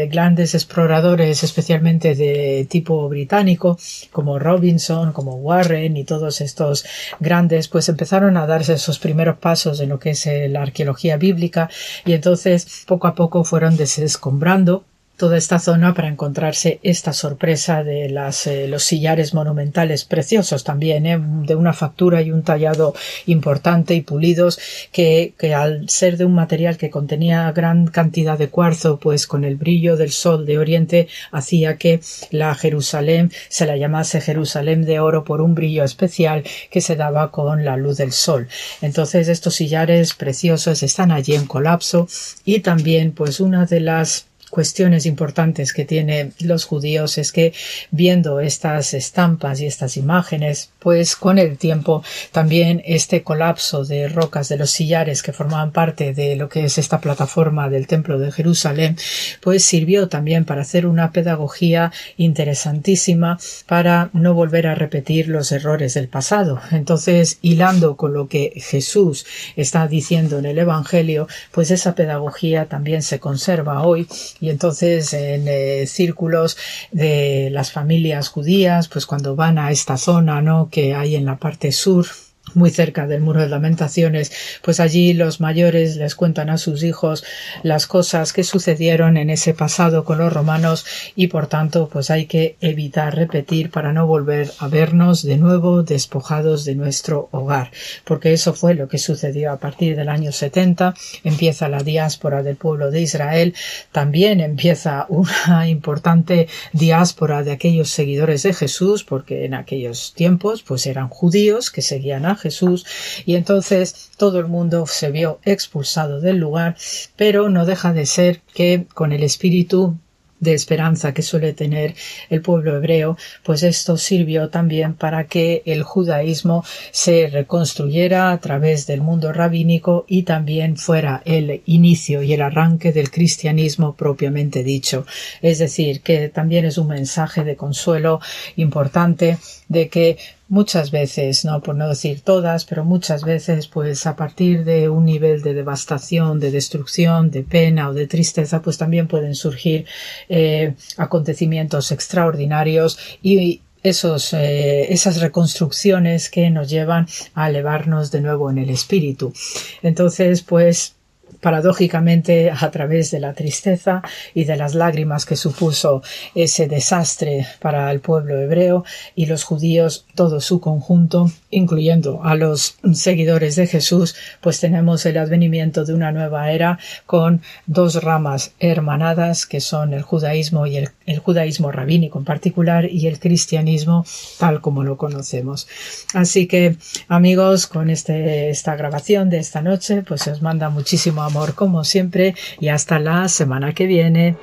[0.09, 3.77] grandes exploradores, especialmente de tipo británico,
[4.11, 6.85] como Robinson, como Warren y todos estos
[7.19, 11.69] grandes, pues empezaron a darse esos primeros pasos en lo que es la arqueología bíblica
[12.05, 14.85] y entonces poco a poco fueron desescombrando
[15.17, 21.05] toda esta zona para encontrarse esta sorpresa de las, eh, los sillares monumentales preciosos también,
[21.05, 22.93] eh, de una factura y un tallado
[23.27, 24.59] importante y pulidos
[24.91, 29.43] que, que, al ser de un material que contenía gran cantidad de cuarzo, pues con
[29.43, 34.99] el brillo del sol de Oriente hacía que la Jerusalén se la llamase Jerusalén de
[34.99, 38.47] oro por un brillo especial que se daba con la luz del sol.
[38.81, 42.07] Entonces estos sillares preciosos están allí en colapso
[42.45, 47.53] y también pues una de las cuestiones importantes que tienen los judíos es que
[47.89, 54.49] viendo estas estampas y estas imágenes, pues con el tiempo también este colapso de rocas
[54.49, 58.31] de los sillares que formaban parte de lo que es esta plataforma del templo de
[58.31, 58.95] Jerusalén,
[59.41, 65.95] pues sirvió también para hacer una pedagogía interesantísima para no volver a repetir los errores
[65.95, 66.61] del pasado.
[66.69, 69.25] Entonces, hilando con lo que Jesús
[69.55, 74.07] está diciendo en el Evangelio, pues esa pedagogía también se conserva hoy
[74.43, 76.57] y entonces en eh, círculos
[76.91, 80.67] de las familias judías, pues cuando van a esta zona, ¿no?
[80.69, 82.07] que hay en la parte sur
[82.55, 84.31] muy cerca del muro de lamentaciones,
[84.61, 87.23] pues allí los mayores les cuentan a sus hijos
[87.63, 90.85] las cosas que sucedieron en ese pasado con los romanos
[91.15, 95.83] y por tanto pues hay que evitar repetir para no volver a vernos de nuevo
[95.83, 97.71] despojados de nuestro hogar,
[98.03, 100.93] porque eso fue lo que sucedió a partir del año 70,
[101.23, 103.53] empieza la diáspora del pueblo de Israel,
[103.91, 110.85] también empieza una importante diáspora de aquellos seguidores de Jesús, porque en aquellos tiempos pues
[110.85, 112.85] eran judíos que seguían a Jesús
[113.25, 116.75] y entonces todo el mundo se vio expulsado del lugar,
[117.15, 119.97] pero no deja de ser que con el espíritu
[120.43, 121.95] de esperanza que suele tener
[122.29, 128.85] el pueblo hebreo, pues esto sirvió también para que el judaísmo se reconstruyera a través
[128.85, 135.05] del mundo rabínico y también fuera el inicio y el arranque del cristianismo propiamente dicho.
[135.41, 138.19] Es decir, que también es un mensaje de consuelo
[138.57, 139.37] importante
[139.73, 140.17] de que
[140.47, 145.03] muchas veces, no por no decir todas, pero muchas veces, pues a partir de un
[145.03, 149.85] nivel de devastación, de destrucción, de pena o de tristeza, pues también pueden surgir
[150.29, 158.49] eh, acontecimientos extraordinarios y esos, eh, esas reconstrucciones que nos llevan a elevarnos de nuevo
[158.49, 159.33] en el espíritu.
[159.81, 160.95] Entonces, pues
[161.43, 164.01] paradójicamente a través de la tristeza
[164.33, 166.01] y de las lágrimas que supuso
[166.33, 168.83] ese desastre para el pueblo hebreo
[169.13, 175.17] y los judíos, todo su conjunto, incluyendo a los seguidores de Jesús, pues tenemos el
[175.17, 180.89] advenimiento de una nueva era con dos ramas hermanadas que son el judaísmo y el,
[181.19, 184.05] judaísmo rabínico en particular y el cristianismo
[184.39, 185.67] tal como lo conocemos.
[186.13, 186.77] Así que
[187.07, 192.35] amigos, con este, esta grabación de esta noche, pues os manda muchísimo amor como siempre
[192.59, 194.35] y hasta la semana que viene.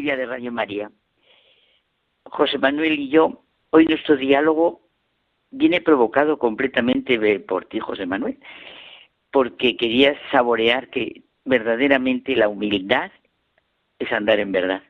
[0.00, 0.90] De Radio María,
[2.24, 4.80] José Manuel y yo, hoy nuestro diálogo
[5.50, 8.38] viene provocado completamente por ti, José Manuel,
[9.30, 13.12] porque querías saborear que verdaderamente la humildad
[13.98, 14.82] es andar en verdad.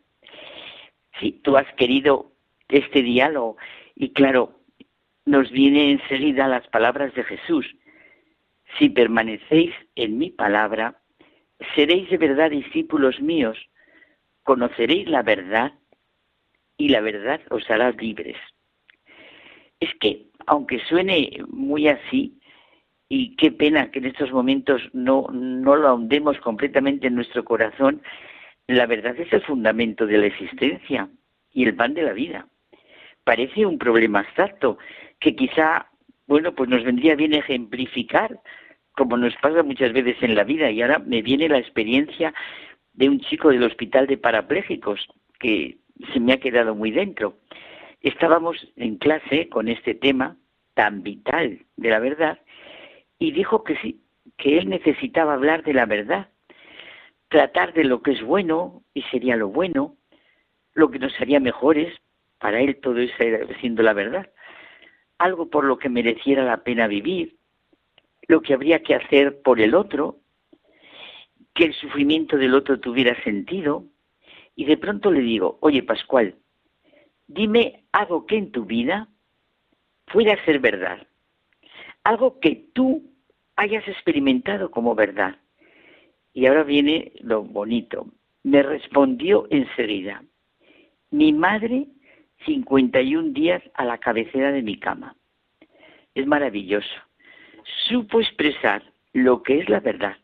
[1.19, 2.31] Si tú has querido
[2.69, 3.57] este diálogo
[3.97, 4.61] y claro,
[5.27, 7.67] nos viene enseguida las palabras de Jesús.
[8.79, 11.01] Si permanecéis en mi palabra,
[11.75, 13.59] seréis de verdad discípulos míos,
[14.51, 15.75] conoceréis la verdad
[16.77, 18.37] y la verdad os hará libres.
[19.79, 22.37] Es que, aunque suene muy así,
[23.09, 28.03] y qué pena que en estos momentos no, no lo ahondemos completamente en nuestro corazón,
[28.67, 31.09] la verdad es el fundamento de la existencia
[31.53, 32.49] y el pan de la vida.
[33.23, 34.79] Parece un problema abstracto,
[35.21, 35.87] que quizá,
[36.27, 38.41] bueno, pues nos vendría bien ejemplificar,
[38.97, 40.73] como nos pasa muchas veces en la vida.
[40.73, 42.35] Y ahora me viene la experiencia
[42.93, 45.07] de un chico del hospital de parapléjicos
[45.39, 45.79] que
[46.13, 47.39] se me ha quedado muy dentro.
[48.01, 50.37] Estábamos en clase con este tema
[50.75, 52.39] tan vital de la verdad
[53.19, 54.01] y dijo que sí,
[54.37, 56.29] que él necesitaba hablar de la verdad,
[57.29, 59.97] tratar de lo que es bueno y sería lo bueno,
[60.75, 61.93] lo que nos haría mejores,
[62.39, 63.15] para él todo eso
[63.61, 64.31] siendo la verdad
[65.21, 67.37] algo por lo que mereciera la pena vivir,
[68.27, 70.17] lo que habría que hacer por el otro,
[71.55, 73.85] que el sufrimiento del otro tuviera sentido,
[74.57, 76.35] y de pronto le digo, oye Pascual,
[77.27, 79.09] dime algo que en tu vida
[80.07, 81.07] fuera a ser verdad,
[82.05, 83.11] algo que tú
[83.57, 85.37] hayas experimentado como verdad.
[86.33, 88.07] Y ahora viene lo bonito.
[88.43, 90.23] Me respondió enseguida,
[91.11, 91.87] mi madre
[92.47, 95.17] 51 días a la cabecera de mi cama.
[96.15, 96.89] Es maravilloso.
[97.89, 98.83] Supo expresar
[99.13, 100.17] lo que es la verdad.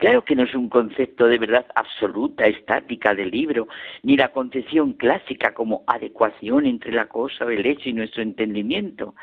[0.00, 3.68] Claro que no es un concepto de verdad absoluta, estática del libro,
[4.02, 9.14] ni la concepción clásica como adecuación entre la cosa, el hecho y nuestro entendimiento.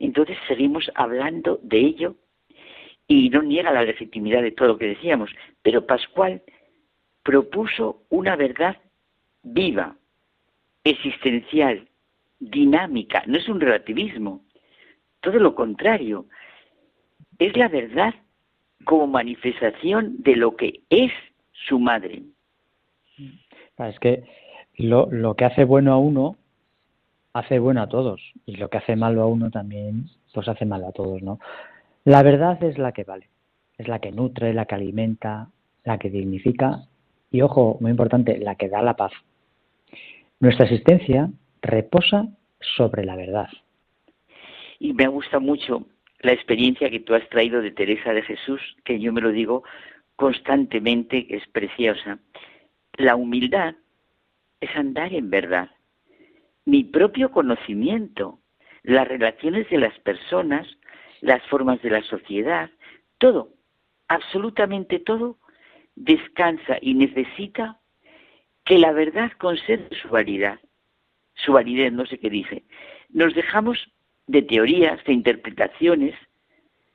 [0.00, 2.16] Entonces seguimos hablando de ello
[3.06, 5.30] y no niega la legitimidad de todo lo que decíamos,
[5.62, 6.42] pero Pascual
[7.22, 8.78] propuso una verdad
[9.44, 9.94] viva,
[10.82, 11.86] existencial,
[12.40, 14.44] dinámica, no es un relativismo,
[15.20, 16.26] todo lo contrario,
[17.38, 18.12] es la verdad
[18.84, 21.12] como manifestación de lo que es
[21.52, 22.22] su madre.
[23.78, 24.24] Es que
[24.76, 26.36] lo, lo que hace bueno a uno
[27.32, 30.84] hace bueno a todos y lo que hace malo a uno también pues hace mal
[30.84, 31.38] a todos, ¿no?
[32.04, 33.28] La verdad es la que vale,
[33.76, 35.48] es la que nutre, la que alimenta,
[35.84, 36.84] la que dignifica
[37.30, 39.12] y ojo, muy importante, la que da la paz.
[40.40, 41.30] Nuestra existencia
[41.60, 42.28] reposa
[42.60, 43.48] sobre la verdad.
[44.78, 45.84] Y me gusta mucho
[46.20, 49.64] la experiencia que tú has traído de Teresa de Jesús, que yo me lo digo
[50.16, 52.18] constantemente, es preciosa.
[52.96, 53.76] La humildad
[54.60, 55.70] es andar en verdad.
[56.64, 58.40] mi propio conocimiento,
[58.82, 60.66] las relaciones de las personas,
[61.22, 62.70] las formas de la sociedad,
[63.16, 63.54] todo,
[64.08, 65.38] absolutamente todo,
[65.94, 67.80] descansa y necesita
[68.64, 70.58] que la verdad conserve su validez.
[71.34, 72.64] Su validez, no sé qué dice.
[73.08, 73.78] Nos dejamos
[74.28, 76.14] de teorías, de interpretaciones,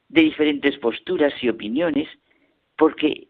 [0.08, 2.08] de diferentes posturas y opiniones,
[2.78, 3.28] porque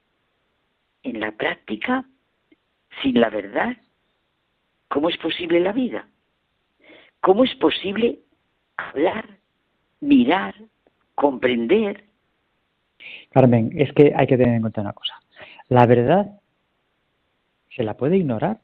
[1.04, 2.06] en la práctica,
[3.02, 3.78] sin la verdad,
[4.90, 6.08] ¿cómo es posible la vida?
[7.22, 8.20] ¿Cómo es posible
[8.78, 9.38] hablar,
[10.02, 10.54] mirar,
[11.16, 12.04] comprender?
[13.32, 15.16] Carmen, es que hay que tener en cuenta una cosa.
[15.70, 16.40] La verdad
[17.70, 18.60] se la puede ignorar,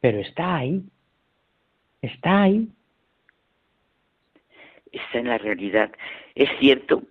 [0.00, 0.84] pero está ahí.
[2.00, 2.68] Está ahí.
[4.92, 5.92] Está en la realidad.
[6.34, 7.02] Es cierto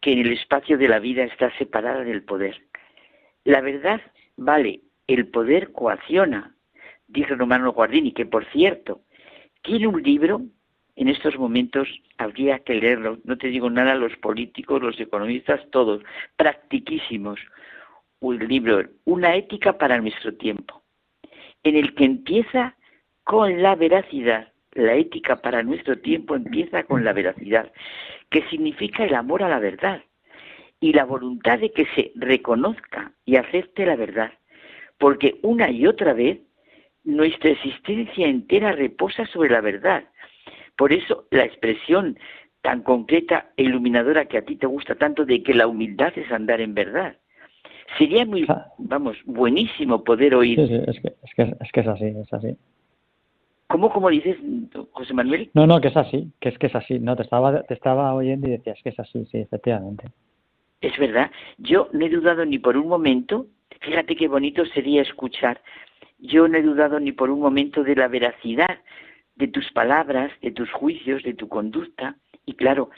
[0.00, 2.62] que en el espacio de la vida está separada del poder.
[3.44, 4.00] La verdad
[4.36, 6.54] vale, el poder coacciona,
[7.08, 9.02] dice Romano Guardini, que por cierto,
[9.62, 10.42] tiene un libro,
[10.96, 16.02] en estos momentos habría que leerlo, no te digo nada, los políticos, los economistas, todos,
[16.36, 17.40] practiquísimos,
[18.20, 20.82] un libro, Una ética para nuestro tiempo,
[21.62, 22.76] en el que empieza
[23.22, 24.53] con la veracidad.
[24.74, 27.72] La ética para nuestro tiempo empieza con la veracidad,
[28.30, 30.02] que significa el amor a la verdad
[30.80, 34.32] y la voluntad de que se reconozca y acepte la verdad,
[34.98, 36.40] porque una y otra vez
[37.04, 40.04] nuestra existencia entera reposa sobre la verdad.
[40.76, 42.18] Por eso la expresión
[42.62, 46.30] tan concreta e iluminadora que a ti te gusta tanto de que la humildad es
[46.32, 47.16] andar en verdad.
[47.98, 48.66] Sería muy, ah.
[48.78, 50.58] vamos, buenísimo poder oír.
[50.58, 52.56] Sí, sí, es que, es que, es que es así, es así.
[53.74, 54.36] ¿Cómo, cómo dices,
[54.92, 55.50] José Manuel?
[55.52, 57.00] No, no, que es así, que es que es así.
[57.00, 60.04] No, te estaba, te estaba oyendo y decías que es así, sí, efectivamente.
[60.80, 61.32] Es verdad.
[61.58, 63.46] Yo no he dudado ni por un momento.
[63.80, 65.60] Fíjate qué bonito sería escuchar
[66.20, 68.78] yo no he dudado ni por un momento de la veracidad
[69.34, 72.16] de tus palabras, de tus juicios, de tu conducta.
[72.46, 72.90] Y claro,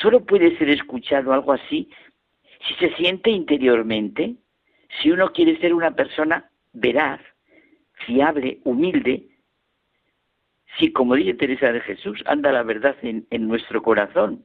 [0.00, 1.90] solo puede ser escuchado algo así
[2.66, 4.36] si se siente interiormente,
[5.02, 7.20] si uno quiere ser una persona veraz,
[8.06, 9.28] fiable, humilde,
[10.78, 14.44] si, como dice Teresa de Jesús, anda la verdad en, en nuestro corazón.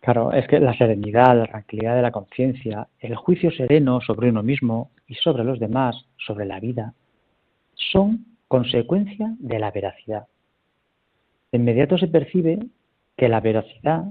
[0.00, 4.42] Claro, es que la serenidad, la tranquilidad de la conciencia, el juicio sereno sobre uno
[4.42, 6.92] mismo y sobre los demás, sobre la vida,
[7.74, 10.26] son consecuencia de la veracidad.
[11.50, 12.58] De inmediato se percibe
[13.16, 14.04] que la veracidad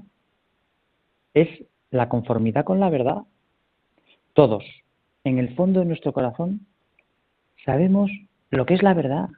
[1.33, 1.47] es
[1.91, 3.17] la conformidad con la verdad.
[4.33, 4.63] Todos,
[5.23, 6.65] en el fondo de nuestro corazón,
[7.65, 8.09] sabemos
[8.49, 9.29] lo que es la verdad,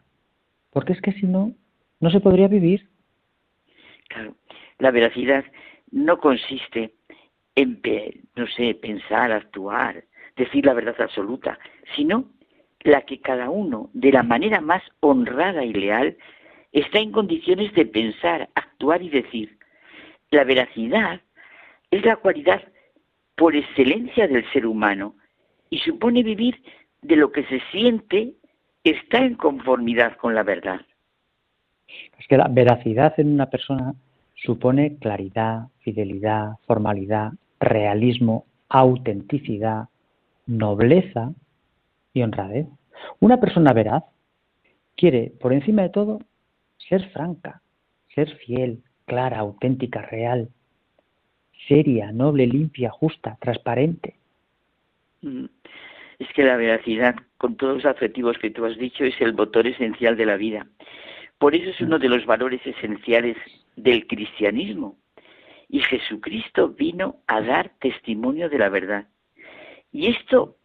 [0.76, 1.54] porque es que si no,
[2.02, 2.90] no se podría vivir.
[4.10, 4.36] Claro,
[4.78, 5.46] la veracidad
[5.90, 6.96] no consiste
[7.56, 7.82] en,
[8.36, 10.04] no sé, pensar, actuar,
[10.36, 11.58] decir la verdad absoluta,
[11.96, 12.26] sino
[12.82, 16.18] la que cada uno, de la manera más honrada y leal,
[16.74, 19.58] está en condiciones de pensar, actuar y decir.
[20.30, 21.22] La veracidad
[21.90, 22.62] es la cualidad
[23.38, 25.16] por excelencia del ser humano
[25.70, 26.62] y supone vivir
[27.02, 28.34] de lo que se siente
[28.92, 30.82] está en conformidad con la verdad.
[32.18, 33.94] Es que la veracidad en una persona
[34.36, 39.90] supone claridad, fidelidad, formalidad, realismo, autenticidad,
[40.46, 41.32] nobleza,
[42.16, 42.66] y honradez.
[43.20, 44.04] Una persona veraz
[44.96, 46.20] quiere, por encima de todo,
[46.78, 47.62] ser franca,
[48.16, 50.50] ser fiel, clara, auténtica, real,
[51.68, 54.16] seria, noble, limpia, justa, transparente.
[55.22, 55.46] Mm.
[56.18, 59.68] Es que la veracidad, con todos los adjetivos que tú has dicho, es el motor
[59.68, 60.66] esencial de la vida.
[61.38, 63.38] Por eso es uno de los valores esenciales
[63.76, 64.98] del cristianismo.
[65.70, 69.06] Y Jesucristo vino a dar testimonio de la verdad.
[69.92, 70.58] Y esto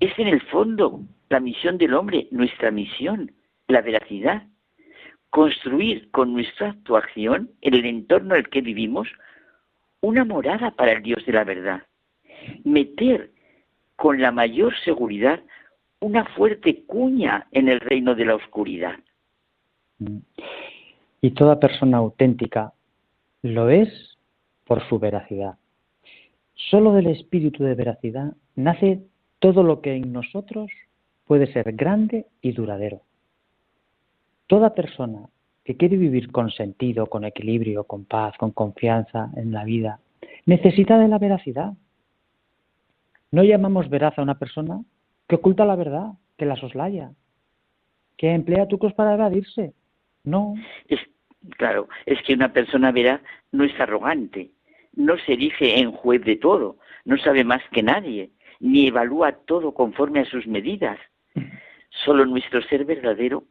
[0.00, 1.00] es en el fondo
[1.30, 3.32] la misión del hombre, nuestra misión,
[3.66, 4.42] la veracidad.
[5.30, 9.08] Construir con nuestra actuación en el entorno en el que vivimos
[10.02, 11.84] una morada para el Dios de la verdad.
[12.64, 13.30] Meter
[13.96, 15.42] con la mayor seguridad
[16.00, 18.94] una fuerte cuña en el reino de la oscuridad.
[21.20, 22.72] Y toda persona auténtica
[23.42, 24.16] lo es
[24.64, 25.56] por su veracidad.
[26.54, 29.00] Solo del espíritu de veracidad nace
[29.38, 30.70] todo lo que en nosotros
[31.26, 33.02] puede ser grande y duradero.
[34.46, 35.28] Toda persona
[35.64, 40.00] que quiere vivir con sentido, con equilibrio, con paz, con confianza en la vida,
[40.46, 41.74] necesita de la veracidad.
[43.30, 44.82] No llamamos veraz a una persona
[45.28, 47.12] que oculta la verdad, que la soslaya,
[48.16, 49.74] que emplea trucos para evadirse.
[50.24, 50.54] No.
[50.88, 51.00] Es,
[51.56, 53.20] claro, es que una persona veraz
[53.52, 54.50] no es arrogante,
[54.94, 58.30] no se erige en juez de todo, no sabe más que nadie,
[58.60, 60.98] ni evalúa todo conforme a sus medidas.
[62.04, 63.44] Solo nuestro ser verdadero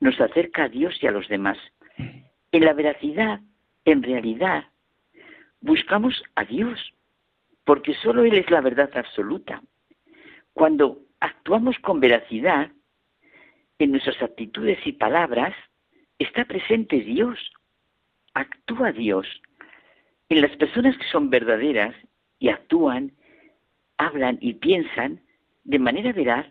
[0.00, 1.58] nos acerca a Dios y a los demás.
[2.50, 3.40] En la veracidad,
[3.84, 4.64] en realidad,
[5.60, 6.92] buscamos a Dios,
[7.64, 9.62] porque solo Él es la verdad absoluta.
[10.54, 12.70] Cuando actuamos con veracidad,
[13.78, 15.54] en nuestras actitudes y palabras,
[16.18, 17.38] está presente Dios,
[18.34, 19.26] actúa Dios.
[20.28, 21.94] En las personas que son verdaderas
[22.38, 23.12] y actúan,
[23.98, 25.20] hablan y piensan
[25.64, 26.46] de manera veraz,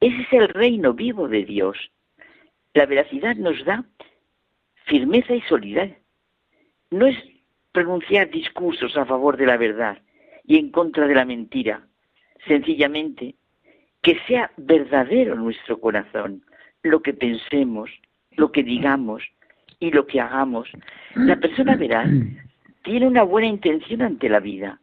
[0.00, 1.76] ese es el reino vivo de Dios.
[2.74, 3.84] La veracidad nos da
[4.86, 5.98] firmeza y solidez.
[6.90, 7.16] No es
[7.72, 10.02] pronunciar discursos a favor de la verdad
[10.44, 11.86] y en contra de la mentira.
[12.46, 13.34] Sencillamente,
[14.02, 16.42] que sea verdadero nuestro corazón,
[16.82, 17.90] lo que pensemos,
[18.32, 19.22] lo que digamos
[19.78, 20.68] y lo que hagamos.
[21.14, 22.08] La persona veraz
[22.82, 24.80] tiene una buena intención ante la vida.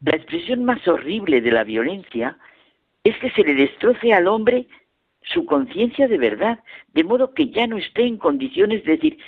[0.00, 2.36] La expresión más horrible de la violencia
[3.04, 4.66] es que se le destroce al hombre
[5.22, 6.58] su conciencia de verdad,
[6.92, 9.18] de modo que ya no esté en condiciones de decir,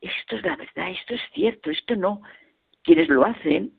[0.00, 2.22] esto es la verdad, esto es cierto, esto no.
[2.82, 3.72] Quienes lo hacen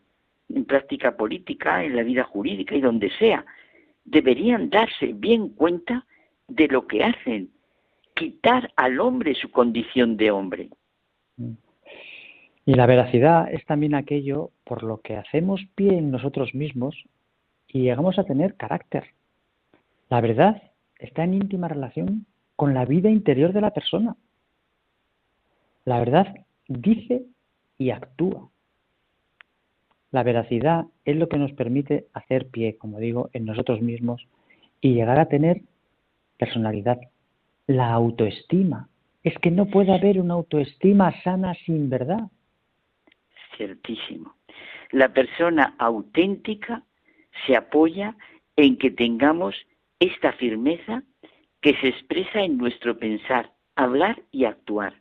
[0.53, 3.45] en práctica política, en la vida jurídica y donde sea,
[4.03, 6.05] deberían darse bien cuenta
[6.47, 7.51] de lo que hacen,
[8.15, 10.69] quitar al hombre su condición de hombre.
[12.65, 16.95] Y la veracidad es también aquello por lo que hacemos pie en nosotros mismos
[17.67, 19.05] y llegamos a tener carácter.
[20.09, 20.61] La verdad
[20.97, 24.15] está en íntima relación con la vida interior de la persona.
[25.85, 26.35] La verdad
[26.67, 27.23] dice
[27.77, 28.49] y actúa.
[30.11, 34.27] La veracidad es lo que nos permite hacer pie, como digo, en nosotros mismos
[34.81, 35.61] y llegar a tener
[36.37, 36.99] personalidad.
[37.67, 38.89] La autoestima.
[39.23, 42.29] Es que no puede haber una autoestima sana sin verdad.
[43.57, 44.35] Ciertísimo.
[44.91, 46.83] La persona auténtica
[47.45, 48.15] se apoya
[48.55, 49.55] en que tengamos
[49.99, 51.03] esta firmeza
[51.61, 54.93] que se expresa en nuestro pensar, hablar y actuar.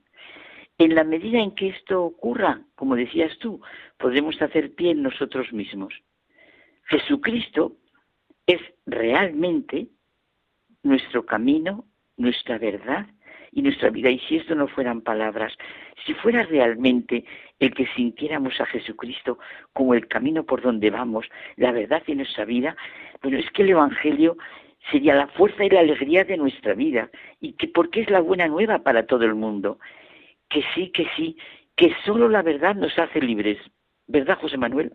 [0.78, 3.60] En la medida en que esto ocurra, como decías tú,
[3.98, 5.92] podremos hacer pie en nosotros mismos.
[6.84, 7.72] Jesucristo
[8.46, 9.88] es realmente
[10.84, 11.84] nuestro camino,
[12.16, 13.06] nuestra verdad
[13.50, 14.08] y nuestra vida.
[14.08, 15.52] Y si esto no fueran palabras,
[16.06, 17.24] si fuera realmente
[17.58, 19.38] el que sintiéramos a Jesucristo
[19.72, 21.26] como el camino por donde vamos,
[21.56, 22.76] la verdad y nuestra vida,
[23.20, 24.36] bueno, es que el Evangelio
[24.90, 27.10] sería la fuerza y la alegría de nuestra vida
[27.40, 29.78] y que porque es la buena nueva para todo el mundo.
[30.48, 31.36] Que sí, que sí,
[31.76, 33.58] que solo la verdad nos hace libres.
[34.06, 34.92] ¿Verdad, José Manuel?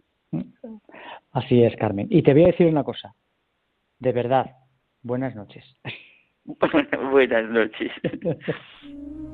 [1.31, 2.07] Así es, Carmen.
[2.09, 3.13] Y te voy a decir una cosa.
[3.99, 4.55] De verdad,
[5.01, 5.63] buenas noches.
[7.11, 7.91] buenas noches.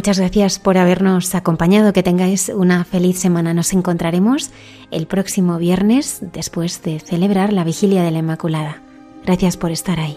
[0.00, 1.92] Muchas gracias por habernos acompañado.
[1.92, 3.52] Que tengáis una feliz semana.
[3.52, 4.50] Nos encontraremos
[4.90, 8.80] el próximo viernes después de celebrar la vigilia de la Inmaculada.
[9.26, 10.16] Gracias por estar ahí.